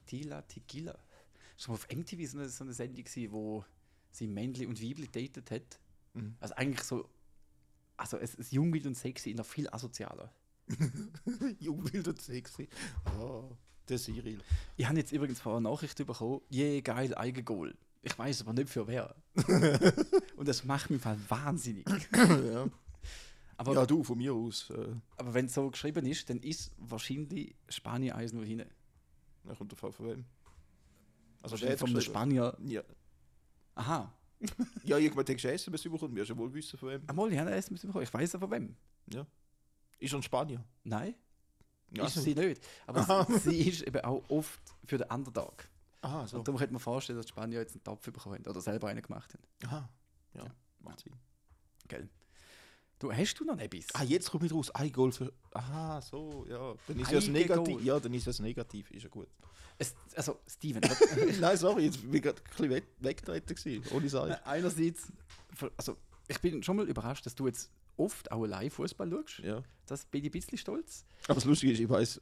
Tila 0.06 0.42
Tequila. 0.42 0.98
Schon 1.58 1.74
mal 1.74 1.76
auf 1.76 1.88
MTV 1.90 2.30
so 2.30 2.38
eine, 2.38 2.50
so 2.50 2.64
eine 2.64 2.74
Sendung 2.74 3.04
gewesen, 3.04 3.32
wo 3.32 3.64
sie 4.12 4.28
Männli 4.28 4.66
und 4.66 4.82
Weibli 4.82 5.08
datet 5.08 5.52
hat. 5.52 5.80
Mhm. 6.14 6.36
Also 6.40 6.56
eigentlich 6.56 6.84
so, 6.84 7.10
also 7.98 8.18
es 8.18 8.36
ist 8.36 8.52
jung, 8.52 8.74
wild 8.74 8.88
und 8.88 8.96
sexy, 8.96 9.34
noch 9.34 9.46
viel 9.46 9.70
asozialer. 9.70 10.34
Jung, 11.60 11.92
wild 11.92 12.08
und 12.08 12.22
sexy. 12.22 12.68
Ah, 13.06 13.44
der 13.88 13.98
Cyril. 13.98 14.40
Ich 14.78 14.88
habe 14.88 14.98
jetzt 14.98 15.12
übrigens 15.12 15.40
vorher 15.40 15.58
eine 15.58 15.70
Nachricht 15.70 15.98
bekommen, 15.98 16.42
je 16.50 16.82
geil, 16.82 17.14
Eigengoal. 17.16 17.76
Ich 18.02 18.18
weiß 18.18 18.42
aber 18.42 18.54
nicht 18.54 18.70
für 18.70 18.88
wer. 18.88 19.16
und 20.36 20.48
das 20.48 20.64
macht 20.64 20.90
mich 20.90 21.02
Fall 21.02 21.18
wahnsinnig. 21.28 21.86
ja. 22.14 22.68
Aber, 23.58 23.74
ja, 23.74 23.86
du, 23.86 24.04
von 24.04 24.18
mir 24.18 24.34
aus. 24.34 24.70
Äh, 24.70 24.96
aber 25.18 25.34
wenn 25.34 25.46
es 25.46 25.54
so 25.54 25.70
geschrieben 25.70 26.06
ist, 26.06 26.30
dann 26.30 26.40
ist 26.40 26.72
wahrscheinlich 26.78 27.56
Spanien 27.70 28.16
1-0 28.16 28.44
hinten. 28.44 28.70
dann 29.44 29.58
kommt 29.58 29.72
der 29.72 29.78
Fall 29.78 29.92
von 29.92 30.08
wem? 30.08 30.26
Also, 31.42 31.58
vom 31.58 31.94
geschrieben. 31.94 32.02
Spanier. 32.02 32.58
Ja, 32.66 32.82
Aha. 33.76 34.14
ja 34.84 34.98
irgendwann 34.98 35.26
denkst 35.26 35.44
du, 35.44 35.52
SMS 35.52 35.84
bekommen, 35.84 36.16
wir 36.16 36.26
schon 36.26 36.38
wohl 36.38 36.54
wissen 36.54 36.78
von 36.78 36.90
wem. 36.90 37.02
Einmal, 37.08 37.32
ich 37.32 37.38
habe 37.40 37.50
eine 37.50 37.58
SMS 37.58 37.82
bekommen. 37.82 38.04
Ich 38.04 38.14
weiß 38.14 38.36
aber 38.36 38.48
von 38.48 38.58
wem. 38.58 38.76
Ist 40.00 40.14
er 40.14 40.20
ein 40.20 40.24
Spanier? 40.24 40.64
Nein, 40.84 41.16
Ja, 41.92 42.06
ist 42.06 42.16
sie 42.16 42.36
nicht. 42.36 42.62
Aber 42.88 43.26
sie, 43.30 43.50
sie 43.50 43.70
ist 43.70 43.82
eben 43.84 44.02
auch 44.04 44.24
oft 44.30 44.60
für 44.86 44.98
den 44.98 45.10
Underdog. 45.10 45.68
Aha, 46.02 46.28
so. 46.28 46.38
Und 46.38 46.48
darum 46.48 46.60
könnte 46.60 46.74
man 46.74 46.82
vorstellen, 46.82 47.18
dass 47.18 47.26
die 47.26 47.32
Spanier 47.32 47.60
jetzt 47.60 47.74
einen 47.74 47.84
Topf 47.84 48.04
bekommen 48.06 48.36
haben 48.36 48.48
oder 48.48 48.62
selber 48.62 48.88
einen 48.90 49.02
gemacht 49.02 49.34
haben. 49.34 49.44
Aha. 49.68 49.90
Ja, 50.34 50.44
Ja. 50.44 50.52
macht 50.82 51.00
Sinn. 51.00 51.14
Gell? 51.88 52.10
Du, 53.00 53.12
hast 53.12 53.34
du 53.40 53.44
noch 53.44 53.58
etwas? 53.60 53.88
Ah, 53.94 54.04
jetzt 54.04 54.30
kommt 54.32 54.44
mit 54.44 54.54
raus. 54.54 54.72
Ein 54.72 54.92
Goal 54.92 55.12
für. 55.12 55.32
Aha, 55.52 56.02
so, 56.02 56.46
ja. 56.48 56.76
Dann 56.88 57.00
ist 57.00 57.14
Ein 57.28 57.32
negativ. 57.34 57.84
Ja, 57.84 58.00
dann 58.00 58.14
ist 58.14 58.26
das 58.28 58.40
negativ. 58.40 58.90
Ist 58.92 59.04
ja 59.04 59.10
gut. 59.10 59.28
Es, 59.78 59.94
also, 60.16 60.40
Steven, 60.48 60.82
Nein, 61.42 61.58
sorry, 61.58 61.86
jetzt 61.86 62.02
bin 62.02 62.14
ich 62.14 62.22
gerade 62.22 62.40
ein 62.42 62.50
bisschen 62.50 62.70
weg, 62.70 62.86
weggetreten. 63.00 63.84
Ohne 63.92 64.08
Sache. 64.10 64.46
einerseits, 64.46 65.12
also, 65.76 65.98
ich 66.28 66.40
bin 66.40 66.64
schon 66.64 66.78
mal 66.78 66.88
überrascht, 66.88 67.26
dass 67.26 67.36
du 67.36 67.48
jetzt 67.48 67.70
oft 67.98 68.32
auch 68.32 68.44
allein 68.44 68.70
Fußball 68.70 69.10
schaust. 69.10 69.40
Ja. 69.40 69.62
Das 69.88 70.06
bin 70.06 70.22
ich 70.22 70.30
ein 70.30 70.32
bisschen 70.32 70.58
stolz. 70.58 71.06
Aber 71.26 71.36
das 71.36 71.46
Lustige 71.46 71.74
ist, 71.74 71.80
ich 71.80 71.90
weiß 71.90 72.20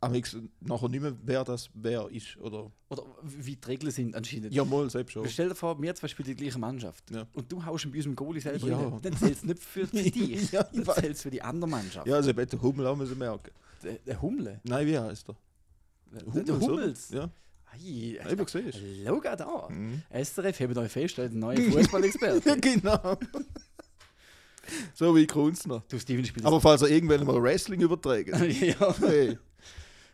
am 0.00 0.12
nächsten 0.12 0.50
nachher 0.60 0.88
nicht 0.90 1.00
mehr, 1.00 1.16
wer 1.24 1.42
das 1.42 1.70
wer 1.74 2.08
ist. 2.10 2.36
Oder. 2.36 2.70
Oder 2.90 3.04
wie 3.22 3.56
die 3.56 3.66
Regeln 3.66 3.90
sind 3.90 4.14
anscheinend. 4.14 4.52
Ja, 4.52 4.64
mal, 4.64 4.88
selbst 4.90 5.12
schon. 5.12 5.26
Stell 5.28 5.48
dir 5.48 5.54
vor, 5.54 5.80
wir 5.80 5.94
zwei 5.94 6.06
spielen 6.08 6.26
die 6.28 6.34
gleiche 6.36 6.58
Mannschaft. 6.58 7.10
Ja. 7.10 7.26
Und 7.32 7.50
du 7.50 7.64
haust 7.64 7.84
ihn 7.86 7.92
bei 7.92 7.96
unserem 7.98 8.14
Goalie 8.16 8.40
selber 8.40 8.68
Ja. 8.68 8.78
rein. 8.78 8.98
Dann 9.02 9.16
zählt 9.16 9.36
es 9.36 9.42
nicht 9.44 9.58
für 9.60 9.86
dich. 9.86 10.52
Ja, 10.52 10.68
ich 10.70 10.82
dann 10.84 10.94
zählt 10.94 11.16
es 11.16 11.22
für 11.22 11.30
die 11.30 11.40
andere 11.42 11.68
Mannschaft. 11.70 12.06
Ja, 12.06 12.16
also 12.16 12.30
hätte 12.32 12.60
Hummel 12.60 12.86
auch 12.86 12.96
müssen 12.96 13.16
merken. 13.18 13.50
Der, 13.82 13.94
der 13.94 14.20
Hummel. 14.20 14.60
Nein, 14.64 14.86
wie 14.86 14.98
heißt 14.98 15.28
er? 15.30 15.36
Der, 16.12 16.42
der 16.44 16.60
Hummels. 16.60 17.10
oder? 17.10 17.18
Ja, 17.20 17.30
Ei, 17.72 18.18
Eben 18.30 18.44
gesehen. 18.44 18.72
Schau 19.04 19.20
da. 19.20 19.68
Mhm. 19.70 20.02
SRF, 20.12 20.60
haben 20.60 20.78
euch 20.78 20.92
fest, 20.92 21.18
der 21.18 21.30
neue 21.30 21.60
Fußballexperte. 21.72 22.48
Ja, 22.48 22.54
genau. 22.56 23.18
so 24.94 25.14
wie 25.16 25.26
Kunstner. 25.26 25.82
du, 25.88 25.98
Steven, 25.98 26.24
spielst 26.24 26.46
Aber 26.46 26.60
falls 26.60 26.82
er 26.82 26.88
irgendwann 26.88 27.24
mal 27.26 27.42
Wrestling 27.42 27.80
überträgt. 27.80 28.30
ja. 28.60 28.94
Hey, 29.00 29.38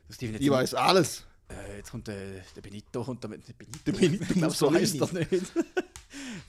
Du, 0.08 0.14
Steven, 0.14 0.36
ich 0.40 0.50
weiß 0.50 0.74
alles. 0.74 1.24
Äh, 1.48 1.78
jetzt 1.78 1.90
kommt 1.90 2.06
der, 2.06 2.42
der 2.54 2.60
Benito. 2.60 3.02
Kommt 3.04 3.24
der, 3.24 3.30
der 3.30 3.52
Benito. 3.54 3.78
Der 3.86 3.92
Benito 3.92 4.24
ich 4.24 4.34
glaube, 4.34 4.54
so 4.54 4.72
heißt 4.72 5.00
er 5.00 5.12
nicht. 5.12 5.52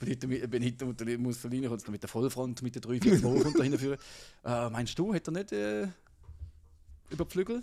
Benito, 0.00 0.26
Benito 0.48 0.86
Mussolini- 0.86 1.68
kommt 1.68 1.88
mit 1.88 2.02
der 2.02 2.08
Vollfront, 2.08 2.60
mit 2.62 2.74
der 2.74 2.82
342 2.82 3.42
kommt 3.42 3.56
er 3.56 3.64
hinführen. 3.64 3.98
Äh, 4.44 4.70
meinst 4.70 4.98
du, 4.98 5.14
hat 5.14 5.26
er 5.28 5.32
nicht 5.32 5.52
äh, 5.52 5.88
über 7.10 7.24
die 7.24 7.30
Flügel? 7.30 7.62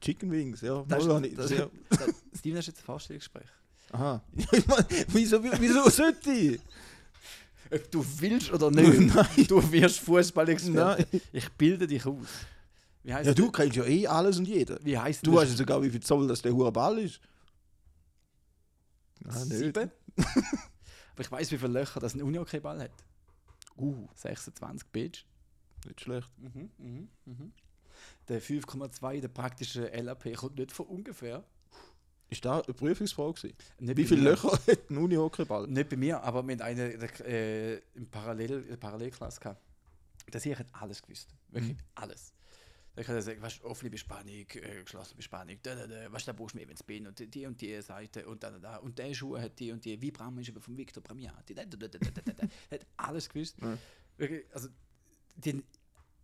Chicken 0.00 0.30
Wings, 0.30 0.60
ja. 0.60 0.84
Das, 0.88 1.06
das, 1.06 1.50
ja. 1.50 1.68
das, 1.90 2.00
Steven, 2.38 2.58
hast 2.58 2.66
jetzt 2.66 2.80
ein 2.80 2.84
Vorstellungsgespräch. 2.84 3.48
Aha. 3.92 4.22
Wieso, 5.08 5.42
wieso 5.44 5.88
sollte 5.90 6.32
ich? 6.32 6.60
Ob 7.70 7.90
du 7.90 8.04
willst 8.18 8.50
oder 8.52 8.70
nicht, 8.70 9.14
Nein. 9.14 9.46
du 9.48 9.70
wirst 9.72 10.00
Fußballexperte. 10.00 11.06
Nein. 11.12 11.20
Ich 11.32 11.50
bilde 11.52 11.86
dich 11.86 12.04
aus. 12.06 12.26
Wie 13.02 13.12
heißt 13.14 13.26
Ja, 13.26 13.34
du 13.34 13.50
kennst 13.50 13.76
ja 13.76 13.84
eh 13.84 14.06
alles 14.06 14.38
und 14.38 14.46
jeden. 14.48 14.78
Wie 14.84 14.96
heißt 14.98 15.26
Du 15.26 15.34
weißt 15.34 15.52
ja 15.52 15.56
sogar, 15.58 15.82
wie 15.82 15.90
viel 15.90 16.00
Zoll 16.00 16.26
das 16.26 16.40
der 16.42 16.52
hure 16.52 16.72
Ball 16.72 16.98
ist. 16.98 17.20
Ah, 19.26 19.44
nicht. 19.44 19.76
Aber 19.78 19.90
ich 21.20 21.30
weiß, 21.30 21.52
wie 21.52 21.58
viele 21.58 21.72
Löcher 21.72 22.00
das 22.00 22.14
ein 22.14 22.22
Unihockey-Ball 22.22 22.80
hat. 22.82 22.90
Uh, 23.76 24.08
26 24.14 24.88
Bitch. 24.88 25.24
nicht 25.86 26.00
schlecht. 26.00 26.30
Mhm, 26.38 26.70
mhm, 26.78 27.08
mhm. 27.24 27.52
Der 28.28 28.42
5,2, 28.42 29.20
der 29.20 29.28
praktische 29.28 29.86
LAP, 29.88 30.34
kommt 30.34 30.56
nicht 30.56 30.72
von 30.72 30.86
ungefähr. 30.86 31.44
Ist 32.32 32.46
da 32.46 32.60
eine 32.60 32.72
Prüfungsfrage 32.72 33.34
gewesen? 33.34 33.56
Nicht 33.78 33.96
Wie 33.98 34.04
viele 34.06 34.22
mir. 34.22 34.30
Löcher 34.30 34.52
hat 34.66 34.90
ein 34.90 34.96
Uni-Hockeyball? 34.96 35.66
Nicht 35.68 35.90
bei 35.90 35.96
mir, 35.96 36.22
aber 36.22 36.42
mit 36.42 36.62
einer 36.62 36.84
äh, 37.26 37.76
im 37.94 38.06
Parallel, 38.10 38.62
in 38.70 38.80
Parallelklasse 38.80 39.38
gehabt. 39.38 39.60
Der 40.32 40.40
Sieg 40.40 40.58
hat 40.58 40.66
alles 40.72 41.02
gewusst. 41.02 41.28
Wirklich 41.50 41.76
alles. 41.94 42.32
Der 42.96 43.04
kann 43.04 43.20
sagen, 43.20 43.40
weißt 43.42 43.60
du, 43.62 43.64
offene 43.66 43.90
Bespannung, 43.90 44.32
äh, 44.34 44.82
geschlossene 44.82 45.16
Bespannung, 45.16 45.58
da, 45.62 45.74
da, 45.74 45.86
da, 45.86 46.08
du, 46.08 46.24
da 46.24 46.32
brauchst 46.32 46.54
du 46.54 46.58
mehr, 46.58 46.68
wenn 46.68 46.74
es 46.74 46.82
bin 46.82 47.06
und 47.06 47.34
die, 47.34 47.46
und 47.46 47.60
die 47.60 47.80
Seite 47.82 48.26
und 48.26 48.42
da, 48.42 48.50
da, 48.50 48.58
da. 48.58 48.76
Und 48.78 48.98
der 48.98 49.12
Schuh 49.12 49.36
hat 49.38 49.58
die 49.58 49.70
und 49.70 49.84
die, 49.84 50.00
wie 50.00 50.10
Bram 50.10 50.38
ist 50.38 50.48
aber 50.48 50.60
vom 50.60 50.76
Victor 50.76 51.02
Bramiati, 51.02 51.54
da, 51.54 51.66
da, 51.66 51.76
da, 51.76 51.88
da, 51.88 51.98
da, 51.98 52.20
da, 52.22 52.32
da. 52.32 52.42
Hat 52.70 52.86
alles 52.96 53.28
gewusst. 53.28 53.56
Ja. 53.60 53.76
Wirklich, 54.16 54.44
also, 54.54 54.68
die 55.36 55.62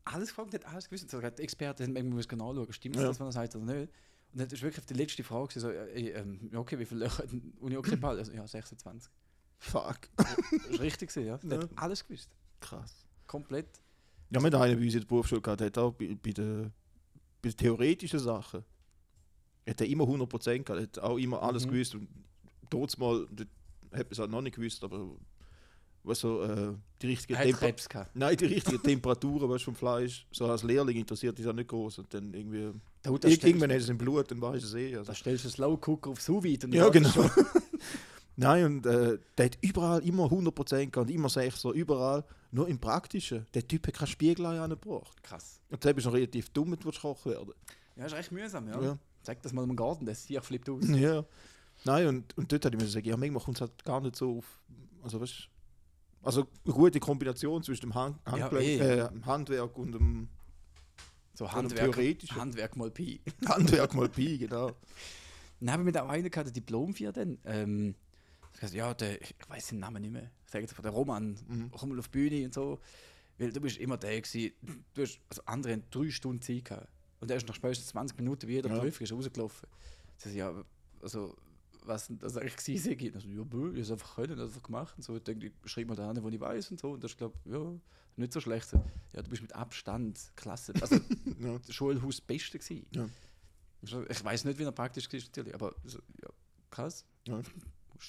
alles 0.05 0.29
gefragt, 0.29 0.55
hat 0.55 0.65
alles 0.65 0.89
gewusst. 0.89 1.11
Sogar 1.11 1.31
die 1.33 1.43
Experten 1.43 1.83
haben 1.85 1.97
irgendwie 1.97 2.17
müssen 2.17 2.39
nachschauen, 2.39 2.73
stimmt 2.73 2.97
Ja. 2.97 3.03
das, 3.03 3.21
was 3.21 3.29
er 3.29 3.33
sagt 3.33 3.57
oder 3.57 3.65
nicht. 3.65 3.93
Und 4.39 4.43
dann 4.45 4.55
ist 4.55 4.63
wirklich 4.63 4.79
auf 4.79 4.87
die 4.87 4.95
letzte 4.95 5.25
Frage 5.25 5.59
so, 5.59 5.69
äh, 5.69 6.11
ähm, 6.11 6.49
ja, 6.53 6.61
okay, 6.61 6.79
wie 6.79 6.85
viele 6.85 7.01
Löcher 7.07 7.19
hat 7.25 7.33
ein 7.33 7.53
Uni-Hockey-Ball? 7.59 8.19
Also, 8.19 8.31
ja, 8.31 8.47
26. 8.47 9.11
Fuck. 9.59 9.99
Das 10.17 10.27
war 10.71 10.81
richtig, 10.81 11.09
gewesen, 11.13 11.27
ja. 11.27 11.37
Der 11.43 11.59
Ja. 11.59 11.65
hat 11.65 11.71
alles 11.75 12.07
gewusst. 12.07 12.31
Krass. 12.61 13.05
Komplett. 13.27 13.67
Ja, 14.31 14.41
wir 14.41 14.47
haben 14.53 14.55
einen 14.63 14.79
bei 14.79 14.85
uns 14.85 14.95
in 14.95 15.01
der 15.01 15.07
Berufsschule 15.09 15.41
gehabt, 15.41 15.59
der 15.61 15.67
hat 15.67 15.79
auch 15.79 15.93
bei, 15.93 16.17
bei, 16.23 16.31
den, 16.31 16.73
bei 17.43 17.49
den 17.49 17.57
theoretischen 17.57 18.21
Sachen 18.21 18.63
hat 19.69 19.81
er 19.81 19.87
immer 19.89 20.05
100% 20.05 20.63
gehabt, 20.63 20.81
hat 20.83 20.99
auch 21.01 21.19
immer 21.19 21.43
alles 21.43 21.67
Mhm. 21.67 21.71
gewusst. 21.73 21.95
Und 21.97 22.09
trotz 22.71 22.97
mal, 22.97 23.27
dort 23.33 23.49
hat 23.91 24.05
man 24.07 24.13
es 24.13 24.19
halt 24.21 24.31
noch 24.31 24.41
nicht 24.41 24.55
gewusst, 24.55 24.85
aber 24.85 25.17
was 26.05 26.21
so, 26.21 26.43
äh, 26.45 26.75
die 27.03 27.09
richtige 27.09 27.35
Er 27.35 27.41
hat 27.41 27.47
Temper 27.47 27.59
Krebs 27.67 27.89
gehabt. 27.89 28.15
Nein, 28.15 28.37
die 28.37 28.45
richtige 28.47 28.81
Temperaturen 28.81 29.51
weißt, 29.51 29.65
vom 29.65 29.75
Fleisch, 29.75 30.27
so 30.31 30.47
als 30.47 30.63
Lehrling 30.63 30.97
interessiert 30.97 31.37
dich 31.37 31.45
das 31.45 31.55
nicht 31.57 31.69
groß. 31.69 31.99
Und 31.99 32.15
dann 32.15 32.33
irgendwie, 32.33 32.73
Stellst, 33.17 33.45
irgendwann 33.45 33.71
hast 33.71 33.79
du 33.79 33.85
es 33.85 33.89
im 33.89 33.99
Blut, 33.99 34.31
dann 34.31 34.41
weißt 34.41 34.63
du 34.63 34.67
es 34.69 34.75
eh. 34.75 34.97
Also. 34.97 35.09
da 35.11 35.15
stellst 35.15 35.45
du 35.45 35.49
einen 35.49 35.55
Slow 35.55 35.79
Cooker 35.81 36.11
auf 36.11 36.29
vide 36.29 36.67
und 36.67 36.75
Ja, 36.75 36.89
genau. 36.89 37.11
Nein, 38.37 38.65
und 38.65 38.87
äh, 38.87 39.19
der 39.37 39.47
hat 39.47 39.59
überall 39.63 40.01
immer 40.07 40.27
100% 40.27 40.91
gehabt, 40.91 41.11
immer 41.11 41.29
Sechser, 41.29 41.71
überall. 41.73 42.25
Nur 42.51 42.69
im 42.69 42.79
Praktischen. 42.79 43.47
Der 43.53 43.67
Typ 43.67 43.87
hat 43.87 43.95
keinen 43.95 44.07
Spiegel 44.07 44.47
angebracht. 44.47 45.23
Krass. 45.23 45.61
Und 45.71 45.83
deshalb 45.83 45.97
bist 45.97 46.07
du 46.07 46.11
noch 46.11 46.17
relativ 46.17 46.49
dumm, 46.51 46.71
wenn 46.71 46.79
du 46.79 46.91
kochen 46.91 47.33
werden. 47.33 47.53
Ja, 47.97 48.07
ist 48.07 48.15
echt 48.15 48.33
mühsam, 48.33 48.69
ja. 48.69 48.81
Ja. 48.81 48.99
Sag 49.23 49.43
das 49.43 49.53
mal 49.53 49.65
im 49.65 49.75
Garten, 49.77 50.07
das 50.07 50.25
Tier 50.25 50.41
flippt 50.41 50.71
aus. 50.71 50.89
Ja. 50.89 51.25
Nein, 51.85 52.07
und, 52.07 52.39
und 52.39 52.51
dort 52.51 52.65
hätte 52.65 52.77
ich 52.77 52.83
mir 52.83 52.89
sagen, 52.89 53.07
ja, 53.07 53.17
manchmal 53.17 53.43
kommt 53.43 53.57
es 53.57 53.61
halt 53.61 53.85
gar 53.85 54.01
nicht 54.01 54.17
so 54.17 54.39
auf. 54.39 54.61
Also, 55.03 55.21
weißt 55.21 55.49
also 56.23 56.47
eine 56.65 56.75
gute 56.75 57.01
Kombination 57.01 57.63
zwischen 57.63 57.83
dem 57.83 57.95
Hand, 57.95 58.19
Ja, 58.37 58.53
eh. 58.53 58.79
äh, 58.79 59.09
dem 59.09 59.25
Handwerk 59.27 59.77
und 59.79 59.93
dem 59.93 60.29
So 61.39 61.53
Handwerk. 61.53 61.97
Handwerk 62.35 62.75
mal 62.77 62.91
Pi. 62.91 63.21
Handwerk 63.47 63.95
mal 63.95 64.09
Pi, 64.09 64.39
genau. 64.39 64.73
Dann 65.61 65.71
haben 65.71 65.85
wir 65.87 65.93
da 65.93 66.03
auch 66.03 66.09
einen 66.09 66.29
gehabt, 66.29 66.49
der 66.49 66.53
Diplom 66.53 66.93
für 66.93 67.13
dann. 67.13 67.39
Ähm, 67.45 67.95
ja, 68.73 68.93
der, 68.93 69.23
ich 69.23 69.37
weiß 69.47 69.69
den 69.69 69.79
Namen 69.79 70.03
nicht 70.03 70.11
mehr. 70.11 70.33
Ich 70.45 70.51
sage 70.51 70.65
jetzt 70.65 70.75
von 70.75 70.83
der 70.83 70.91
Roman, 70.91 71.39
Mhm. 71.47 71.71
komm 71.71 71.91
mal 71.91 71.99
auf 72.01 72.09
die 72.09 72.19
Bühne 72.19 72.45
und 72.47 72.55
so. 72.55 72.81
Weil 73.39 73.53
du 73.53 73.61
bist 73.61 73.77
immer 73.77 73.97
der 73.97 74.21
gewesen, 74.21 74.51
du 74.95 75.03
hast, 75.03 75.21
also 75.29 75.43
andere 75.47 75.79
drei 75.93 76.11
Stunden 76.11 76.43
Zeit 76.43 76.65
gehabt. 76.65 76.89
Und 77.21 77.31
er 77.31 77.37
ist 77.37 77.47
nach 77.47 77.55
spätestens 77.55 77.87
20 77.91 78.19
Minuten 78.19 78.49
wie 78.49 78.55
jeder 78.55 78.71
Ja. 78.71 78.81
Prüfung 78.81 79.05
ist 79.05 79.13
rausgelaufen. 79.13 79.69
Das 80.17 80.27
heißt, 80.27 80.35
ja, 80.35 80.53
also, 81.01 81.37
was 81.89 82.07
das 82.19 82.37
eigentlich 82.37 82.57
gewesen 82.57 82.99
sei? 82.99 83.13
Also, 83.15 83.29
ja, 83.29 83.43
bö, 83.43 83.69
ich 83.71 83.71
habe 83.71 83.81
es 83.81 83.91
einfach 83.91 84.15
können, 84.15 84.41
einfach 84.41 84.63
gemacht. 84.63 84.95
Und 84.97 85.03
so, 85.03 85.17
ich 85.17 85.23
denke, 85.23 85.47
ich 85.47 85.71
schreibe 85.71 85.89
mal 85.89 85.97
da 85.97 86.13
hin, 86.13 86.23
wo 86.23 86.29
ich 86.29 86.41
weiß 86.41 86.71
und 86.71 86.81
so. 86.81 86.93
Und 86.93 87.03
das 87.03 87.13
ist, 87.13 87.19
glaube 87.19 87.37
ja, 87.47 87.75
nicht 88.17 88.33
so 88.33 88.41
schlecht. 88.41 88.73
Ja, 88.73 89.23
du 89.23 89.31
bist 89.31 89.43
mit 89.43 89.55
Abstand 89.55 90.21
klasse. 90.37 90.73
Also, 90.81 90.97
Ja. 91.41 91.59
Schulhaus 91.69 92.21
Beste 92.21 92.59
gewesen. 92.59 92.87
Ja. 92.95 93.09
Ich 94.09 94.25
weiß 94.25 94.45
nicht, 94.45 94.59
wie 94.59 94.65
er 94.65 94.73
praktisch 94.73 95.13
war, 95.13 95.21
natürlich, 95.21 95.55
aber 95.55 95.75
so, 95.85 95.99
ja, 96.23 96.29
krass. 96.71 97.05
Ja. 97.27 97.41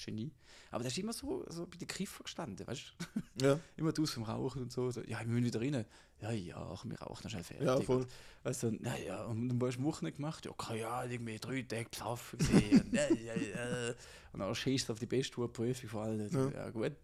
Genie. 0.04 0.32
Aber 0.70 0.82
der 0.82 0.90
ist 0.92 0.98
immer 0.98 1.12
so, 1.12 1.44
so 1.48 1.66
bei 1.66 1.76
den 1.76 1.88
Kiffer 1.88 2.22
gestanden, 2.24 2.66
weißt 2.66 2.94
du? 3.36 3.44
Ja. 3.46 3.60
Immer 3.76 3.92
aus 3.98 4.10
vom 4.12 4.22
Rauchen 4.22 4.62
und 4.62 4.72
so, 4.72 4.90
so. 4.90 5.02
Ja, 5.02 5.18
wir 5.20 5.26
müssen 5.26 5.46
wieder 5.46 5.60
rein. 5.60 5.84
Ja, 6.20 6.30
ja, 6.30 6.56
wir 6.84 6.98
rauchen 7.00 7.22
dann 7.22 7.30
schnell 7.30 7.42
fertig. 7.44 7.66
Ja, 7.66 7.80
voll. 7.80 8.06
Weißt 8.42 8.62
du, 8.64 8.76
na 8.80 8.96
ja, 8.98 9.24
und 9.24 9.48
dann 9.48 9.60
hast 9.66 9.78
du 9.78 9.82
Wochen 9.84 10.04
nicht 10.04 10.16
gemacht. 10.16 10.44
Ja, 10.46 10.52
keine 10.52 10.86
Ahnung, 10.86 11.10
irgendwie 11.12 11.38
drei 11.38 11.62
Tage 11.62 11.88
besoffen 11.90 12.38
gesehen. 12.38 12.90
ja, 12.92 13.08
ja, 13.14 13.34
ja. 13.34 13.94
Und 14.32 14.40
dann 14.40 14.54
schießt 14.54 14.88
du 14.88 14.92
auf 14.92 14.98
die 14.98 15.06
beste 15.06 15.48
Prüfung 15.48 15.88
vor 15.90 16.02
allem. 16.02 16.28
Ja. 16.30 16.44
Ja. 16.44 16.50
ja, 16.50 16.70
gut. 16.70 16.92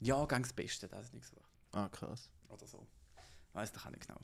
Ja, 0.00 0.26
ganz 0.26 0.48
das 0.48 0.52
Beste, 0.52 0.86
das 0.86 1.06
ist 1.06 1.14
nichts 1.14 1.30
so. 1.30 1.36
Ah, 1.72 1.88
krass. 1.88 2.28
Oder 2.50 2.66
so. 2.66 2.86
Weiß 3.54 3.72
doch 3.72 3.86
auch 3.86 3.90
nicht 3.90 4.06
genau. 4.06 4.20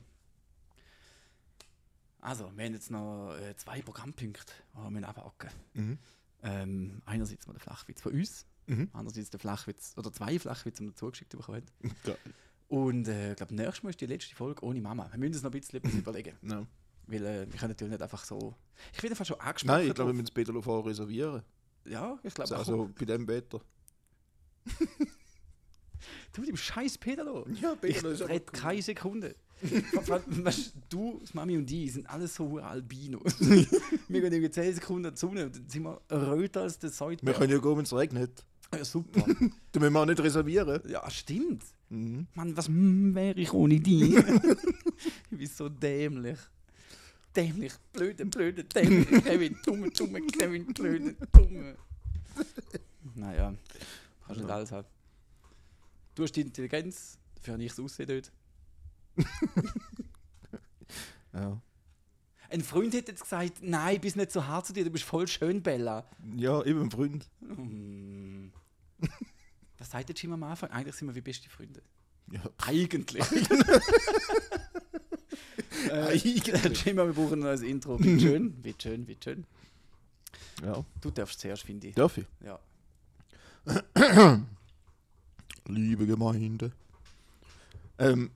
Also, 2.19 2.55
wir 2.55 2.65
haben 2.65 2.73
jetzt 2.73 2.91
noch 2.91 3.35
äh, 3.35 3.55
zwei 3.55 3.81
Programmpunkte, 3.81 4.53
die 4.75 4.93
wir 4.93 5.09
abhaken 5.09 5.49
Mhm. 5.73 5.97
Ähm, 6.43 7.01
Einerseits 7.05 7.47
mal 7.47 7.53
der 7.53 7.61
Flachwitz 7.61 8.01
von 8.01 8.13
uns, 8.13 8.45
Mhm. 8.67 8.89
andererseits 8.93 9.29
der 9.31 9.39
Flachwitz, 9.39 9.93
oder 9.97 10.13
zwei 10.13 10.37
Flachwitze, 10.39 10.83
die 10.83 10.89
wir 10.89 10.95
zugeschickt 10.95 11.31
bekommen 11.31 11.63
haben. 11.83 11.95
Geil. 12.03 12.17
Und 12.69 13.07
äh, 13.07 13.31
ich 13.31 13.35
glaube, 13.37 13.53
nächstes 13.55 13.83
Mal 13.83 13.89
ist 13.89 13.99
die 13.99 14.05
letzte 14.05 14.35
Folge 14.35 14.63
ohne 14.63 14.79
Mama. 14.79 15.09
Wir 15.11 15.19
müssen 15.19 15.33
uns 15.33 15.43
noch 15.43 15.51
ein 15.51 15.59
bisschen 15.59 15.79
etwas 15.79 15.93
überlegen. 15.95 16.37
Ja. 16.43 16.65
Weil 17.07 17.25
äh, 17.25 17.51
wir 17.51 17.59
können 17.59 17.71
natürlich 17.71 17.91
nicht 17.91 18.01
einfach 18.01 18.23
so. 18.23 18.55
Ich 18.93 19.01
bin 19.01 19.09
einfach 19.09 19.25
schon 19.25 19.39
angesprochen. 19.39 19.77
Nein, 19.79 19.87
ich 19.89 19.93
glaube, 19.95 20.09
wir 20.11 20.13
müssen 20.13 20.25
das 20.25 20.31
Pedalo 20.33 20.61
vorher 20.61 20.89
reservieren. 20.89 21.41
Ja, 21.85 22.17
ich 22.23 22.33
glaube 22.33 22.55
Also, 22.55 22.73
auch. 22.75 22.79
also 22.85 22.93
bei 22.97 23.05
dem 23.05 23.27
Wetter. 23.27 23.59
Du 26.33 26.41
mit 26.41 26.49
dem 26.49 26.57
scheiß 26.57 26.97
Pedalo. 26.97 27.45
Ja, 27.61 27.75
Ich 27.83 28.03
rede 28.03 28.39
keine 28.45 28.81
Sekunde. 28.81 29.35
Du, 30.89 31.21
Mami 31.33 31.57
und 31.57 31.65
die 31.69 31.87
sind 31.89 32.09
alles 32.09 32.35
so 32.35 32.57
Albinos. 32.57 33.39
wir 33.39 34.21
gehen 34.21 34.33
irgendwie 34.33 34.49
10 34.51 34.75
Sekunden 34.75 35.05
in 35.05 35.13
die 35.13 35.19
Sonne 35.19 35.45
und 35.45 35.55
dann 35.55 35.69
sind 35.69 35.83
wir 35.83 36.01
röter 36.11 36.61
als 36.61 36.79
der 36.79 36.89
Wir 36.89 36.93
Säutberg. 36.95 37.37
können 37.37 37.51
ja 37.51 37.57
gehen, 37.59 37.77
wenn 37.77 37.83
es 37.83 37.93
regnet. 37.93 38.45
Ja, 38.73 38.85
super. 38.85 39.25
Da 39.71 39.79
müssen 39.79 39.93
wir 39.93 39.99
auch 40.01 40.05
nicht 40.05 40.19
reservieren. 40.19 40.81
ja, 40.89 41.09
stimmt. 41.09 41.63
Mhm. 41.89 42.27
Mann, 42.35 42.55
was 42.57 42.67
mm, 42.69 43.13
wäre 43.15 43.39
ich 43.39 43.53
ohne 43.53 43.79
die? 43.79 44.15
ich 45.31 45.37
bin 45.37 45.47
so 45.47 45.69
dämlich. 45.69 46.37
Dämlich, 47.35 47.73
blöde, 47.93 48.25
blöde, 48.25 48.63
dämlich. 48.65 49.07
Kevin, 49.23 49.57
dumme, 49.65 49.89
dumme, 49.91 50.21
Kevin, 50.27 50.65
blöde, 50.73 51.15
dumme. 51.31 51.75
Naja, 53.15 53.53
kannst 54.25 54.41
nicht 54.41 54.49
Ja. 54.49 54.55
alles 54.55 54.71
haben. 54.71 54.87
Du 56.15 56.23
hast 56.23 56.33
die 56.35 56.41
Intelligenz, 56.41 57.17
ich 57.61 57.69
das 57.69 57.79
Aussehen 57.79 58.07
dort. 58.09 58.31
Ja. 61.33 61.61
Ein 62.49 62.61
Freund 62.61 62.93
hätte 62.93 63.11
jetzt 63.11 63.23
gesagt, 63.23 63.59
nein, 63.61 64.01
bist 64.01 64.17
nicht 64.17 64.31
so 64.31 64.45
hart 64.45 64.65
zu 64.65 64.73
dir, 64.73 64.83
du 64.83 64.89
bist 64.89 65.05
voll 65.05 65.27
schön, 65.27 65.63
Bella. 65.63 66.05
ja, 66.35 66.61
eben 66.63 66.81
ein 66.81 66.91
Freund. 66.91 67.29
Hm. 67.39 68.51
Was 69.77 69.89
sagt 69.91 70.09
der 70.09 70.15
Jim 70.15 70.33
am 70.33 70.43
Anfang? 70.43 70.69
Eigentlich 70.69 70.95
sind 70.95 71.07
wir 71.07 71.15
wie 71.15 71.21
beste 71.21 71.49
Freunde. 71.49 71.81
Ja. 72.29 72.41
Eigentlich. 72.57 73.23
äh. 75.89 76.13
Jim, 76.15 76.97
wir 76.97 77.13
brauchen 77.13 77.33
ein 77.33 77.39
neues 77.39 77.61
Intro. 77.61 77.95
Bitte 77.97 78.19
schön, 78.27 78.51
bitte 78.61 78.89
schön, 78.89 79.05
bitte 79.05 79.31
schön. 79.31 79.45
ja. 80.63 80.83
Du 80.99 81.09
darfst 81.09 81.39
zuerst, 81.39 81.63
finde 81.63 81.87
ich. 81.87 81.95
Darf 81.95 82.17
ich? 82.17 82.25
Ja. 82.45 82.59
Liebe 85.67 86.05
Gemeinde. 86.05 86.73
Ähm, 87.97 88.31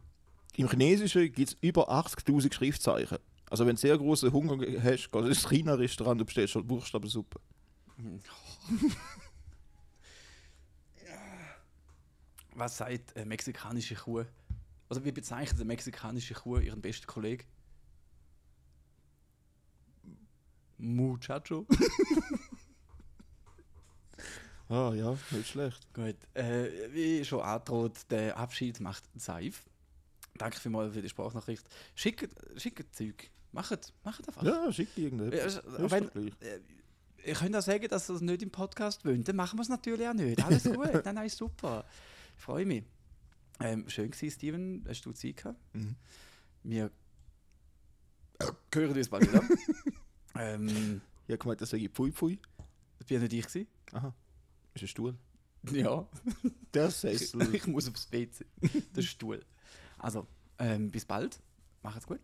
Im 0.58 0.70
Chinesischen 0.70 1.32
gibt 1.32 1.50
es 1.50 1.58
über 1.62 1.90
80.000 1.90 2.54
Schriftzeichen. 2.54 3.18
Also 3.50 3.66
wenn 3.66 3.76
du 3.76 3.82
sehr 3.82 3.98
großen 3.98 4.32
Hunger 4.32 4.58
hast, 4.82 5.12
gehst 5.12 5.14
du 5.14 5.20
ins 5.20 5.50
China-Restaurant 5.50 6.22
und 6.22 6.26
bestellst 6.26 6.56
halt 6.56 6.68
Buchstabensuppe. 6.68 7.40
Was 12.56 12.78
sagt 12.78 13.16
eine 13.18 13.26
mexikanische 13.26 13.96
Kuh? 13.96 14.24
Oder 14.90 15.04
wie 15.04 15.12
bezeichnet 15.12 15.56
eine 15.60 15.66
mexikanische 15.66 16.34
Kuh 16.36 16.60
ihren 16.60 16.82
besten 16.82 17.08
Kollegen? 17.08 17.44
Muchacho. 20.78 21.66
Ah 24.68 24.94
ja, 24.96 25.16
nicht 25.30 25.48
schlecht. 25.48 25.94
Gut. 25.94 26.16
Äh, 26.34 26.92
wie 26.92 27.24
schon 27.24 27.42
angedroht, 27.42 28.00
der 28.10 28.36
Abschied 28.36 28.80
macht 28.80 29.04
Seif. 29.16 29.64
Danke 30.38 30.60
vielmals 30.60 30.94
für 30.94 31.02
die 31.02 31.10
Sprachnachricht. 31.10 31.66
Schickt, 31.96 32.30
schickt 32.60 32.94
Zeug. 32.96 33.30
Macht, 33.52 33.94
macht 34.04 34.28
einfach. 34.28 34.44
Ja, 34.44 34.72
schick 34.74 34.94
dir 34.96 35.06
irgendetwas. 35.06 35.56
Ja, 35.56 35.62
Ja, 35.62 35.68
es- 35.78 35.84
ist 35.86 35.92
wenn- 35.92 36.04
doch 36.06 36.12
gleich. 36.14 36.34
Äh, 36.42 36.60
Ihr 37.28 37.34
könnt 37.34 37.56
auch 37.56 37.62
sagen, 37.62 37.88
dass 37.88 38.08
ihr 38.08 38.14
das 38.14 38.22
nicht 38.22 38.44
im 38.44 38.52
Podcast 38.52 39.04
wollt. 39.04 39.28
Dann 39.28 39.36
machen 39.36 39.58
wir 39.58 39.64
es 39.64 39.70
natürlich 39.70 40.08
auch 40.08 40.14
nicht. 40.14 40.44
Alles 40.46 40.64
gut. 40.64 41.04
nein, 41.06 41.16
nein, 41.16 41.30
super. 41.30 41.84
Ich 42.38 42.44
freue 42.44 42.66
mich. 42.68 42.84
Ähm, 43.62 43.90
schön 43.90 44.12
war 44.12 44.30
Steven. 44.30 44.86
Hast 44.88 45.02
du 45.06 45.12
Zeit 45.12 45.38
gehabt? 45.38 45.58
Mhm. 45.74 45.96
Wir 46.62 46.92
hören 48.74 48.98
uns 48.98 49.10
bald 49.10 49.28
wieder. 49.28 49.42
ähm, 50.40 51.02
Ich 51.26 51.32
habe 51.32 51.38
gemeint, 51.40 51.62
das 51.62 51.70
sage 51.70 51.84
ich 51.86 51.92
Pfui 51.92 52.12
Pfui. 52.12 52.40
das 53.00 53.10
ja 53.10 53.20
nicht 53.20 53.34
ich. 53.34 53.46
Gewesen. 53.48 53.68
Aha. 53.94 54.14
Ist 54.74 54.82
ein 54.84 54.88
Stuhl. 54.88 55.16
Ja. 55.72 56.08
Der 56.74 56.90
Ich, 56.90 56.96
Sessel. 56.96 57.56
ich 57.56 57.66
muss 57.66 57.90
aufs 57.90 58.12
WC. 58.12 58.46
Der 58.96 59.02
Stuhl. 59.02 59.44
Also, 60.06 60.28
ähm, 60.60 60.92
bis 60.92 61.04
bald. 61.04 61.40
Macht's 61.82 62.06
gut. 62.06 62.20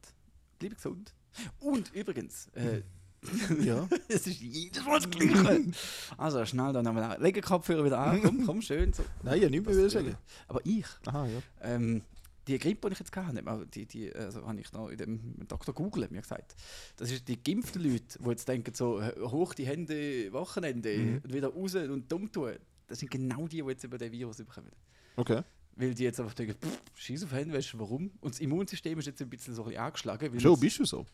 Bleibt 0.60 0.76
gesund. 0.76 1.16
Und 1.60 1.92
übrigens, 1.96 2.48
äh, 2.54 2.84
ja. 3.64 3.88
es 4.08 4.28
ist 4.28 4.40
jedes 4.40 4.86
Mal 4.86 5.00
das 5.00 5.10
Gleiche. 5.10 5.72
Also, 6.16 6.46
schnell 6.46 6.74
dann 6.74 6.86
nochmal 6.86 7.04
an. 7.16 7.22
Leg 7.22 7.34
den 7.34 7.44
Kopfhörer 7.44 7.84
wieder 7.84 7.98
an. 7.98 8.22
Komm, 8.22 8.46
komm, 8.46 8.62
schön. 8.62 8.94
So. 8.94 9.04
Nein, 9.24 9.40
habe 9.42 9.50
nicht 9.50 9.66
mehr 9.66 9.76
will 9.76 9.90
sagen. 9.90 10.16
Aber 10.48 10.62
ich, 10.64 10.86
Aha, 11.08 11.26
ja. 11.26 11.42
ähm, 11.62 12.04
die 12.48 12.60
Grippe, 12.60 12.90
die 12.90 12.94
ich 12.94 13.00
jetzt 13.00 13.16
hatte, 13.16 13.68
die, 13.74 13.88
die, 13.88 14.14
also 14.16 14.46
habe 14.46 14.60
ich 14.60 14.72
noch 14.74 14.90
in 14.90 14.98
dem 14.98 15.48
Dr. 15.48 15.74
Google 15.74 16.08
mir 16.12 16.22
gesagt, 16.22 16.56
das 16.98 17.12
ist 17.12 17.28
die 17.28 17.42
geimpften 17.44 17.82
Leute, 17.82 18.20
die 18.20 18.30
jetzt 18.30 18.48
denken, 18.48 18.74
so 18.76 19.00
äh, 19.00 19.12
hoch 19.22 19.56
die 19.56 19.66
Hände, 19.66 20.32
Wochenende 20.34 20.96
Mhm. 20.98 21.22
und 21.24 21.34
wieder 21.34 21.48
raus 21.50 21.74
und 21.76 22.12
dumm 22.12 22.32
tun. 22.32 22.54
Das 22.88 23.00
sind 23.00 23.10
genau 23.10 23.48
die, 23.48 23.62
die 23.62 23.68
jetzt 23.68 23.84
über 23.84 23.98
den 23.98 24.12
Virus 24.12 24.38
bekommen. 24.38 24.72
Okay. 25.16 25.42
Weil 25.76 25.94
die 25.94 26.04
jetzt 26.04 26.20
einfach 26.20 26.34
denken, 26.34 26.56
scheiß 26.96 27.24
auf 27.24 27.34
du 27.74 27.80
warum? 27.80 28.12
Und 28.22 28.34
das 28.34 28.40
Immunsystem 28.40 29.00
ist 29.00 29.06
jetzt 29.06 29.22
ein 29.22 29.30
bisschen 29.30 29.54
so 29.56 29.64
ein 29.64 29.70
bisschen 29.70 29.84
angeschlagen. 29.84 30.34
Jetzt- 30.34 30.44
bist 30.56 30.80
du 30.80 30.86
so? 30.86 31.06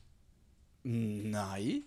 Nein. 0.84 1.84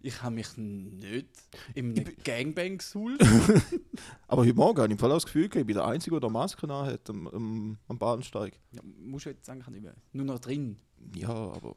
Ich 0.00 0.22
habe 0.22 0.34
mich 0.34 0.54
nicht 0.58 1.28
im 1.74 1.94
Gangbang 2.24 2.76
gesuhlt. 2.76 3.22
Aber 4.28 4.42
heute 4.42 4.52
Morgen 4.54 4.76
habe 4.78 4.88
ich 4.88 4.92
im 4.92 4.98
Fall 4.98 5.08
das 5.08 5.24
Gefühl, 5.24 5.44
ich 5.44 5.50
bin 5.50 5.68
der 5.68 5.86
Einzige, 5.86 6.20
der 6.20 6.28
Maske 6.28 6.68
hat 6.68 7.08
am, 7.08 7.26
am, 7.28 7.78
am 7.88 7.98
Bahnsteig. 7.98 8.58
ja, 8.72 8.82
musst 8.98 9.24
du 9.24 9.30
jetzt 9.30 9.48
eigentlich 9.48 9.68
nicht 9.68 9.82
mehr. 9.82 9.94
Nur 10.12 10.26
noch 10.26 10.38
drin. 10.40 10.76
Ja, 11.16 11.28
aber. 11.30 11.74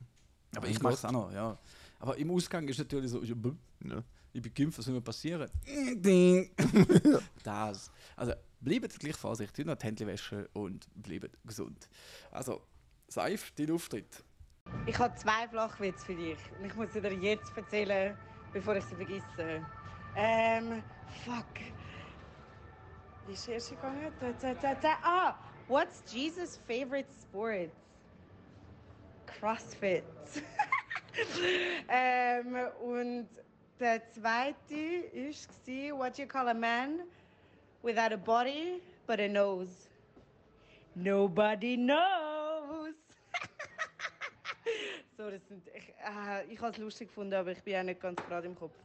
Aber 0.56 0.68
ich 0.68 0.82
mache 0.82 0.96
es 0.96 1.06
auch 1.06 1.12
noch, 1.12 1.32
ja. 1.32 1.58
Aber 2.00 2.18
im 2.18 2.30
Ausgang 2.32 2.68
ist 2.68 2.80
natürlich 2.80 3.12
so, 3.12 3.24
Ja. 3.86 4.04
ich 4.34 4.42
bin 4.42 4.54
geimpft, 4.54 4.78
was 4.80 4.86
soll 4.86 4.94
mir 4.96 5.02
passieren? 5.02 5.50
Ding. 5.96 6.50
das. 7.44 7.90
Also 8.18 8.34
bleibt 8.60 9.00
gleich 9.00 9.16
vorsichtig, 9.16 9.66
noch 9.66 9.76
die 9.76 9.86
Hände 9.86 10.08
waschen 10.08 10.48
und 10.54 10.88
bleibt 10.96 11.38
gesund. 11.46 11.90
Also, 12.32 12.62
Seif, 13.08 13.52
dein 13.52 13.72
Auftritt. 13.72 14.24
Ich 14.86 14.98
habe 15.00 15.16
zwei 15.16 15.48
Flachwitze 15.48 16.06
für 16.06 16.16
dich. 16.16 16.40
Und 16.60 16.66
ich 16.66 16.76
muss 16.76 16.92
sie 16.92 17.02
dir 17.02 17.14
jetzt 17.14 17.56
erzählen, 17.56 18.18
bevor 18.52 18.76
ich 18.76 18.84
sie 18.84 18.96
vergesse. 18.96 19.66
Ähm, 20.16 20.84
fuck. 21.24 21.46
Wie 23.26 23.34
ist 23.34 23.48
die 23.48 23.52
erste 23.52 23.76
gegangen? 23.76 24.12
Da, 24.20 24.32
da, 24.34 24.54
da, 24.54 24.76
da. 24.76 24.98
Ah, 25.02 25.36
what's 25.68 26.04
Jesus' 26.12 26.60
favorite 26.68 27.10
sport? 27.22 27.72
CrossFit. 29.26 30.04
ähm, 31.90 32.56
und 32.82 33.30
der 33.80 34.02
zweite 34.12 34.76
war, 35.14 36.00
what 36.00 36.18
you 36.18 36.26
call 36.26 36.50
a 36.50 36.54
man 36.54 37.02
without 37.88 38.12
a 38.12 38.18
body 38.18 38.82
but 39.08 39.20
a 39.20 39.30
nose? 39.30 39.88
Nobody 40.96 41.78
knows. 41.78 42.94
So, 45.18 45.32
das 45.32 45.42
sind, 45.48 45.64
ich, 45.74 45.90
äh, 46.06 46.46
ich 46.54 46.60
habe 46.62 46.72
es 46.74 46.78
lustig 46.78 47.08
gefunden, 47.08 47.34
aber 47.34 47.52
ich 47.52 47.64
bin 47.64 47.76
auch 47.76 47.84
nicht 47.84 48.00
ganz 48.00 48.24
gerade 48.28 48.46
im 48.46 48.56
Kopf. 48.56 48.76